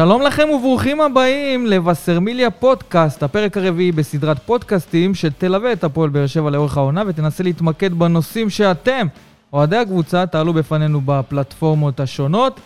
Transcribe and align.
שלום 0.00 0.22
לכם 0.22 0.48
וברוכים 0.50 1.00
הבאים 1.00 1.66
לווסרמיליה 1.66 2.50
פודקאסט, 2.50 3.22
הפרק 3.22 3.56
הרביעי 3.56 3.92
בסדרת 3.92 4.38
פודקאסטים 4.38 5.14
שתלווה 5.14 5.72
את 5.72 5.84
הפועל 5.84 6.10
באר 6.10 6.26
שבע 6.26 6.50
לאורך 6.50 6.76
העונה 6.76 7.02
ותנסה 7.06 7.42
להתמקד 7.42 7.94
בנושאים 7.94 8.50
שאתם, 8.50 9.06
אוהדי 9.52 9.76
הקבוצה, 9.76 10.26
תעלו 10.26 10.52
בפנינו 10.52 11.00
בפלטפורמות 11.04 12.00
השונות. 12.00 12.60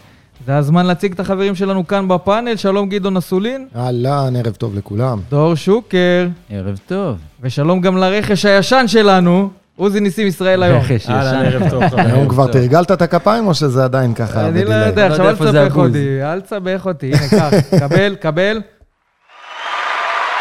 זה 0.47 0.57
הזמן 0.57 0.87
להציג 0.87 1.13
את 1.13 1.21
החברים 1.21 1.55
שלנו 1.55 1.87
כאן 1.87 2.09
בפאנל, 2.09 2.57
שלום 2.57 2.89
גדעון 2.89 3.17
אסולין. 3.17 3.69
אהלן, 3.77 4.37
ערב 4.37 4.55
טוב 4.55 4.77
לכולם. 4.77 5.21
דור 5.31 5.55
שוקר. 5.55 6.29
ערב 6.51 6.79
טוב. 6.87 7.17
ושלום 7.41 7.81
גם 7.81 7.97
לרכש 7.97 8.45
הישן 8.45 8.85
שלנו, 8.87 9.51
עוזי 9.77 10.01
ניסים 10.01 10.27
ישראל 10.27 10.63
היום. 10.63 10.83
אהלן, 11.09 11.45
ערב 11.45 11.71
טוב. 11.71 11.83
היום 11.97 12.29
כבר 12.29 12.53
תרגלת 12.53 12.93
את 12.93 13.03
הכפיים 13.03 13.47
או 13.47 13.55
שזה 13.55 13.85
עדיין 13.85 14.15
ככה? 14.15 14.49
אני 14.49 14.65
לא? 14.65 14.75
יודע, 14.75 15.09
לא 15.09 15.13
עכשיו 15.13 15.29
אל 15.29 15.35
תסבך. 15.35 15.77
אותי, 15.77 16.23
אל 16.23 16.41
תסבך 16.41 16.87
אותי, 16.87 17.13
הנה, 17.15 17.29
קח, 17.29 17.79
קבל, 17.79 18.15
קבל. 18.15 18.61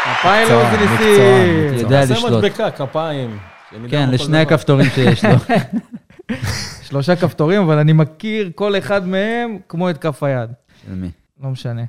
כפיים 0.03 0.49
לעוזי 0.49 0.77
ניסים. 0.77 0.93
מקצוען. 0.93 1.79
יודע 1.79 2.01
לשלוט. 2.05 2.31
מדבקה, 2.31 2.71
כפיים. 2.71 3.37
כן, 3.89 4.09
לשני. 4.11 4.41
הכפתורים 4.41 4.89
שיש 4.89 5.25
לו. 5.25 5.31
שלושה 6.87 7.15
כפתורים, 7.15 7.61
אבל 7.61 7.77
אני 7.77 7.93
מכיר 7.93 8.51
כל 8.55 8.77
אחד 8.77 9.07
מהם 9.07 9.57
כמו 9.70 9.89
את 9.89 9.97
כף 9.97 10.23
היד. 10.23 10.49
של 10.85 10.95
מי? 10.95 11.09
לא 11.43 11.49
משנה. 11.49 11.81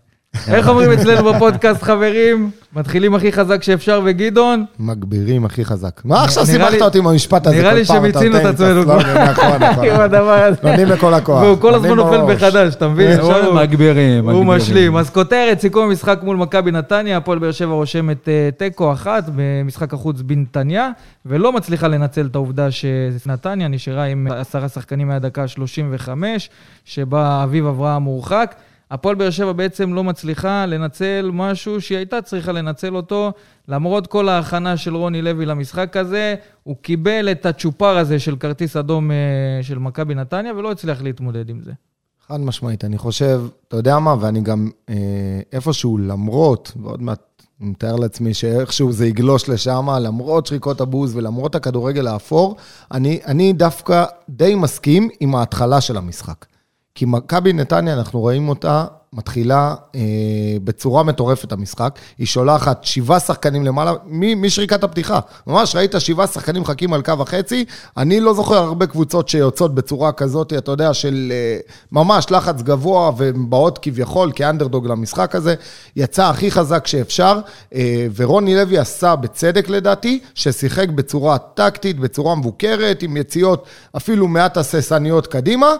איך 0.49 0.69
אומרים 0.69 0.91
אצלנו 0.93 1.33
בפודקאסט, 1.33 1.83
חברים? 1.83 2.51
מתחילים 2.77 3.15
הכי 3.15 3.33
חזק 3.33 3.63
שאפשר 3.63 4.01
וגדעון? 4.05 4.65
מגבירים 4.79 5.45
הכי 5.45 5.65
חזק. 5.65 6.01
מה 6.05 6.25
עכשיו 6.25 6.47
סיבכת 6.47 6.83
אותי 6.83 6.99
עם 6.99 7.07
המשפט 7.07 7.47
הזה? 7.47 7.57
נראה 7.57 7.71
כל 7.71 7.77
לי 7.77 7.85
שמיצינו 7.85 8.37
את 8.39 8.45
עצמנו 8.45 8.83
כבר. 8.83 8.99
נכון, 9.31 9.63
נכון. 9.71 9.85
עם 9.89 10.01
הדבר 10.01 10.31
הזה. 10.45 10.57
נותנים 10.63 10.89
לכל 10.89 11.15
הכוח. 11.15 11.43
והוא 11.43 11.59
כל 11.61 11.75
הזמן 11.75 11.95
נופל. 11.95 12.23
מחדש, 12.23 12.75
אתה 12.75 12.89
מבין? 12.89 13.21
הוא 13.21 13.33
הוא- 13.33 13.55
מגבירים, 13.55 14.29
הוא. 14.29 14.45
משלים. 14.45 14.97
אז 14.97 15.11
כותרת, 15.11 15.61
סיכום 15.61 15.85
המשחק 15.85 16.19
מול 16.23 16.37
מכבי 16.37 16.71
נתניה, 16.71 17.17
הפועל 17.17 17.39
באר 17.39 17.53
שבע 17.53 17.73
רושמת 17.73 18.29
אה, 18.29 18.49
תיקו 18.57 18.93
אחת 18.93 19.25
במשחק 19.35 19.95
החוץ 19.95 20.21
בנתניה, 20.21 20.91
ולא 21.27 21.53
מצליחה 21.53 21.89
לנצל 21.89 22.27
את 22.31 22.35
העובדה 22.35 22.69
שנתניה 22.71 23.69
נשארה 23.69 24.05
עם 24.05 24.27
עשרה 24.31 24.69
שחקנים 24.69 25.09
מהדקה 25.09 25.43
ה-35, 25.43 26.09
שבה 26.85 27.41
אביב 27.45 27.67
אברהם 27.67 28.03
מורחק. 28.03 28.55
הפועל 28.95 29.15
באר 29.15 29.31
שבע 29.31 29.53
בעצם 29.53 29.95
לא 29.95 30.05
מצליחה 30.05 30.67
לנצל 30.67 31.31
משהו 31.33 31.81
שהיא 31.81 31.99
הייתה 31.99 32.23
צריכה 32.23 32.53
לנצל 32.53 32.97
אותו. 32.97 33.33
למרות 33.69 34.07
כל 34.07 34.29
ההכנה 34.29 34.77
של 34.77 34.97
רוני 34.97 35.23
לוי 35.23 35.47
למשחק 35.47 35.97
הזה, 35.97 36.35
הוא 36.63 36.77
קיבל 36.83 37.29
את 37.31 37.47
הצ'ופר 37.47 37.99
הזה 37.99 38.19
של 38.19 38.37
כרטיס 38.37 38.77
אדום 38.77 39.11
אה, 39.11 39.17
של 39.63 39.79
מכבי 39.79 40.15
נתניה, 40.15 40.55
ולא 40.55 40.71
הצליח 40.71 41.03
להתמודד 41.03 41.49
עם 41.49 41.61
זה. 41.61 41.73
חד 42.29 42.41
משמעית, 42.41 42.85
אני 42.85 42.99
חושב, 42.99 43.43
אתה 43.69 43.77
יודע 43.77 43.99
מה, 43.99 44.15
ואני 44.21 44.41
גם 44.41 44.71
אה, 44.89 44.95
איפשהו, 45.53 45.99
למרות, 45.99 46.73
ועוד 46.83 47.03
מעט 47.03 47.21
אני 47.61 47.71
מתאר 47.71 47.97
לעצמי 47.97 48.35
שאיכשהו 48.35 48.93
זה 48.93 49.07
יגלוש 49.07 49.49
לשם, 49.49 49.87
למרות 50.01 50.47
שריקות 50.47 50.81
הבוז 50.81 51.17
ולמרות 51.17 51.55
הכדורגל 51.55 52.07
האפור, 52.07 52.57
אני, 52.93 53.21
אני 53.27 53.53
דווקא 53.53 54.05
די 54.29 54.55
מסכים 54.55 55.09
עם 55.21 55.35
ההתחלה 55.35 55.81
של 55.81 55.97
המשחק. 55.97 56.45
כי 56.95 57.05
מכבי 57.05 57.53
נתניה, 57.53 57.95
אנחנו 57.95 58.21
רואים 58.21 58.49
אותה 58.49 58.85
מתחילה 59.13 59.75
אה, 59.95 60.01
בצורה 60.65 61.03
מטורפת 61.03 61.53
המשחק. 61.53 61.99
היא 62.19 62.27
שולחת 62.27 62.85
שבעה 62.85 63.21
שחקנים 63.21 63.65
למעלה, 63.65 63.93
משריקת 64.37 64.85
הפתיחה. 64.85 65.21
ממש 65.47 65.77
ראית 65.77 65.95
שבעה 65.99 66.27
שחקנים 66.27 66.63
מחכים 66.63 66.93
על 66.93 67.03
קו 67.03 67.13
החצי. 67.21 67.65
אני 67.97 68.21
לא 68.21 68.35
זוכר 68.35 68.57
הרבה 68.57 68.87
קבוצות 68.87 69.29
שיוצאות 69.29 69.75
בצורה 69.75 70.13
כזאת, 70.13 70.53
אתה 70.53 70.71
יודע, 70.73 70.95
של 70.95 71.33
אה, 71.33 71.59
ממש 71.93 72.27
לחץ 72.31 72.63
גבוה 72.63 73.11
ובאות 73.17 73.79
כביכול 73.83 74.33
כאנדרדוג 74.35 74.87
למשחק 74.87 75.35
הזה. 75.35 75.55
יצא 75.97 76.25
הכי 76.29 76.51
חזק 76.51 76.87
שאפשר, 76.87 77.41
אה, 77.75 78.07
ורוני 78.17 78.55
לוי 78.55 78.79
עשה 78.79 79.17
בצדק 79.17 79.69
לדעתי, 79.69 80.21
ששיחק 80.35 80.89
בצורה 80.89 81.39
טקטית, 81.39 82.01
בצורה 82.01 82.35
מבוקרת, 82.35 83.03
עם 83.03 83.17
יציאות 83.17 83.67
אפילו 83.97 84.29
מעט 84.29 84.57
הססניות 84.57 85.27
קדימה. 85.27 85.75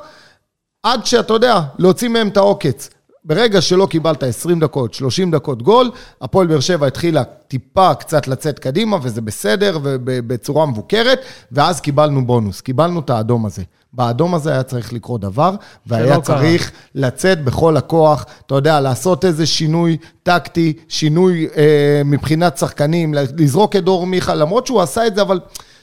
עד 0.85 1.07
שאתה 1.07 1.33
יודע, 1.33 1.61
להוציא 1.79 2.09
מהם 2.09 2.29
את 2.29 2.37
העוקץ. 2.37 2.91
ברגע 3.25 3.61
שלא 3.61 3.87
קיבלת 3.87 4.23
20 4.23 4.61
דקות, 4.61 4.95
30 4.95 5.31
דקות 5.31 5.63
גול, 5.63 5.91
הפועל 6.21 6.47
באר 6.47 6.61
שבע 6.61 6.87
התחילה 6.87 7.25
טיפה 7.25 7.95
קצת 7.95 8.29
לצאת 8.29 8.59
קדימה, 8.59 8.97
וזה 9.03 9.21
בסדר, 9.21 9.79
ובצורה 9.83 10.67
מבוקרת, 10.67 11.21
ואז 11.53 11.81
קיבלנו 11.81 12.27
בונוס, 12.27 12.61
קיבלנו 12.61 13.01
את 13.01 13.11
האדום 13.11 13.47
הזה. 13.47 13.63
באדום 13.93 14.35
הזה 14.35 14.53
היה 14.53 14.63
צריך 14.63 14.93
לקרות 14.93 15.21
דבר, 15.21 15.55
והיה 15.87 16.15
שלא 16.15 16.21
קרה. 16.21 16.37
צריך 16.37 16.73
לצאת 16.95 17.45
בכל 17.45 17.77
הכוח, 17.77 18.27
אתה 18.47 18.55
יודע, 18.55 18.81
לעשות 18.81 19.25
איזה 19.25 19.47
שינוי 19.47 19.97
טקטי, 20.23 20.73
שינוי 20.89 21.49
אה, 21.57 22.03
מבחינת 22.05 22.59
שחקנים, 22.59 23.15
לזרוק 23.15 23.77
את 23.77 23.85
דור 23.85 24.07
מיכה, 24.07 24.35
למרות 24.35 24.67
שהוא 24.67 24.83
עשה 24.83 25.07
את 25.07 25.15
זה, 25.15 25.23
אבל 25.23 25.41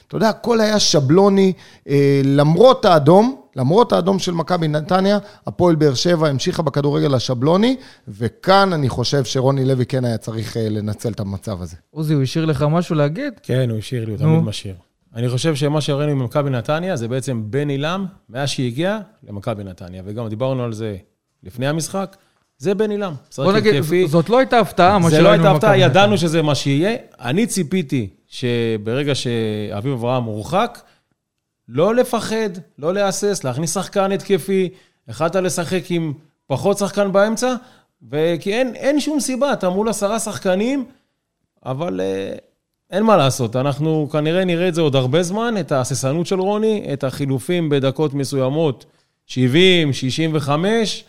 אתה 0.08 0.16
יודע, 0.16 0.28
הכל 0.28 0.60
היה 0.60 0.78
שבלוני, 0.78 1.52
אה, 1.88 2.20
למרות 2.24 2.84
האדום, 2.84 3.41
למרות 3.56 3.92
האדום 3.92 4.18
של 4.18 4.32
מכבי 4.32 4.68
נתניה, 4.68 5.18
הפועל 5.46 5.74
באר 5.74 5.94
שבע 5.94 6.28
המשיכה 6.28 6.62
בכדורגל 6.62 7.14
השבלוני, 7.14 7.76
וכאן 8.08 8.72
אני 8.72 8.88
חושב 8.88 9.24
שרוני 9.24 9.64
לוי 9.64 9.86
כן 9.86 10.04
היה 10.04 10.18
צריך 10.18 10.56
אה, 10.56 10.68
לנצל 10.68 11.12
את 11.12 11.20
המצב 11.20 11.62
הזה. 11.62 11.76
עוזי, 11.90 12.14
הוא 12.14 12.22
השאיר 12.22 12.44
לך 12.44 12.66
משהו 12.70 12.94
להגיד? 12.94 13.32
כן, 13.42 13.70
הוא 13.70 13.78
השאיר 13.78 14.04
לי, 14.04 14.10
הוא. 14.10 14.18
תמיד 14.18 14.40
משאיר. 14.40 14.74
אני 15.14 15.28
חושב 15.28 15.54
שמה 15.54 15.80
שראינו 15.80 16.16
ממכבי 16.16 16.50
נתניה 16.50 16.96
זה 16.96 17.08
בעצם 17.08 17.42
בן 17.50 17.68
עילם, 17.68 18.06
מאז 18.28 18.48
שהגיע 18.48 18.98
למכבי 19.28 19.64
נתניה, 19.64 20.02
וגם 20.06 20.28
דיברנו 20.28 20.64
על 20.64 20.72
זה 20.72 20.96
לפני 21.42 21.66
המשחק, 21.66 22.16
זה 22.58 22.74
בן 22.74 22.90
עילם. 22.90 23.14
בוא 23.36 23.52
נגיד, 23.52 23.74
התקפי. 23.74 24.08
זאת 24.08 24.28
לא 24.28 24.38
הייתה 24.38 24.58
הפתעה, 24.58 24.98
מה 24.98 25.10
זה 25.10 25.16
שראינו 25.16 25.28
לא 25.28 25.32
הייתה 25.32 25.50
הפתעה, 25.50 25.70
במכבי 25.70 25.84
ידענו 25.84 26.02
נתניה. 26.02 26.18
שזה 26.18 26.42
מה 26.42 26.54
שיהיה. 26.54 26.96
אני 27.20 27.46
ציפיתי 27.46 28.08
שברגע 28.26 29.14
שאביב 29.14 29.92
אברהם 29.92 30.22
מורחק, 30.22 30.78
לא 31.74 31.94
לפחד, 31.94 32.50
לא 32.78 32.94
להסס, 32.94 33.44
להכניס 33.44 33.74
שחקן 33.74 34.12
התקפי, 34.12 34.68
החלטת 35.08 35.36
לשחק 35.36 35.82
עם 35.90 36.12
פחות 36.46 36.78
שחקן 36.78 37.12
באמצע, 37.12 37.54
וכי 38.10 38.52
אין, 38.52 38.74
אין 38.74 39.00
שום 39.00 39.20
סיבה, 39.20 39.52
אתה 39.52 39.68
מול 39.68 39.88
עשרה 39.88 40.18
שחקנים, 40.18 40.84
אבל 41.66 42.00
אה, 42.00 42.34
אין 42.90 43.02
מה 43.02 43.16
לעשות, 43.16 43.56
אנחנו 43.56 44.08
כנראה 44.12 44.44
נראה 44.44 44.68
את 44.68 44.74
זה 44.74 44.80
עוד 44.80 44.96
הרבה 44.96 45.22
זמן, 45.22 45.54
את 45.60 45.72
ההססנות 45.72 46.26
של 46.26 46.40
רוני, 46.40 46.88
את 46.92 47.04
החילופים 47.04 47.68
בדקות 47.68 48.14
מסוימות, 48.14 48.84
70, 49.26 49.92
65, 49.92 51.04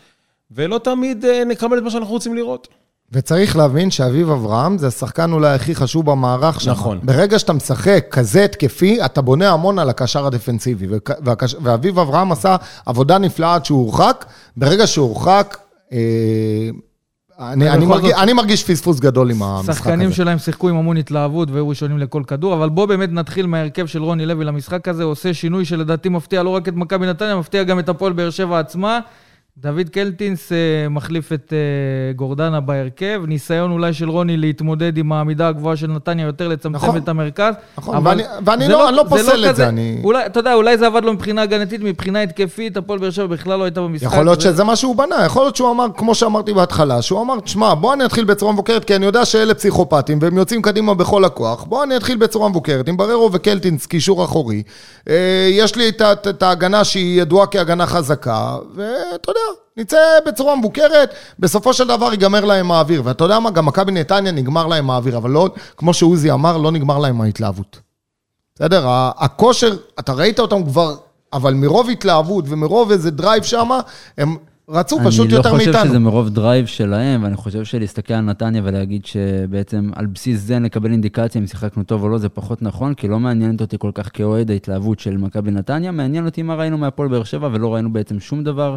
ולא 0.50 0.78
תמיד 0.78 1.24
אה, 1.24 1.44
נקבל 1.44 1.78
את 1.78 1.82
מה 1.82 1.90
שאנחנו 1.90 2.12
רוצים 2.12 2.34
לראות. 2.34 2.68
וצריך 3.14 3.56
להבין 3.56 3.90
שאביב 3.90 4.30
אברהם 4.30 4.78
זה 4.78 4.86
השחקן 4.86 5.32
אולי 5.32 5.54
הכי 5.54 5.74
חשוב 5.74 6.10
במערך 6.10 6.60
שם. 6.60 6.70
נכון. 6.70 7.00
ברגע 7.02 7.38
שאתה 7.38 7.52
משחק 7.52 8.06
כזה 8.10 8.44
התקפי, 8.44 9.04
אתה 9.04 9.22
בונה 9.22 9.50
המון 9.50 9.78
על 9.78 9.90
הקשר 9.90 10.26
הדפנסיבי. 10.26 10.86
וכ- 10.90 11.10
והקש- 11.24 11.56
ואביב 11.62 11.98
אברהם 11.98 12.32
עשה 12.32 12.56
עבודה 12.86 13.18
נפלאה 13.18 13.54
עד 13.54 13.64
שהוא 13.64 13.78
הורחק. 13.80 14.24
ברגע 14.56 14.86
שהוא 14.86 15.08
הורחק, 15.08 15.56
אה, 15.92 15.98
אני, 17.40 17.70
אני, 17.70 17.86
מרגיש, 17.86 18.10
זאת- 18.10 18.18
אני 18.22 18.32
מרגיש 18.32 18.64
פספוס 18.64 19.00
גדול 19.00 19.30
עם 19.30 19.42
המשחק 19.42 19.68
הזה. 19.70 19.78
שחקנים 19.78 20.12
שלהם 20.12 20.38
שיחקו 20.38 20.68
עם 20.68 20.76
המון 20.76 20.96
התלהבות 20.96 21.50
והיו 21.50 21.68
ראשונים 21.68 21.98
לכל 21.98 22.22
כדור, 22.26 22.54
אבל 22.54 22.68
בוא 22.68 22.86
באמת 22.86 23.12
נתחיל 23.12 23.46
מההרכב 23.46 23.86
של 23.86 24.02
רוני 24.02 24.26
לוי 24.26 24.44
למשחק 24.44 24.88
הזה, 24.88 25.02
עושה 25.04 25.34
שינוי 25.34 25.64
שלדעתי 25.64 26.08
מפתיע 26.08 26.42
לא 26.42 26.50
רק 26.50 26.68
את 26.68 26.74
מכבי 26.74 27.06
נתניה, 27.06 27.36
מפתיע 27.36 27.62
גם 27.62 27.78
את 27.78 27.88
הפועל 27.88 28.12
באר 28.12 28.30
שבע 28.30 28.58
עצמה. 28.58 29.00
דוד 29.58 29.88
קלטינס 29.92 30.52
אה, 30.52 30.56
מחליף 30.88 31.32
את 31.32 31.52
אה, 31.52 31.58
גורדנה 32.12 32.60
בהרכב, 32.60 33.22
ניסיון 33.26 33.70
אולי 33.70 33.92
של 33.92 34.08
רוני 34.10 34.36
להתמודד 34.36 34.98
עם 34.98 35.12
העמידה 35.12 35.48
הגבוהה 35.48 35.76
של 35.76 35.86
נתניה, 35.86 36.26
יותר 36.26 36.48
לצמצם 36.48 36.76
נכון. 36.76 36.96
את 36.96 37.08
המרכז. 37.08 37.54
נכון, 37.78 37.96
אבל 37.96 38.10
ואני- 38.10 38.22
ואני 38.44 38.66
זה 38.66 38.72
לא- 38.72 38.88
אני 38.88 38.96
לא 38.96 39.04
פוסל 39.08 39.22
את 39.44 39.48
כזה- 39.50 39.52
זה, 39.52 39.68
אני- 39.68 40.00
אולי, 40.04 40.26
אתה 40.26 40.40
יודע, 40.40 40.54
אולי 40.54 40.78
זה 40.78 40.86
עבד 40.86 41.04
לו 41.04 41.12
מבחינה 41.12 41.42
הגנתית, 41.42 41.80
מבחינה 41.82 42.22
התקפית, 42.22 42.76
הפועל 42.76 42.98
באר 42.98 43.10
שבע 43.10 43.26
בכלל 43.26 43.58
לא 43.58 43.64
הייתה 43.64 43.80
במשחק. 43.80 44.06
יכול 44.12 44.24
להיות 44.24 44.38
ו- 44.38 44.42
שזה 44.42 44.64
מה 44.64 44.76
שהוא 44.76 44.96
בנה, 44.96 45.16
יכול 45.26 45.42
להיות 45.42 45.56
שהוא 45.56 45.70
אמר, 45.70 45.86
כמו 45.96 46.14
שאמרתי 46.14 46.52
בהתחלה, 46.52 47.02
שהוא 47.02 47.22
אמר, 47.22 47.40
תשמע, 47.40 47.74
בוא 47.74 47.94
אני 47.94 48.04
אתחיל 48.04 48.24
בצורה 48.24 48.52
מבוקרת, 48.52 48.84
כי 48.84 48.96
אני 48.96 49.06
יודע 49.06 49.24
שאלה 49.24 49.54
פסיכופטים, 49.54 50.18
והם 50.22 50.36
יוצאים 50.36 50.62
קדימה 50.62 50.94
בכל 50.94 51.24
הכוח, 51.24 51.64
בוא 51.64 51.82
אני 51.84 51.96
אתחיל 51.96 52.16
בצורה 52.16 52.48
מבוקרת, 52.48 52.88
עם 52.88 52.96
בררו 52.96 53.30
וקלטינס 53.32 53.86
קישור 53.86 54.24
אחורי. 54.24 54.62
אה, 55.08 55.14
יש 55.52 55.76
לי 55.76 55.88
את 55.88 56.02
את 56.28 56.42
ההגנה 56.42 56.84
שהיא 56.84 57.22
ידועה 57.22 57.46
כהגנה 57.46 57.86
חזקה, 57.86 58.56
ואתה 58.74 59.30
יודע, 59.30 59.40
נצא 59.76 59.98
בצורה 60.26 60.56
מבוקרת, 60.56 61.14
בסופו 61.38 61.72
של 61.72 61.88
דבר 61.88 62.10
ייגמר 62.10 62.44
להם 62.44 62.70
האוויר. 62.70 63.02
ואתה 63.04 63.24
יודע 63.24 63.38
מה, 63.38 63.50
גם 63.50 63.66
מכבי 63.66 63.92
נתניה 63.92 64.32
נגמר 64.32 64.66
להם 64.66 64.90
האוויר, 64.90 65.16
אבל 65.16 65.30
לא, 65.30 65.48
כמו 65.76 65.94
שעוזי 65.94 66.30
אמר, 66.30 66.56
לא 66.56 66.70
נגמר 66.70 66.98
להם 66.98 67.20
ההתלהבות. 67.20 67.80
בסדר? 68.54 68.86
הכושר, 69.18 69.76
אתה 69.98 70.12
ראית 70.12 70.40
אותם 70.40 70.64
כבר, 70.64 70.94
אבל 71.32 71.54
מרוב 71.54 71.90
התלהבות 71.90 72.44
ומרוב 72.48 72.90
איזה 72.90 73.10
drive 73.10 73.42
שם, 73.42 73.68
הם 74.18 74.36
רצו 74.68 74.98
פשוט 75.04 75.30
יותר 75.30 75.48
אני 75.48 75.52
לא 75.52 75.56
מאיתנו. 75.56 75.78
חושב 75.78 75.88
שזה 75.88 75.98
מרוב 75.98 76.28
drive 76.28 76.66
שלהם, 76.66 77.24
ואני 77.24 77.36
חושב 77.36 77.64
שלהסתכל 77.64 78.14
על 78.14 78.20
נתניה 78.20 78.62
ולהגיד 78.64 79.06
שבעצם 79.06 79.90
על 79.94 80.06
בסיס 80.06 80.40
זה 80.40 80.58
נקבל 80.58 80.92
אינדיקציה 80.92 81.40
אם 81.40 81.46
שיחקנו 81.46 81.82
טוב 81.82 82.02
או 82.02 82.08
לא, 82.08 82.18
זה 82.18 82.28
פחות 82.28 82.62
נכון, 82.62 82.94
כי 82.94 83.08
לא 83.08 83.20
מעניינת 83.20 83.60
אותי 83.60 83.76
כל 83.78 83.90
כך 83.94 84.08
כאוהד 84.12 84.50
ההתלהבות 84.50 84.98
של 84.98 85.16
מכבי 85.16 85.50
נתניה, 85.50 85.90
מעניין 85.90 86.26
אותי 86.26 86.42
מה 86.42 86.54
ראינו 86.54 86.78
מהפועל 86.78 87.08
באר 87.08 87.24
שבע, 87.24 87.48
ולא 87.52 87.74
ראינו 87.74 87.92
בעצם 87.92 88.20
שום 88.20 88.44
דבר 88.44 88.76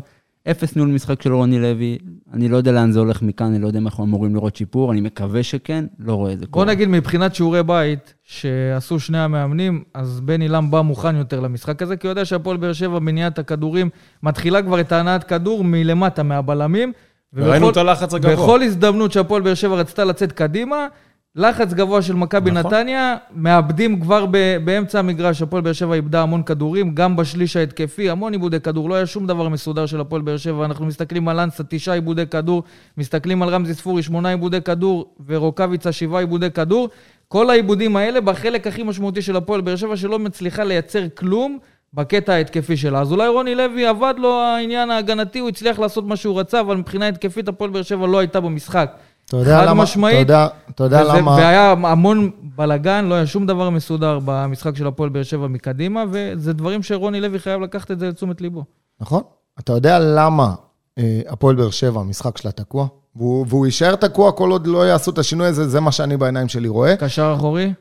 אפס 0.52 0.76
ניהול 0.76 0.90
משחק 0.90 1.22
של 1.22 1.34
רוני 1.34 1.60
לוי, 1.60 1.98
אני 2.34 2.50
לא 2.50 2.58
יודע 2.58 2.72
לאן 2.72 2.92
זה 2.92 3.00
הולך 3.00 3.22
מכאן, 3.22 3.46
אני 3.46 3.60
לא 3.62 3.68
יודע 3.68 3.80
אם 3.80 3.86
אנחנו 3.86 4.04
אמורים 4.04 4.36
לראות 4.36 4.56
שיפור, 4.56 4.92
אני 4.92 5.02
מקווה 5.02 5.44
שכן, 5.44 5.86
לא 6.00 6.14
רואה 6.14 6.34
את 6.34 6.40
זה 6.40 6.46
כל 6.46 6.48
כך 6.48 6.52
קורה. 6.52 6.66
נגיד 6.66 6.90
מבחינת 6.90 7.36
שיעורי 7.36 7.64
בית 7.64 8.14
שעשו 8.24 9.00
שני 9.00 9.18
המאמנים, 9.20 9.84
אז 9.94 10.20
בן 10.20 10.42
אילם 10.42 10.72
בא 10.72 10.82
מוכן 10.82 11.16
יותר 11.16 11.40
למשחק 11.40 11.82
הזה, 11.82 11.98
כי 11.98 12.08
הוא 12.08 12.12
יודע 12.12 12.26
שהפועל 12.26 12.58
באר 12.58 12.74
שבע 12.74 13.00
בניית 13.00 13.40
הכדורים 13.40 13.90
מתחילה 14.24 14.62
כבר 14.62 14.80
את 14.80 14.92
ההנעת 14.92 15.24
כדור 15.24 15.64
מלמטה, 15.64 16.24
מהבלמים. 16.24 16.92
וראינו 17.34 17.66
ובכל- 17.66 17.72
את 17.72 17.88
הלחץ 17.88 18.14
הגבוה. 18.14 18.34
בכל 18.36 18.62
הזדמנות 18.62 19.12
שהפועל 19.12 19.42
באר 19.42 19.54
שבע 19.54 19.76
רצתה 19.76 20.06
לצאת 20.06 20.32
קדימה, 20.32 20.88
לחץ 21.38 21.74
גבוה 21.74 22.02
של 22.02 22.16
מכבי 22.16 22.52
נכון. 22.52 22.74
נתניה, 22.74 23.16
מאבדים 23.36 24.00
כבר 24.00 24.26
ב- 24.32 24.58
באמצע 24.66 25.00
המגרש, 25.00 25.42
הפועל 25.42 25.62
באר 25.62 25.74
שבע 25.74 25.94
איבדה 25.94 26.22
המון 26.22 26.44
כדורים, 26.44 26.96
גם 26.96 27.16
בשליש 27.16 27.56
ההתקפי, 27.56 28.10
המון 28.10 28.34
עיבודי 28.34 28.60
כדור, 28.60 28.90
לא 28.90 28.96
היה 28.96 29.06
שום 29.06 29.28
דבר 29.28 29.50
מסודר 29.50 29.86
של 29.86 30.02
הפועל 30.02 30.22
באר 30.22 30.38
שבע, 30.38 30.66
אנחנו 30.66 30.86
מסתכלים 30.86 31.28
על 31.28 31.40
אנסה, 31.40 31.64
תשעה 31.70 31.96
עיבודי 31.96 32.28
כדור, 32.28 32.64
מסתכלים 32.98 33.44
על 33.44 33.50
רמזי 33.50 33.74
ספורי, 33.74 34.04
שמונה 34.04 34.30
עיבודי 34.30 34.62
כדור, 34.62 35.06
ורוקאביצה, 35.28 35.92
שבעה 35.92 36.20
עיבודי 36.20 36.52
כדור. 36.52 36.90
כל 37.28 37.50
העיבודים 37.50 37.96
האלה 37.96 38.22
בחלק 38.22 38.68
הכי 38.68 38.84
משמעותי 38.84 39.22
של 39.22 39.36
הפועל 39.36 39.62
באר 39.62 39.76
שבע, 39.76 39.98
שלא 39.98 40.20
מצליחה 40.20 40.64
לייצר 40.64 41.04
כלום 41.18 41.58
בקטע 41.94 42.34
ההתקפי 42.34 42.78
שלה. 42.78 43.02
אז 43.02 43.12
אולי 43.12 43.28
רוני 43.28 43.56
לוי 43.56 43.86
עבד 43.86 44.14
לו 44.18 44.42
העניין 44.42 44.92
ההגנתי, 44.92 45.40
הוא 45.40 45.50
הצליח 45.50 45.80
לעשות 45.80 46.08
מה 46.08 46.16
שהוא 46.16 46.40
רצה, 46.40 46.60
אבל 46.60 46.78
מבחינה 46.78 47.08
התקפית 47.08 47.48
הפועל 47.48 47.70
באר 47.70 47.82
שבע 47.82 48.08
לא 48.08 48.20
הייתה 48.20 48.40
במשחק. 48.40 48.92
אתה 49.28 49.38
יודע 49.38 49.58
חד 49.62 49.68
למה, 49.68 49.84
משמעית. 49.84 50.16
אתה 50.16 50.22
יודע, 50.22 50.48
אתה 50.70 50.84
יודע 50.84 51.02
וזה- 51.04 51.14
למה, 51.18 51.32
והיה 51.32 51.72
המון 51.72 52.30
בלאגן, 52.56 53.06
לא 53.06 53.16
היה 53.16 53.26
שום 53.26 53.46
דבר 53.46 53.70
מסודר 53.70 54.20
במשחק 54.26 54.76
של 54.76 54.88
הפועל 54.88 55.10
באר 55.10 55.24
שבע 55.24 55.48
מקדימה, 55.48 56.04
וזה 56.12 56.54
דברים 56.54 56.84
שרוני 56.84 57.22
לוי 57.22 57.40
חייב 57.40 57.62
לקחת 57.62 57.92
את 57.92 58.00
זה 58.00 58.08
לתשומת 58.10 58.42
ליבו. 58.42 58.64
נכון? 59.00 59.22
אתה 59.60 59.74
יודע 59.74 60.00
למה 60.00 60.56
אה, 60.98 61.22
הפועל 61.28 61.56
באר 61.56 61.70
שבע, 61.70 62.00
המשחק 62.00 62.38
שלה 62.38 62.52
תקוע? 62.52 62.88
והוא, 63.16 63.46
והוא 63.50 63.66
יישאר 63.66 63.96
תקוע 63.96 64.32
כל 64.32 64.52
עוד 64.52 64.68
לא 64.68 64.88
יעשו 64.88 65.12
את 65.12 65.18
השינוי 65.18 65.48
הזה, 65.48 65.68
זה 65.68 65.80
מה 65.80 65.92
שאני 65.92 66.18
בעיניים 66.18 66.48
שלי 66.48 66.68
רואה. 66.68 66.96
קשר 66.98 67.34
אחורי, 67.38 67.74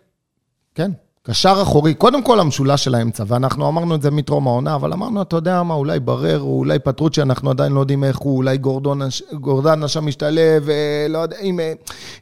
כן. 0.74 0.90
קשר 1.26 1.58
אחורי, 1.62 1.94
קודם 1.94 2.22
כל 2.22 2.40
המשולש 2.40 2.84
של 2.84 2.94
האמצע, 2.94 3.24
ואנחנו 3.26 3.68
אמרנו 3.68 3.94
את 3.94 4.02
זה 4.02 4.10
מטרום 4.10 4.46
העונה, 4.46 4.74
אבל 4.74 4.92
אמרנו, 4.92 5.22
אתה 5.22 5.36
יודע 5.36 5.62
מה, 5.62 5.74
אולי 5.74 6.00
ברר, 6.00 6.40
או 6.40 6.58
אולי 6.58 6.78
פטרוצ'י, 6.78 7.22
אנחנו 7.22 7.50
עדיין 7.50 7.72
לא 7.72 7.80
יודעים 7.80 8.04
איך 8.04 8.18
הוא, 8.18 8.36
אולי 8.36 8.58
גורדון, 8.58 9.00
גורדנה 9.32 9.88
שם 9.88 10.06
משתלב, 10.06 10.68
אה, 10.68 11.06
לא 11.08 11.18
יודע, 11.18 11.36
עם, 11.40 11.60
אה, 11.60 11.72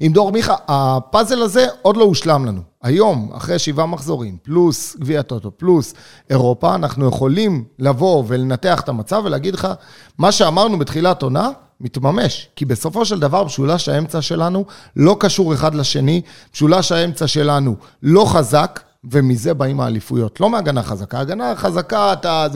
עם 0.00 0.12
דור 0.12 0.32
מיכה. 0.32 0.54
הפאזל 0.68 1.42
הזה 1.42 1.66
עוד 1.82 1.96
לא 1.96 2.04
הושלם 2.04 2.44
לנו. 2.44 2.60
היום, 2.82 3.30
אחרי 3.34 3.58
שבעה 3.58 3.86
מחזורים, 3.86 4.36
פלוס 4.42 4.96
גביע 4.96 5.22
טוטו, 5.22 5.50
פלוס 5.56 5.94
אירופה, 6.30 6.74
אנחנו 6.74 7.08
יכולים 7.08 7.64
לבוא 7.78 8.24
ולנתח 8.26 8.80
את 8.80 8.88
המצב 8.88 9.22
ולהגיד 9.24 9.54
לך, 9.54 9.68
מה 10.18 10.32
שאמרנו 10.32 10.78
בתחילת 10.78 11.22
עונה, 11.22 11.50
מתממש. 11.80 12.48
כי 12.56 12.64
בסופו 12.64 13.04
של 13.04 13.20
דבר, 13.20 13.44
משולש 13.44 13.88
האמצע 13.88 14.22
שלנו 14.22 14.64
לא 14.96 15.16
קשור 15.20 15.54
אחד 15.54 15.74
לשני, 15.74 16.20
משולש 16.54 16.92
האמצע 16.92 17.26
שלנו 17.26 17.76
לא 18.02 18.24
חזק, 18.28 18.80
ומזה 19.12 19.54
באים 19.54 19.80
האליפויות. 19.80 20.40
לא 20.40 20.50
מהגנה 20.50 20.82
חזקה, 20.82 21.18
הגנה 21.20 21.52
חזקה, 21.56 22.12
אתה... 22.12 22.46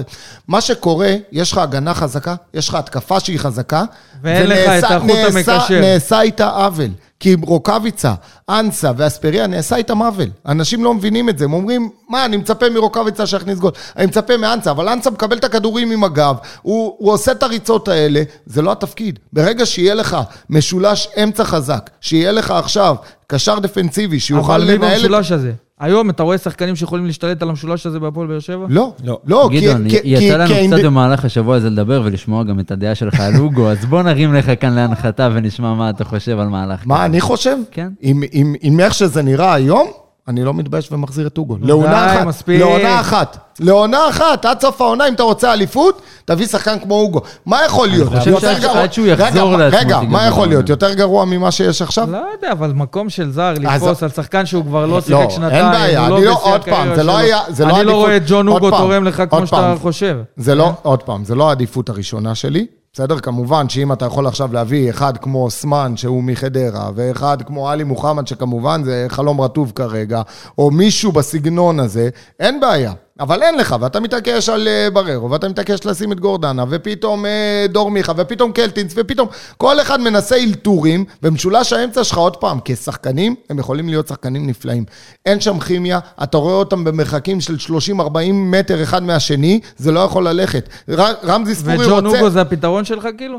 מה 0.49 0.61
שקורה, 0.61 1.15
יש 1.33 1.53
לך 1.53 1.59
הגנה 1.59 1.95
חזקה, 1.95 2.35
יש 2.55 2.69
לך 2.69 2.75
התקפה 2.75 3.21
שהיא 3.21 3.39
חזקה, 3.39 3.85
ואין 4.23 4.47
לך 4.47 4.59
ונעשה- 4.69 4.79
את 4.79 4.93
החוט 4.93 5.11
המקשר. 5.37 5.81
נעשה 5.81 6.21
איתה 6.21 6.49
עוול. 6.49 6.91
כי 7.21 7.37
רוקאביצה, 7.43 8.15
אנסה 8.49 8.91
ואספריה, 8.97 9.47
נעשה 9.47 9.77
איתם 9.77 10.03
עוול. 10.03 10.29
אנשים 10.47 10.85
לא 10.85 10.95
מבינים 10.95 11.29
את 11.29 11.39
זה, 11.39 11.45
הם 11.45 11.53
אומרים, 11.53 11.91
מה, 12.09 12.25
אני 12.25 12.37
מצפה 12.37 12.71
מרוקאביצה 12.71 13.27
שיכניס 13.27 13.59
גול. 13.59 13.71
אני 13.97 14.07
מצפה 14.07 14.37
מאנסה, 14.37 14.71
אבל 14.71 14.89
אנסה 14.89 15.11
מקבל 15.11 15.37
את 15.37 15.45
הכדורים 15.45 15.91
עם 15.91 16.05
הגב, 16.05 16.37
הוא, 16.63 16.95
הוא 16.99 17.13
עושה 17.13 17.33
את 17.33 17.43
הריצות 17.43 17.89
האלה, 17.89 18.23
זה 18.47 18.63
לא 18.63 18.73
התפקיד. 18.73 19.19
ברגע 19.33 19.67
שיהיה 19.67 19.95
לך 19.95 20.17
משולש 20.51 21.09
אמצע 21.23 21.45
חזק, 21.45 21.91
שיהיה 22.01 22.33
לך 22.33 22.51
עכשיו 22.51 22.97
קשר 23.27 23.59
דפנסיבי, 23.59 24.21
שיוכל 24.21 24.53
אבל 24.53 24.65
מי 24.65 24.73
לנהל. 24.79 24.95
במשולש 24.99 25.33
הזה? 25.33 25.53
היום 25.81 26.11
אתה 26.11 26.23
רואה 26.23 26.39
שחקנים 26.39 26.77
שיכולים 26.77 27.07
להשתלט 27.07 27.43
על 27.43 27.49
המשולש 27.49 27.87
הזה 27.87 28.01
בהפועל 28.01 28.27
באר 28.27 28.41
שבע? 28.41 28.67
לא, 28.69 28.93
לא. 29.05 29.21
לא. 29.27 29.49
גדעון, 29.53 29.87
יצא 30.05 30.37
לנו 30.37 30.55
קצת 30.67 30.85
במהלך 30.85 31.25
השבוע 31.25 31.57
הזה 31.57 31.71
לדבר 31.71 32.03
ולשמוע 32.05 32.45
גם 32.45 32.61
את 32.61 32.71
הדעה 32.71 32.95
שלך 32.95 33.21
על 33.21 33.37
אוגו, 33.37 33.69
אז 33.71 33.85
בוא 33.85 34.03
נרים 34.03 34.35
לך 34.35 34.51
כאן 34.61 34.73
להנחתה 34.73 35.29
ונשמע 35.33 35.75
מה 35.75 35.91
אתה 35.91 36.05
חושב 36.05 36.39
על 36.39 36.49
מהלך. 36.49 36.83
מה 36.87 37.05
אני 37.05 37.21
חושב? 37.21 37.57
כן. 37.71 37.89
עם 38.61 38.81
איך 38.81 38.95
שזה 38.95 39.23
נראה 39.23 39.55
היום, 39.55 39.89
אני 40.29 40.45
לא 40.45 40.55
מתבייש 40.55 40.93
ומחזיר 40.93 41.27
את 41.27 41.39
אוגו. 41.39 41.57
לעונה 41.61 42.15
אחת. 42.17 42.27
מספיק. 42.27 42.61
לעונה 42.61 43.01
אחת. 43.01 43.39
לעונה 43.61 44.09
אחת, 44.09 44.45
עד 44.45 44.61
סוף 44.61 44.81
העונה, 44.81 45.09
אם 45.09 45.15
אתה 45.15 45.23
רוצה 45.23 45.53
אליפות, 45.53 46.03
תביא 46.25 46.47
שחקן 46.47 46.79
כמו 46.79 46.95
אוגו. 46.95 47.21
מה 47.47 47.65
יכול 47.67 47.89
להיות? 47.89 48.09
חושב 48.09 48.31
יותר 48.31 48.53
שעד- 48.55 48.63
גרוע- 48.63 48.93
שהוא 48.93 49.07
יחזור 49.07 49.27
רגע, 49.55 49.57
לעצמו 49.57 49.79
רגע, 49.79 49.99
תיגמר 50.01 50.13
מה 50.19 50.27
יכול. 50.27 50.49
להיות? 50.49 50.69
יותר 50.69 50.95
גרוע 50.95 51.25
ממה 51.25 51.51
שיש 51.51 51.83
עכשיו? 51.83 52.11
לא 52.11 52.23
יודע, 52.35 52.53
אבל 52.53 52.73
מקום 52.73 53.11
של 53.11 53.31
זר, 53.33 53.55
לתפוס 53.61 54.03
על 54.03 54.09
שחקן 54.09 54.47
שהוא 54.47 54.65
כבר 54.65 54.87
לא 54.87 54.93
לא, 54.95 55.01
שיחק 55.01 55.21
אין 55.21 55.31
שנתיים, 55.31 55.71
בעיה, 55.73 56.07
הוא 56.07 56.17
אני 56.17 56.25
לא- 56.25 56.41
עוד 56.43 56.65
פעם, 56.65 56.95
זה 56.95 57.03
לא. 57.03 57.17
היה- 57.19 57.41
זה 57.49 57.65
לא 57.65 57.77
אני 57.77 57.85
לא 57.85 57.93
רואה 57.95 58.17
את 58.17 58.23
ג'ון 58.27 58.49
אוגו 58.49 58.71
תורם 58.71 59.05
לך 59.05 59.23
כמו 59.31 59.47
שאתה. 59.47 59.75
חושב. 59.81 60.19
זה 60.37 60.55
לא, 60.55 60.73
עוד 60.83 61.03
פעם, 61.03 61.25
זה 61.25 61.35
לא 61.35 61.49
העדיפות 61.49 61.89
הראשונה 61.89 62.35
שלי. 62.35 62.67
בסדר? 62.99 63.19
כמובן 63.19 63.69
שאם 63.69 63.93
אתה 63.93 64.05
יכול 64.05 64.27
עכשיו 64.27 64.53
להביא 64.53 64.91
אחד 64.91 65.17
כמו 65.17 65.45
אוסמן, 65.45 65.97
שהוא 65.97 66.25
מחדרה, 66.25 66.91
ואחד 66.95 67.43
כמו 67.43 67.71
עלי 67.71 67.85
מוחמד, 67.85 68.27
שכמובן 68.27 68.83
זה 68.85 69.07
חלום 69.09 69.41
רטוב 69.41 69.73
כרגע, 69.75 70.23
או 70.59 70.71
מישהו 70.71 71.13
בסגנון 71.13 71.81
הזה, 71.81 72.09
אין 72.41 72.61
בעיה. 72.61 72.93
אבל 73.21 73.43
אין 73.43 73.59
לך, 73.59 73.77
ואתה 73.81 74.01
מתעקש 74.01 74.49
על 74.49 74.69
אה, 74.69 74.91
בררו, 74.93 75.31
ואתה 75.31 75.49
מתעקש 75.49 75.87
לשים 75.87 76.13
את 76.13 76.21
גורדנה, 76.21 76.65
ופתאום 76.69 77.27
אה, 77.27 77.67
דור 77.69 77.91
מיכה, 77.91 78.13
ופתאום 78.17 78.53
קלטינס, 78.53 78.93
ופתאום 78.97 79.29
כל 79.57 79.81
אחד 79.81 80.01
מנסה 80.01 80.37
אלתורים, 80.37 81.05
ומשולש 81.23 81.73
האמצע 81.73 82.05
שלך 82.05 82.19
עוד 82.19 82.37
פעם, 82.37 82.59
כשחקנים, 82.65 83.35
הם 83.51 83.59
יכולים 83.59 83.89
להיות 83.89 84.09
שחקנים 84.09 84.47
נפלאים. 84.47 84.85
אין 85.27 85.41
שם 85.41 85.59
כימיה, 85.61 85.99
אתה 86.23 86.39
רואה 86.39 86.55
אותם 86.55 86.85
במרחקים 86.85 87.41
של 87.41 87.57
30-40 87.99 88.01
מטר 88.33 88.83
אחד 88.83 89.03
מהשני, 89.03 89.61
זה 89.77 89.93
לא 89.93 90.01
יכול 90.01 90.29
ללכת. 90.29 90.69
ר, 90.91 91.03
רמזי 91.25 91.55
ספורי 91.55 91.77
רוצה... 91.77 91.89
וג'ון 91.89 92.07
אוגו 92.07 92.31
זה 92.31 92.41
הפתרון 92.41 92.85
שלך 92.85 93.09
כאילו? 93.19 93.39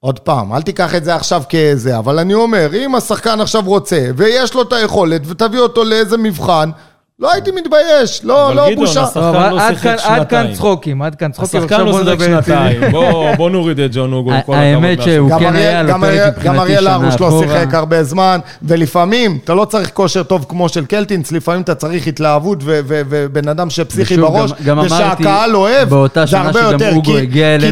עוד 0.00 0.18
פעם, 0.18 0.52
אל 0.52 0.62
תיקח 0.62 0.94
את 0.94 1.04
זה 1.04 1.14
עכשיו 1.14 1.42
כזה, 1.50 1.98
אבל 1.98 2.18
אני 2.18 2.34
אומר, 2.34 2.70
אם 2.84 2.94
השחקן 2.94 3.40
עכשיו 3.40 3.62
רוצה, 3.64 4.10
ויש 4.16 4.54
לו 4.54 4.62
את 4.62 4.72
היכולת, 4.72 5.22
ותביא 5.26 5.60
אותו 5.60 5.84
לאיזה 5.84 6.16
מבחן, 6.16 6.70
לא 7.18 7.32
הייתי 7.32 7.50
מתבייש, 7.50 8.20
לא, 8.24 8.54
לא 8.54 8.62
גדעון, 8.70 8.74
בושה. 8.86 9.02
השחקן 9.02 9.20
לא 9.50 9.60
עד 9.60 9.74
שיחק 9.74 9.82
כאן- 9.82 10.14
עד 10.14 10.26
כאן 10.28 10.40
שנתיים. 10.40 10.54
צחוקים, 10.54 11.02
עד 11.02 11.14
כאן 11.14 11.32
צחוקים. 11.32 11.60
השחקן 11.60 11.80
לא 11.84 12.04
שיחק. 12.04 12.24
שנתיים. 12.26 12.90
בוא- 12.90 13.34
בוא 13.36 13.50
נוריד 13.50 13.80
את 13.80 13.90
ג'ון 13.94 14.12
אוגו 14.12 14.30
כל 14.46 14.54
האמת 14.54 15.02
שהוא. 15.02 15.30
כן 15.30 15.44
גם 15.44 15.54
היה 15.56 15.82
לו 15.82 15.88
גם 15.88 16.00
פרק 16.00 16.12
מבחינתי 16.28 16.46
גם 16.48 16.60
אריאל 16.60 16.80
שנה 16.80 16.94
הרוש 16.94 17.14
לא. 17.20 17.42
שיחק 17.42 17.74
הרבה 17.74 18.02
זמן, 18.04 18.40
ולפעמים 18.62 19.38
אתה 19.44 19.54
לא 19.54 19.64
צריך 19.64 19.90
כושר 19.94 20.22
טוב 20.22 20.46
כמו 20.48 20.68
של 20.68 20.84
קלטינס, 20.86 21.32
לפעמים 21.32 21.62
אתה 21.62 21.74
צריך 21.74 22.06
התלהבות 22.06 22.58
ו- 22.62 22.80
ו- 22.86 23.02
ובן 23.08 23.48
אדם 23.48 23.70
שפסיכי 23.70 24.16
בראש, 24.16 24.50
ושהקהל 24.84 25.56
אוהב, 25.56 25.88
זה 26.20 26.26
שנה 26.26 26.40
הרבה 26.46 26.60
יותר, 26.60 26.90
כי- 27.04 27.12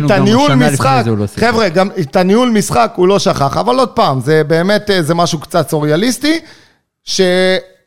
את 0.07 0.11
הניהול 0.11 0.47
שנה 0.51 0.71
משחק, 0.71 1.03
לא. 1.07 1.25
חבר'ה, 1.37 1.69
גם 1.69 1.89
את 2.01 2.17
הניהול 2.17 2.49
משחק 2.51 2.93
הוא 2.97 3.09
לא 3.09 3.19
שכח, 3.19 3.57
אבל 3.57 3.79
עוד 3.79 3.89
פעם, 3.89 4.21
זה 4.21 4.43
באמת, 4.47 4.91
אה, 4.91 5.03
זה 5.03 5.15
משהו 5.15 5.39
קצת 5.41 5.69
סוריאליסטי, 5.71 6.41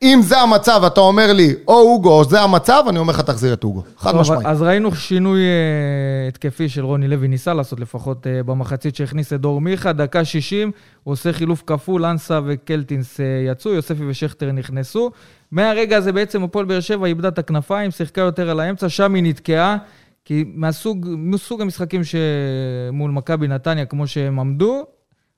שאם 0.01 0.19
זה 0.23 0.37
המצב, 0.37 0.81
אתה 0.87 1.01
אומר 1.01 1.33
לי, 1.33 1.53
או 1.67 1.73
אוגו, 1.73 2.09
או 2.09 2.23
זה 2.23 2.41
המצב, 2.41 2.83
אני 2.89 2.99
אומר 2.99 3.13
לך, 3.13 3.21
תחזיר 3.21 3.53
את 3.53 3.63
אוגו. 3.63 3.83
חד 3.97 4.15
משמעית. 4.15 4.45
אז 4.45 4.61
ראינו 4.61 4.95
שינוי 4.95 5.39
אה, 5.39 6.27
התקפי 6.27 6.69
של 6.69 6.85
רוני 6.85 7.07
לוי, 7.07 7.27
ניסה 7.27 7.53
לעשות 7.53 7.79
לפחות 7.79 8.27
אה, 8.27 8.43
במחצית 8.43 8.95
שהכניס 8.95 9.33
את 9.33 9.41
דור 9.41 9.61
מיכה, 9.61 9.93
דקה 9.93 10.25
60, 10.25 10.71
הוא 11.03 11.11
עושה 11.11 11.33
חילוף 11.33 11.63
כפול, 11.67 12.05
אנסה 12.05 12.39
וקלטינס 12.45 13.19
אה, 13.19 13.25
יצאו, 13.51 13.71
יוספי 13.71 14.05
ושכטר 14.07 14.51
נכנסו. 14.51 15.11
מהרגע 15.51 15.97
הזה 15.97 16.11
בעצם 16.11 16.43
הפועל 16.43 16.65
באר 16.65 16.79
שבע 16.79 17.07
איבדה 17.07 17.27
את 17.27 17.39
הכנפיים, 17.39 17.91
שיחקה 17.91 18.21
יותר 18.21 18.49
על 18.49 18.59
האמצע, 18.59 18.89
שם 18.89 19.13
היא 19.13 19.23
נתקעה, 19.23 19.77
כי 20.25 20.45
מהסוג, 20.55 21.07
מסוג 21.09 21.61
המשחקים 21.61 22.01
שמול 22.03 23.11
מכבי 23.11 23.47
נתניה, 23.47 23.85
כמו 23.85 24.07
שהם 24.07 24.39
עמדו, 24.39 24.85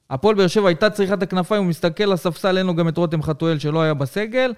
הפועל 0.10 0.36
באר 0.36 0.48
שבע 0.48 0.68
הייתה 0.68 0.90
צריכה 0.90 1.14
את 1.14 1.24
הכנפיים, 1.24 1.62
הוא 1.62 1.70
מסתכל 1.70 2.04
לספסל, 2.04 2.58
אין 2.58 2.66
לו 2.66 2.76
גם 2.76 2.88
את 2.88 2.98
רותם 2.98 3.22
חתואל 3.22 3.60
שלא 3.60 3.82
היה 3.82 3.94
בסגל, 3.94 4.54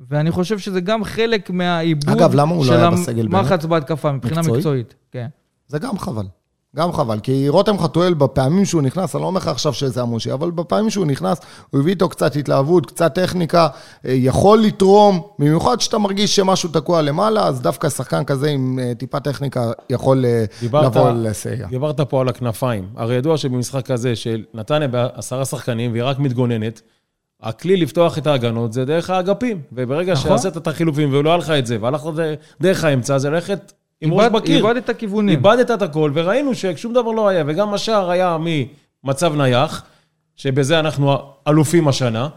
ואני 0.00 0.30
חושב 0.30 0.58
שזה 0.58 0.80
גם 0.80 1.04
חלק 1.04 1.50
מהעיבוד 1.50 2.16
אגב, 2.16 2.34
למה 2.34 2.54
הוא 2.54 2.66
לא 2.66 2.72
של 2.72 2.78
היה 2.78 2.90
בסגל 2.90 3.28
באמת? 3.28 3.34
המחץ 3.44 3.64
בהתקפה, 3.64 4.12
מבחינה 4.12 4.40
מקצועית? 4.40 4.58
מקצועית. 4.58 4.94
כן. 5.10 5.26
זה 5.68 5.78
גם 5.78 5.98
חבל. 5.98 6.26
גם 6.76 6.92
חבל, 6.92 7.18
כי 7.20 7.48
רותם 7.48 7.78
חתואל 7.78 8.14
בפעמים 8.14 8.64
שהוא 8.64 8.82
נכנס, 8.82 9.14
אני 9.14 9.22
לא 9.22 9.26
אומר 9.26 9.40
לך 9.40 9.48
עכשיו 9.48 9.72
שזה 9.72 10.02
המושי, 10.02 10.32
אבל 10.32 10.50
בפעמים 10.50 10.90
שהוא 10.90 11.06
נכנס, 11.06 11.38
הוא 11.70 11.80
הביא 11.80 11.92
איתו 11.92 12.08
קצת 12.08 12.36
התלהבות, 12.36 12.86
קצת 12.86 13.14
טכניקה, 13.14 13.68
אה, 14.06 14.12
יכול 14.12 14.58
לתרום, 14.60 15.20
במיוחד 15.38 15.80
שאתה 15.80 15.98
מרגיש 15.98 16.36
שמשהו 16.36 16.68
תקוע 16.68 17.02
למעלה, 17.02 17.46
אז 17.46 17.60
דווקא 17.60 17.88
שחקן 17.88 18.24
כזה 18.24 18.50
עם 18.50 18.78
אה, 18.82 18.92
טיפה 18.98 19.20
טכניקה 19.20 19.70
יכול 19.90 20.24
אה, 20.24 20.44
דיברת- 20.60 20.84
לבוא 20.84 21.10
לסייע. 21.10 21.66
דיברת 21.66 22.00
פה 22.00 22.20
על 22.20 22.28
הכנפיים. 22.28 22.88
הרי 22.96 23.14
ידוע 23.14 23.36
שבמשחק 23.36 23.86
כזה, 23.86 24.16
של 24.16 24.44
נתניה 24.54 24.88
בעשרה 24.88 25.44
שחקנים 25.44 25.92
והיא 25.92 26.04
רק 26.04 26.18
מתגוננת, 26.18 26.80
הכלי 27.42 27.76
לפתוח 27.76 28.18
את 28.18 28.26
ההגנות 28.26 28.72
זה 28.72 28.84
דרך 28.84 29.10
האגפים. 29.10 29.60
וברגע 29.72 30.12
נכון. 30.12 30.30
שעשית 30.30 30.56
את 30.56 30.66
החילופים 30.66 31.12
ולא 31.12 31.30
היה 31.30 31.38
לך 31.38 31.50
את 31.50 31.66
זה, 31.66 31.76
והלכת 31.80 32.06
דרך 32.60 32.84
האמצע, 32.84 33.18
זה 33.18 33.30
ללכת 33.30 33.72
עם 34.02 34.12
ראש 34.12 34.26
בקיר. 34.26 34.56
איבד 34.56 34.76
את 34.76 34.88
הכיוונים. 34.88 35.38
איבדת 35.38 35.70
את 35.70 35.82
הכל, 35.82 36.10
וראינו 36.14 36.54
ששום 36.54 36.92
דבר 36.92 37.10
לא 37.10 37.28
היה, 37.28 37.44
וגם 37.46 37.74
השער 37.74 38.10
היה 38.10 38.36
ממצב 39.04 39.34
נייח, 39.36 39.82
שבזה 40.36 40.78
אנחנו 40.80 41.16
אלופים 41.48 41.88
השנה, 41.88 42.28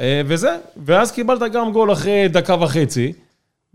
אה, 0.00 0.22
וזה, 0.26 0.56
ואז 0.84 1.12
קיבלת 1.12 1.52
גם 1.52 1.72
גול 1.72 1.92
אחרי 1.92 2.28
דקה 2.28 2.54
וחצי, 2.60 3.12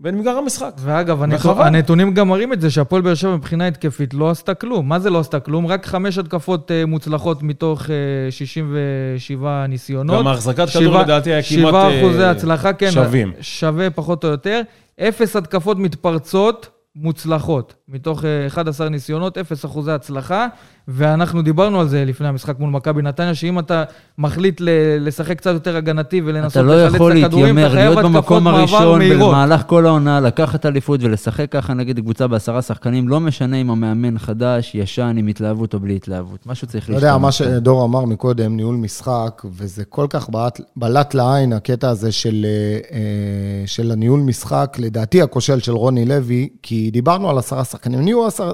ונגמר 0.00 0.38
המשחק. 0.38 0.72
ואגב, 0.78 1.22
הנתו- 1.22 1.48
וחבל. 1.48 1.64
הנתונים 1.64 2.14
גם 2.14 2.28
מראים 2.28 2.52
את 2.52 2.60
זה 2.60 2.70
שהפועל 2.70 3.02
באר 3.02 3.14
שבע 3.14 3.36
מבחינה 3.36 3.66
התקפית 3.68 4.14
לא 4.14 4.30
עשתה 4.30 4.54
כלום. 4.54 4.88
מה 4.88 4.98
זה 4.98 5.10
לא 5.10 5.18
עשתה 5.18 5.40
כלום? 5.40 5.66
רק 5.66 5.86
חמש 5.86 6.18
התקפות 6.18 6.70
אה, 6.70 6.86
מוצלחות 6.86 7.42
מתוך 7.42 7.90
אה, 7.90 7.94
67 8.30 9.66
ניסיונות. 9.68 10.18
גם 10.18 10.26
ההחזקת 10.26 10.68
כדור 10.70 10.98
לדעתי 10.98 11.32
היה 11.32 11.42
כמעט 11.42 11.58
שבעה 11.68 11.90
אה, 11.90 12.00
אחוזי 12.00 12.24
הצלחה, 12.24 12.72
כן. 12.72 12.90
שווים. 12.90 13.32
שווה 13.40 13.90
פחות 13.90 14.24
או 14.24 14.28
יותר. 14.28 14.60
אפס 15.00 15.36
התקפות 15.36 15.78
מתפרצות 15.78 16.68
מוצלחות. 16.96 17.74
מתוך 17.88 18.24
אה, 18.24 18.46
11 18.46 18.88
ניסיונות, 18.88 19.38
אפס 19.38 19.64
אחוזי 19.64 19.92
הצלחה. 19.92 20.46
ואנחנו 20.88 21.42
דיברנו 21.42 21.80
על 21.80 21.88
זה 21.88 22.04
לפני 22.04 22.28
המשחק 22.28 22.58
מול 22.58 22.70
מכבי 22.70 23.02
נתניה, 23.02 23.34
שאם 23.34 23.58
אתה 23.58 23.84
מחליט 24.18 24.60
ל- 24.60 24.68
לשחק 25.00 25.38
קצת 25.38 25.50
יותר 25.52 25.76
הגנתי 25.76 26.18
אתה 26.18 26.26
ולנסות 26.28 26.64
לא 26.64 26.84
לחלץ 26.84 26.94
יכול 26.94 27.18
את 27.18 27.24
הכדורים, 27.24 27.58
אתה 27.58 27.68
להתיימר, 27.68 27.74
חייב 27.74 27.92
להיות 27.92 27.98
התקפות 27.98 28.12
במקום 28.12 28.44
מעבר 28.44 28.58
הראשון 28.58 28.98
מהירות. 28.98 29.30
במהלך 29.30 29.62
כל 29.66 29.86
העונה, 29.86 30.20
לקחת 30.20 30.66
אליפות 30.66 31.02
ולשחק 31.02 31.52
ככה 31.52 31.74
נגד 31.74 32.00
קבוצה 32.00 32.26
בעשרה 32.26 32.62
שחקנים, 32.62 33.08
לא 33.08 33.20
משנה 33.20 33.56
אם 33.56 33.70
המאמן 33.70 34.18
חדש, 34.18 34.74
ישן, 34.74 35.16
עם 35.18 35.26
התלהבות 35.26 35.74
או 35.74 35.80
בלי 35.80 35.96
התלהבות. 35.96 36.46
משהו 36.46 36.66
צריך 36.66 36.84
אתה 36.84 36.98
יודע, 36.98 37.16
מה. 37.18 37.32
שדור 37.32 37.84
אמר 37.84 38.04
מקודם, 38.04 38.56
ניהול 38.56 38.76
משחק, 38.76 39.42
וזה 39.44 39.84
כל 39.84 40.06
כך 40.10 40.28
בלט, 40.28 40.60
בלט 40.76 41.14
לעין, 41.14 41.52
הקטע 41.52 41.88
הזה 41.90 42.12
של, 42.12 42.46
אה, 42.48 42.96
אה, 42.96 43.66
של 43.66 43.90
הניהול 43.90 44.20
משחק, 44.20 44.76
לדעתי 44.78 45.22
הכושל 45.22 45.60
של 45.60 45.72
רוני 45.72 46.04
לוי, 46.04 46.48
כי 46.62 46.90
דיברנו 46.92 47.30
על 47.30 47.38
עשרה 47.38 47.64
שחקנים. 47.64 48.00
נהיו 48.00 48.26
עשרה, 48.26 48.52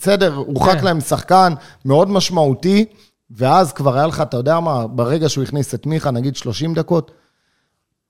בסדר, 0.00 0.34
הורחק 0.34 0.78
כן. 0.78 0.84
להם 0.84 1.00
שחקן 1.00 1.52
מאוד 1.84 2.10
משמעותי, 2.10 2.84
ואז 3.30 3.72
כבר 3.72 3.96
היה 3.96 4.06
לך, 4.06 4.20
אתה 4.20 4.36
יודע 4.36 4.60
מה, 4.60 4.86
ברגע 4.86 5.28
שהוא 5.28 5.44
הכניס 5.44 5.74
את 5.74 5.86
מיכה, 5.86 6.10
נגיד 6.10 6.36
30 6.36 6.74
דקות, 6.74 7.10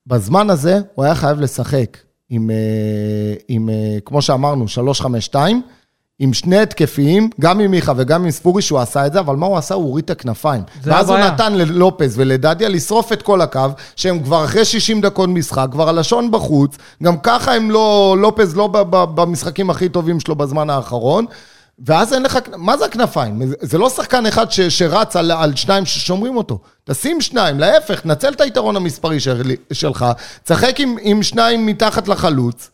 בזמן 0.07 0.49
הזה 0.49 0.79
הוא 0.95 1.05
היה 1.05 1.15
חייב 1.15 1.39
לשחק 1.39 1.97
עם, 2.29 2.49
אה, 2.49 3.35
עם 3.47 3.69
אה, 3.69 3.97
כמו 4.05 4.21
שאמרנו, 4.21 4.65
3-5-2, 5.31 5.35
עם 6.19 6.33
שני 6.33 6.57
התקפיים, 6.57 7.29
גם 7.41 7.59
עם 7.59 7.71
מיכה 7.71 7.93
וגם 7.95 8.23
עם 8.23 8.31
ספורי, 8.31 8.61
שהוא 8.61 8.79
עשה 8.79 9.05
את 9.07 9.13
זה, 9.13 9.19
אבל 9.19 9.35
מה 9.35 9.45
הוא 9.45 9.57
עשה? 9.57 9.75
הוא 9.75 9.85
הוריד 9.85 10.03
את 10.05 10.09
הכנפיים. 10.09 10.63
ואז 10.81 11.09
הוא 11.09 11.17
הבעיה. 11.17 11.31
נתן 11.31 11.53
ללופז 11.53 12.19
ולדדיה 12.19 12.69
לשרוף 12.69 13.13
את 13.13 13.21
כל 13.21 13.41
הקו, 13.41 13.59
שהם 13.95 14.23
כבר 14.23 14.45
אחרי 14.45 14.65
60 14.65 15.01
דקות 15.01 15.29
משחק, 15.29 15.67
כבר 15.71 15.89
הלשון 15.89 16.31
בחוץ, 16.31 16.77
גם 17.03 17.17
ככה 17.17 17.55
הם 17.55 17.71
לא, 17.71 18.15
לופז 18.19 18.55
לא 18.55 18.67
במשחקים 19.15 19.69
הכי 19.69 19.89
טובים 19.89 20.19
שלו 20.19 20.35
בזמן 20.35 20.69
האחרון. 20.69 21.25
ואז 21.85 22.13
אין 22.13 22.23
לך, 22.23 22.37
מה 22.57 22.77
זה 22.77 22.85
הכנפיים? 22.85 23.41
זה- 23.61 23.77
לא 23.77 23.89
שחקן 23.89 24.25
אחד 24.25 24.51
ש, 24.51 24.61
שרץ 24.61 25.15
על, 25.15 25.31
על 25.31 25.55
שניים 25.55 25.85
ששומרים 25.85 26.37
אותו. 26.37 26.59
תשים 26.83 27.21
שניים, 27.21 27.59
להפך, 27.59 28.05
נצל 28.05 28.29
את 28.33 28.41
היתרון 28.41 28.75
המספרי 28.75 29.19
של, 29.19 29.51
שלך, 29.73 30.05
תשחק 30.43 30.79
עם, 30.79 30.95
עם 31.01 31.23
שניים 31.23 31.65
מתחת 31.65 32.07
לחלוץ, 32.07 32.69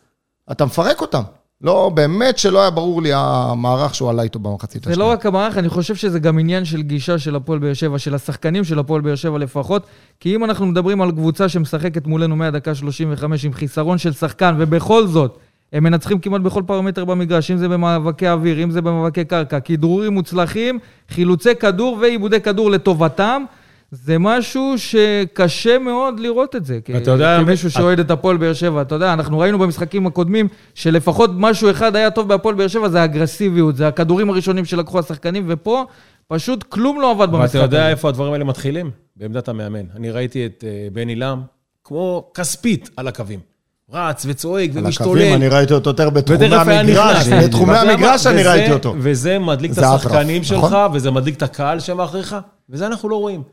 אתה 0.51 0.65
מפרק 0.65 1.01
אותם. 1.01 1.22
לא, 1.62 1.91
באמת 1.93 2.38
שלא 2.38 2.62
היה 2.62 2.70
ברור 2.70 3.01
לי 3.01 3.10
המערך 3.13 3.96
שהוא 3.96 4.10
עלה 4.10 4.22
איתו 4.24 4.39
במחצית 4.39 4.84
זה 4.84 4.96
לא 4.96 5.05
רק 5.12 5.25
המערך, 5.25 5.58
אני 5.58 5.70
חושב 5.70 5.96
שזה 5.96 6.20
גם 6.20 6.39
עניין 6.39 6.65
של 6.65 6.81
גישה 6.81 7.20
של 7.20 7.36
הפועל 7.36 7.60
באר 7.60 7.74
שבע, 7.74 8.00
של 8.00 8.15
השחקנים 8.15 8.63
של 8.63 8.79
הפועל 8.79 9.01
באר 9.01 9.15
שבע 9.15 9.38
לפחות, 9.38 9.86
כי 10.20 10.36
אם 10.36 10.43
אנחנו 10.43 10.65
מדברים 10.65 11.01
על 11.01 11.12
קבוצה 11.12 11.50
שמשחקת 11.50 12.08
מולנו 12.08 12.36
מהדקה 12.36 12.75
35 12.75 13.46
עם 13.46 13.53
חיסרון 13.53 13.98
של 13.98 14.13
שחקן, 14.13 14.55
ובכל 14.60 15.08
זאת, 15.08 15.38
הם 15.73 15.83
מנצחים 15.83 16.19
כמעט 16.19 16.41
בכל 16.41 16.63
פרמטר 16.65 17.05
במגרש, 17.05 17.51
אם 17.51 17.57
זה 17.57 17.67
במאבקי 17.69 18.29
אוויר, 18.29 18.63
אם 18.63 18.71
זה 18.71 18.81
במאבקי 18.81 19.25
קרקע, 19.25 19.59
כדרורים 19.59 20.13
מוצלחים, 20.13 20.79
חילוצי 21.09 21.55
כדור 21.55 21.97
ועיבודי 22.01 22.41
כדור 22.41 22.71
לטובתם. 22.71 23.43
זה 23.91 24.19
משהו 24.19 24.73
שקשה 24.77 25.79
מאוד 25.79 26.19
לראות 26.19 26.55
את 26.55 26.65
זה. 26.65 26.79
אתה 26.97 27.11
יודע, 27.11 27.39
כמישהו 27.41 27.71
שאוהד 27.71 27.99
את 27.99 28.11
הפועל 28.11 28.37
באר 28.37 28.53
שבע, 28.53 28.81
אתה 28.81 28.95
יודע, 28.95 29.13
אנחנו 29.13 29.39
ראינו 29.39 29.59
במשחקים 29.59 30.07
הקודמים 30.07 30.47
שלפחות 30.75 31.31
משהו 31.37 31.71
אחד 31.71 31.95
היה 31.95 32.11
טוב 32.11 32.27
בהפועל 32.27 32.55
באר 32.55 32.67
שבע, 32.67 32.89
זה 32.89 33.01
האגרסיביות, 33.01 33.75
זה 33.75 33.87
הכדורים 33.87 34.29
הראשונים 34.29 34.65
שלקחו 34.65 34.99
השחקנים, 34.99 35.43
ופה 35.47 35.85
פשוט 36.27 36.63
כלום 36.63 37.01
לא 37.01 37.11
עבד 37.11 37.31
במשחק 37.31 37.55
ואתה 37.55 37.57
יודע. 37.57 37.89
איפה 37.89 38.09
הדברים 38.09 38.33
האלה 38.33 38.43
מתחילים? 38.43 38.91
בעמדת 39.15 39.47
המאמן. 39.47 39.85
אני 39.95 40.11
ראיתי 40.11 40.45
את 40.45 40.63
אה, 40.67 40.87
בני 40.93 41.15
לם 41.15 41.41
כמו 41.83 42.31
כספית 42.33 42.89
על 42.97 43.07
הקווים. 43.07 43.50
רץ 43.93 44.25
וצועק 44.29 44.69
על 44.75 44.86
ומשתולל. 44.86 45.21
הקווים, 45.21 45.36
אני 45.36 45.48
ראיתי 45.48 45.74
אותו 45.74 45.89
יותר 45.89 46.10
בתחומי 46.10 46.45
המגרש. 46.55 47.27
בתחומי 47.27 47.77
המגרש? 47.77 48.27
אני 48.27 48.43
ראיתי 48.43 48.71
אותו. 48.71 48.95
וזה 48.98 49.39
מדליק 49.39 49.71
את 49.71 49.77
השחקנים 49.77 50.43
שלך, 50.43 50.63
נכון. 50.63 50.89
וזה 50.93 51.12
מדליק 51.12 51.38
את 51.38 51.43
הקהל 51.43 51.79
שמאחוריך, 51.79 52.36
וזה 52.69 52.88
אנחנו 52.88 53.10
לא 53.10 53.15
רואים. 53.15 53.43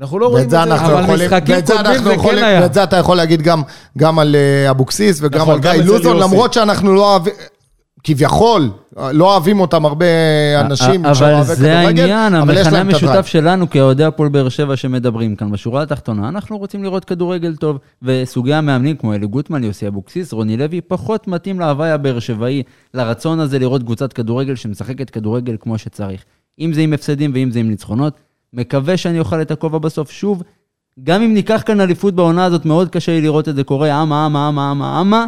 אנחנו 0.00 0.18
לא 0.18 0.26
רואים 0.26 0.44
את 0.44 0.50
זה 0.50 0.62
אבל 0.62 1.02
יכולים, 1.02 1.26
משחקים 1.26 1.60
קודמים 1.60 1.86
אנחנו 1.86 2.04
זה 2.04 2.10
כן 2.10 2.14
יכולים, 2.14 2.44
היה. 2.44 2.60
ואת 2.62 2.74
זה 2.74 2.82
אתה 2.82 2.96
יכול 2.96 3.16
להגיד 3.16 3.42
גם, 3.42 3.62
גם 3.98 4.18
על 4.18 4.36
אה, 4.36 4.70
אבוקסיס 4.70 5.18
וגם 5.22 5.40
נכון, 5.40 5.54
על 5.54 5.60
גיא 5.60 5.70
לוזון. 5.70 6.16
למרות 6.16 6.52
שאנחנו 6.52 6.94
לא 6.94 7.10
אוהבים, 7.10 7.34
כביכול, 8.04 8.70
לא 8.96 9.32
אוהבים 9.32 9.60
אותם 9.60 9.84
הרבה 9.84 10.06
אנשים 10.60 11.06
אבל 11.06 11.42
זה 11.42 11.78
העניין, 11.78 12.34
המכנה. 12.34 12.80
המשותף 12.80 13.26
שלנו 13.26 13.70
כאוהדי 13.70 14.04
הפועל 14.04 14.28
באר 14.28 14.48
שבע 14.48 14.76
שמדברים 14.76 15.36
כאן 15.36 15.50
בשורה 15.50 15.82
התחתונה, 15.82 16.28
אנחנו 16.28 16.58
רוצים 16.58 16.84
לראות 16.84 17.04
כדורגל 17.04 17.56
טוב, 17.56 17.78
וסוגי 18.02 18.54
המאמנים 18.54 18.96
כמו 18.96 19.14
אלי 19.14 19.26
גוטמן, 19.26 19.64
יוסי 19.64 19.88
אבוקסיס, 19.88 20.32
רוני 20.32 20.56
לוי, 20.56 20.80
פחות 20.80 21.28
מתאים 21.28 21.60
להוואי 21.60 21.90
הבאר 21.90 22.18
שבעי, 22.18 22.62
לרצון 22.94 23.40
הזה 23.40 23.58
לראות 23.58 23.82
קבוצת 23.82 24.12
כדורגל 24.12 24.54
שמשחקת 24.54 25.10
כדורגל 25.10 25.56
כמו 25.60 25.78
שצריך. 25.78 26.24
אם 26.60 26.72
זה 26.72 26.80
עם 26.80 26.92
הפסדים 26.92 27.30
ואם 27.34 27.50
זה 27.50 27.58
עם 27.58 27.68
ניצחונות. 27.68 28.20
מקווה 28.52 28.96
שאני 28.96 29.18
אוכל 29.18 29.42
את 29.42 29.50
הכובע 29.50 29.78
בסוף 29.78 30.10
שוב. 30.10 30.42
גם 31.04 31.22
אם 31.22 31.34
ניקח 31.34 31.62
כאן 31.66 31.80
אליפות 31.80 32.14
בעונה 32.14 32.44
הזאת, 32.44 32.66
מאוד 32.66 32.88
קשה 32.88 33.12
לי 33.12 33.20
לראות 33.20 33.48
את 33.48 33.56
זה 33.56 33.64
קורה, 33.64 34.02
אמה, 34.02 34.26
אמה, 34.26 34.48
אמה, 34.48 34.70
אמה, 34.70 35.00
אמה. 35.00 35.26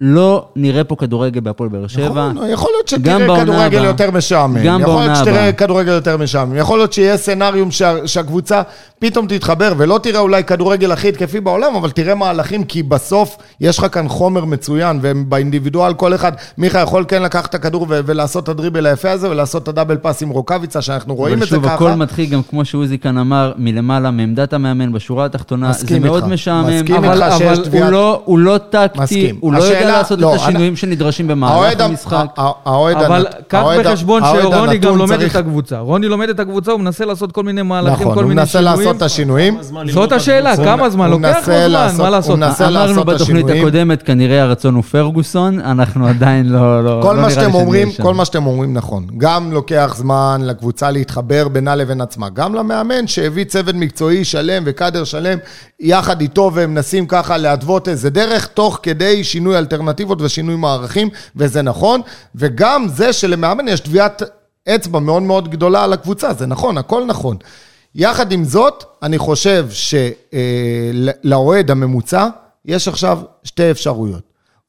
לא 0.00 0.44
נראה 0.56 0.84
פה 0.84 0.96
כדורגל 0.96 1.40
בהפועל 1.40 1.68
באר 1.70 1.86
שבע. 1.86 2.32
נכון, 2.32 2.48
יכול 2.50 2.70
להיות 2.74 2.88
שתראה 2.88 3.18
בעונה 3.18 3.40
כדורגל 3.42 3.76
הבאה. 3.78 3.88
יותר 3.88 4.10
משעמם. 4.10 4.58
גם 4.64 4.80
יכול 4.80 4.94
להיות 4.94 5.00
בעונה 5.06 5.16
שתראה 5.16 5.38
הבאה. 5.40 5.52
כדורגל 5.52 5.92
יותר 5.92 6.16
משעמם. 6.16 6.56
יכול 6.56 6.78
להיות 6.78 6.92
שיהיה 6.92 7.16
סצנריום 7.16 7.70
שה- 7.70 8.06
שהקבוצה 8.06 8.62
פתאום 8.98 9.26
תתחבר, 9.26 9.72
ולא 9.76 10.00
תראה 10.02 10.20
אולי 10.20 10.44
כדורגל 10.44 10.92
הכי 10.92 11.08
התקפי 11.08 11.40
בעולם, 11.40 11.74
אבל 11.76 11.90
תראה 11.90 12.14
מהלכים, 12.14 12.64
כי 12.64 12.82
בסוף 12.82 13.36
יש 13.60 13.78
לך 13.78 13.86
כאן 13.92 14.08
חומר 14.08 14.44
מצוין, 14.44 14.98
ובאינדיבידואל 15.02 15.94
כל 15.94 16.14
אחד, 16.14 16.32
מיכה 16.58 16.78
יכול 16.78 17.04
כן 17.08 17.22
לקחת 17.22 17.50
את 17.50 17.54
הכדור 17.54 17.86
ו- 17.88 18.00
ולעשות 18.06 18.44
את 18.44 18.48
הדריבל 18.48 18.86
היפה 18.86 19.10
הזה, 19.10 19.30
ולעשות 19.30 19.62
את 19.62 19.68
הדאבל 19.68 19.96
פאס 19.96 20.22
עם 20.22 20.28
רוקאביצה, 20.28 20.82
שאנחנו 20.82 21.14
רואים 21.14 21.42
את 21.42 21.48
זה 21.48 21.56
ככה. 21.62 21.74
הכל 21.74 21.92
מתחיל 21.92 22.26
גם 22.26 22.40
כמו 22.42 22.64
שעוזי 22.64 22.98
כאן 22.98 23.18
אמר, 23.18 23.52
מלמעלה, 23.56 24.10
מעמדת 24.10 24.52
המאמן, 24.52 24.92
בשורה 24.92 25.24
התחתונה. 25.26 25.68
מסכים 25.70 26.04
איתך. 26.04 26.24
מסכים 26.26 27.04
איתך 27.04 27.24
שיש 27.38 27.58
הוא, 27.58 27.64
תביעת- 27.64 27.90
לא, 27.92 28.22
הוא 28.24 28.38
לא 28.38 28.58
טקטי, 28.70 29.00
מסכים. 29.02 29.36
הוא 29.40 29.52
לא 29.52 29.58
יודע 29.62 29.89
לעשות 29.92 30.18
לא, 30.20 30.34
את 30.34 30.40
השינויים 30.40 30.76
שנדרשים 30.76 31.28
במהלך 31.28 31.54
האוהד 31.54 31.80
המ- 31.80 31.90
המשחק. 31.90 32.26
ה- 32.36 32.42
ה- 32.42 32.50
האוהד 32.64 32.96
אבל 32.96 33.26
קח 33.48 33.58
האוהד 33.58 33.86
בחשבון 33.86 34.22
האוהד 34.22 34.42
שרוני 34.42 34.56
גם 34.56 34.68
הנתון 34.68 34.98
לומד 34.98 35.16
צריך- 35.16 35.36
את 35.36 35.40
הקבוצה. 35.40 35.78
רוני 35.78 36.08
לומד 36.08 36.28
את 36.28 36.40
הקבוצה, 36.40 36.72
הוא 36.72 36.80
מנסה 36.80 37.04
לעשות 37.04 37.32
כל 37.32 37.42
מיני 37.42 37.62
מהלכים, 37.62 37.92
נכון, 38.02 38.14
כל 38.14 38.22
הוא 38.22 38.28
מיני 38.28 38.40
מנסה 38.40 38.58
שינויים. 38.58 38.78
לעשות 38.78 38.96
את 38.96 39.02
השינויים. 39.02 39.54
כמה 39.54 39.62
זמן 39.62 39.80
ללמוד 39.86 39.94
זאת 39.94 40.08
את 40.12 40.16
השאלה? 40.16 40.56
כמה 40.56 40.90
זמן? 40.90 41.06
הוא 41.12 41.20
לוקח 41.20 41.36
מנסה 41.36 41.52
לו 41.52 41.68
זמן, 41.68 41.72
לעשות- 41.72 42.00
מה 42.00 42.10
לעשות? 42.10 42.30
הוא 42.30 42.38
מנסה 42.38 42.68
אמרנו 42.68 42.86
לעשות 42.86 43.08
את 43.08 43.14
בתוכנית 43.14 43.20
השינויים. 43.44 43.62
הקודמת, 43.66 44.02
כנראה 44.02 44.42
הרצון 44.42 44.74
הוא 44.74 44.82
פרגוסון, 44.82 45.60
אנחנו 45.60 46.06
עדיין 46.08 46.48
לא... 46.48 46.84
לא 46.84 46.98
כל 47.02 47.08
לא 47.08 47.14
מה 47.14 47.20
נראה 47.20 47.30
שאתם 47.30 47.54
אומרים. 47.54 47.88
כל 48.02 48.14
מה 48.14 48.24
שאתם 48.24 48.46
אומרים 48.46 48.74
נכון. 48.74 49.06
גם 49.18 49.52
לוקח 49.52 49.94
זמן 49.98 50.40
לקבוצה 50.44 50.90
להתחבר 50.90 51.48
בינה 51.48 51.76
לבין 51.76 52.00
עצמה. 52.00 52.28
גם 52.28 52.54
למאמן 52.54 53.06
שהביא 53.06 53.44
צוות 53.44 53.74
מקצועי 53.74 54.24
שלם 54.24 54.62
וקאדר 54.66 55.04
שלם 55.04 55.38
יחד 55.80 56.20
איתו, 56.20 56.50
והם 56.54 56.70
מנסים 56.74 57.06
ככה 57.06 57.36
להתוות 57.36 57.88
איזה 57.88 58.10
דרך, 58.10 58.46
תוך 58.46 58.78
כדי 58.82 59.24
שינוי 59.24 59.56
אלטרנטיבות 59.80 60.22
ושינוי 60.22 60.56
מערכים, 60.56 61.08
וזה 61.36 61.62
נכון. 61.62 62.00
וגם 62.34 62.86
זה 62.88 63.12
שלמאמן 63.12 63.68
יש 63.68 63.80
טביעת 63.80 64.22
אצבע 64.68 64.98
מאוד 64.98 65.22
מאוד 65.22 65.48
גדולה 65.48 65.84
על 65.84 65.92
הקבוצה, 65.92 66.32
זה 66.32 66.46
נכון, 66.46 66.78
הכל 66.78 67.04
נכון. 67.06 67.36
יחד 67.94 68.32
עם 68.32 68.44
זאת, 68.44 68.84
אני 69.02 69.18
חושב 69.18 69.66
שלאוהד 71.22 71.70
הממוצע, 71.70 72.28
יש 72.64 72.88
עכשיו 72.88 73.18
שתי 73.44 73.70
אפשרויות. 73.70 74.22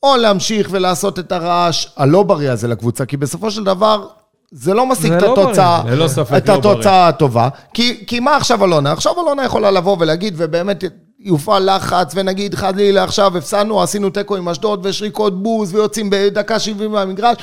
או 0.03 0.17
להמשיך 0.17 0.67
ולעשות 0.71 1.19
את 1.19 1.31
הרעש 1.31 1.87
הלא 1.97 2.23
בריא 2.23 2.51
הזה 2.51 2.67
לקבוצה, 2.67 3.05
כי 3.05 3.17
בסופו 3.17 3.51
של 3.51 3.63
דבר 3.63 4.07
זה 4.51 4.73
לא 4.73 4.85
משיג 4.85 5.11
את 5.11 5.21
לא 5.21 5.35
בריא. 5.35 5.45
התוצאה, 5.47 5.81
ללא 5.85 6.07
ספק 6.07 6.37
את 6.37 6.49
לא 6.49 6.53
התוצאה 6.53 7.07
הטובה. 7.07 7.49
כי, 7.73 8.03
כי 8.07 8.19
מה 8.19 8.35
עכשיו 8.35 8.65
אלונה? 8.65 8.91
עכשיו 8.91 9.13
אלונה 9.21 9.45
יכולה 9.45 9.71
לבוא 9.71 9.97
ולהגיד, 9.99 10.33
ובאמת 10.37 10.83
יופעל 11.23 11.75
לחץ, 11.75 12.11
ונגיד 12.15 12.55
חלילה 12.55 13.03
עכשיו 13.03 13.37
הפסדנו, 13.37 13.81
עשינו 13.81 14.09
תיקו 14.09 14.35
עם 14.35 14.49
אשדוד 14.49 14.85
ושריקות 14.85 15.43
בוז, 15.43 15.75
ויוצאים 15.75 16.09
בדקה 16.11 16.59
70 16.59 16.91
מהמגרש. 16.91 17.35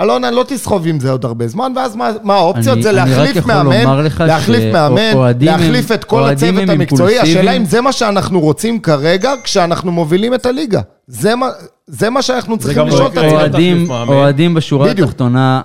אלונה 0.00 0.30
לא 0.30 0.44
תסחוב 0.48 0.86
עם 0.86 1.00
זה 1.00 1.10
עוד 1.10 1.24
הרבה 1.24 1.48
זמן, 1.48 1.72
ואז 1.76 1.96
מה, 1.96 2.10
מה 2.22 2.34
האופציות? 2.34 2.74
אני- 2.74 2.82
זה 2.82 2.92
להחליף 2.92 3.46
מאמן, 3.46 4.06
להחליף 4.26 4.72
מאמן, 4.72 5.10
שאוהדים 5.12 5.48
הם- 5.48 5.60
להחליף 5.60 5.92
את 5.92 6.04
כל 6.04 6.24
הצוות 6.24 6.68
המקצועי. 6.68 7.18
השאלה. 7.18 7.52
אם 7.52 7.64
זה 7.64 7.80
מה 7.80 7.92
שאנחנו 7.92 8.40
רוצים 8.40 8.80
כרגע, 8.80 9.32
כשאנחנו 9.44 9.92
מובילים 9.92 10.34
את 10.34 10.46
הליגה. 10.46 10.80
זה 11.06 11.34
מה... 11.34 11.48
זה 11.86 12.10
מה 12.10 12.22
שאנחנו 12.22 12.58
צריכים 12.58 12.78
לא 12.82 12.86
לשאול 12.88 13.06
את. 13.06 13.12
עצמנו. 13.16 13.32
אוהדים, 13.32 13.86
מאמן. 13.88 14.54
בשורה 14.54 14.88
בדיוק. 14.88 15.08
התחתונה, 15.08 15.60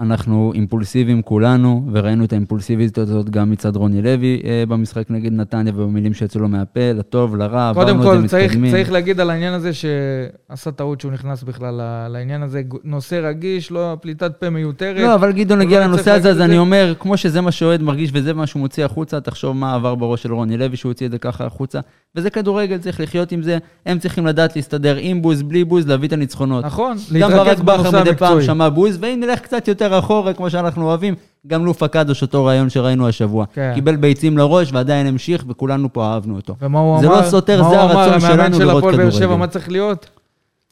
אנחנו 0.00 0.52
אימפולסיביים 0.54 1.22
כולנו, 1.22 1.86
וראינו 1.92 2.24
את 2.24 2.32
האימפולסיביות 2.32 2.98
הזאת 2.98 3.30
גם 3.30 3.50
מצד 3.50 3.76
רוני 3.76 4.02
לוי 4.02 4.40
אה, 4.44 4.64
במשחק 4.68 5.10
נגד 5.10 5.32
נתניה, 5.32 5.72
ובמילים 5.76 6.14
שיצאו 6.14 6.40
לו 6.40 6.48
מהפה, 6.48 6.92
לטוב, 6.94 7.36
לרע, 7.36 7.70
קודם 7.74 7.96
עברנו 8.00 8.02
את 8.02 8.16
כל, 8.16 8.22
זה, 8.22 8.28
צריך, 8.28 8.50
מתקדמים. 8.50 8.70
צריך 8.70 8.92
להגיד 8.92 9.20
על 9.20 9.30
העניין 9.30 9.54
הזה 9.54 9.70
שעשה 9.72 10.70
טעות 10.70 11.00
שהוא 11.00 11.12
נכנס 11.12 11.42
בכלל 11.42 11.80
לעניין 12.08 12.42
הזה. 12.42 12.62
נושא 12.84 13.20
רגיש, 13.24 13.70
לא 13.70 13.96
פליטת 14.00 14.32
פה 14.40 14.50
מיותרת. 14.50 15.00
לא, 15.00 15.14
אבל 15.14 15.32
גדעון 15.32 15.60
הגיע 15.60 15.78
לא 15.78 15.84
צריך 15.84 15.94
לנושא 15.94 16.10
הזה, 16.10 16.30
אז 16.30 16.36
את 16.36 16.42
אני 16.42 16.52
זה. 16.52 16.58
אומר, 16.58 16.94
כמו 16.98 17.16
שזה 17.16 17.40
מה 17.40 17.50
שאוהד 17.52 17.82
מרגיש 17.82 18.10
וזה 18.14 18.34
מה 18.34 18.46
שהוא 18.46 18.60
מוציא 18.60 18.84
החוצה, 18.84 19.20
תחשוב 19.20 19.56
מה 19.56 19.74
עבר 19.74 19.94
בראש 19.94 20.22
של 20.22 20.34
רוני 20.34 20.56
לוי, 20.56 20.76
שהוא 20.76 20.90
הוציא 20.90 21.06
את 21.06 21.12
זה 21.12 21.18
ככה 21.18 21.44
החוצה. 21.46 21.80
וזה 22.16 22.30
כדורגל, 22.30 22.78
צריך 22.78 23.00
לחיות 23.00 23.32
עם 23.32 23.42
זה. 23.42 23.58
הם 23.86 23.98
צריכים 23.98 24.26
לדעת 24.26 24.56
להסתדר 24.56 24.96
עם 25.00 25.22
בוז, 25.22 25.42
בלי 25.42 25.64
בוז, 25.64 25.86
להביא 25.88 26.08
את 26.08 26.12
הניצחונות. 26.12 26.64
נכון, 26.64 26.96
גם 27.20 27.30
להתרכז 27.30 27.60
ברק 27.60 27.78
בכר 27.80 27.90
בנושא 27.90 28.00
מדי 28.00 28.16
פעם 28.16 28.32
המקצועי. 28.32 28.44
שמע 28.44 28.68
בוז, 28.68 28.98
ואם 29.00 29.20
נלך 29.20 29.40
קצת 29.40 29.68
יותר 29.68 29.87
אחורה, 29.92 30.32
כמו 30.34 30.50
שאנחנו 30.50 30.84
אוהבים, 30.86 31.14
גם 31.46 31.64
לופה 31.64 31.88
קדוש, 31.88 32.22
אותו 32.22 32.44
רעיון 32.44 32.70
שראינו 32.70 33.08
השבוע. 33.08 33.44
כן. 33.52 33.72
קיבל 33.74 33.96
ביצים 33.96 34.38
לראש 34.38 34.72
ועדיין 34.72 35.06
המשיך, 35.06 35.44
וכולנו 35.48 35.92
פה 35.92 36.06
אהבנו 36.06 36.36
אותו. 36.36 36.56
ומה 36.62 36.78
הוא 36.78 37.00
זה 37.00 37.06
אמר? 37.06 37.20
לא 37.20 37.30
סותר, 37.30 37.62
מה 37.62 37.68
זה 37.70 37.80
הוא 37.82 37.90
אמר? 37.90 38.00
הרצון 38.00 38.14
המאמן 38.14 38.36
שלנו 38.44 38.56
של 38.56 38.64
לראות 38.64 38.78
הפועל 38.78 38.96
באר 38.96 39.10
שבע, 39.10 39.18
כדורגל. 39.20 39.36
מה 39.38 39.46
צריך 39.46 39.68
להיות? 39.70 40.06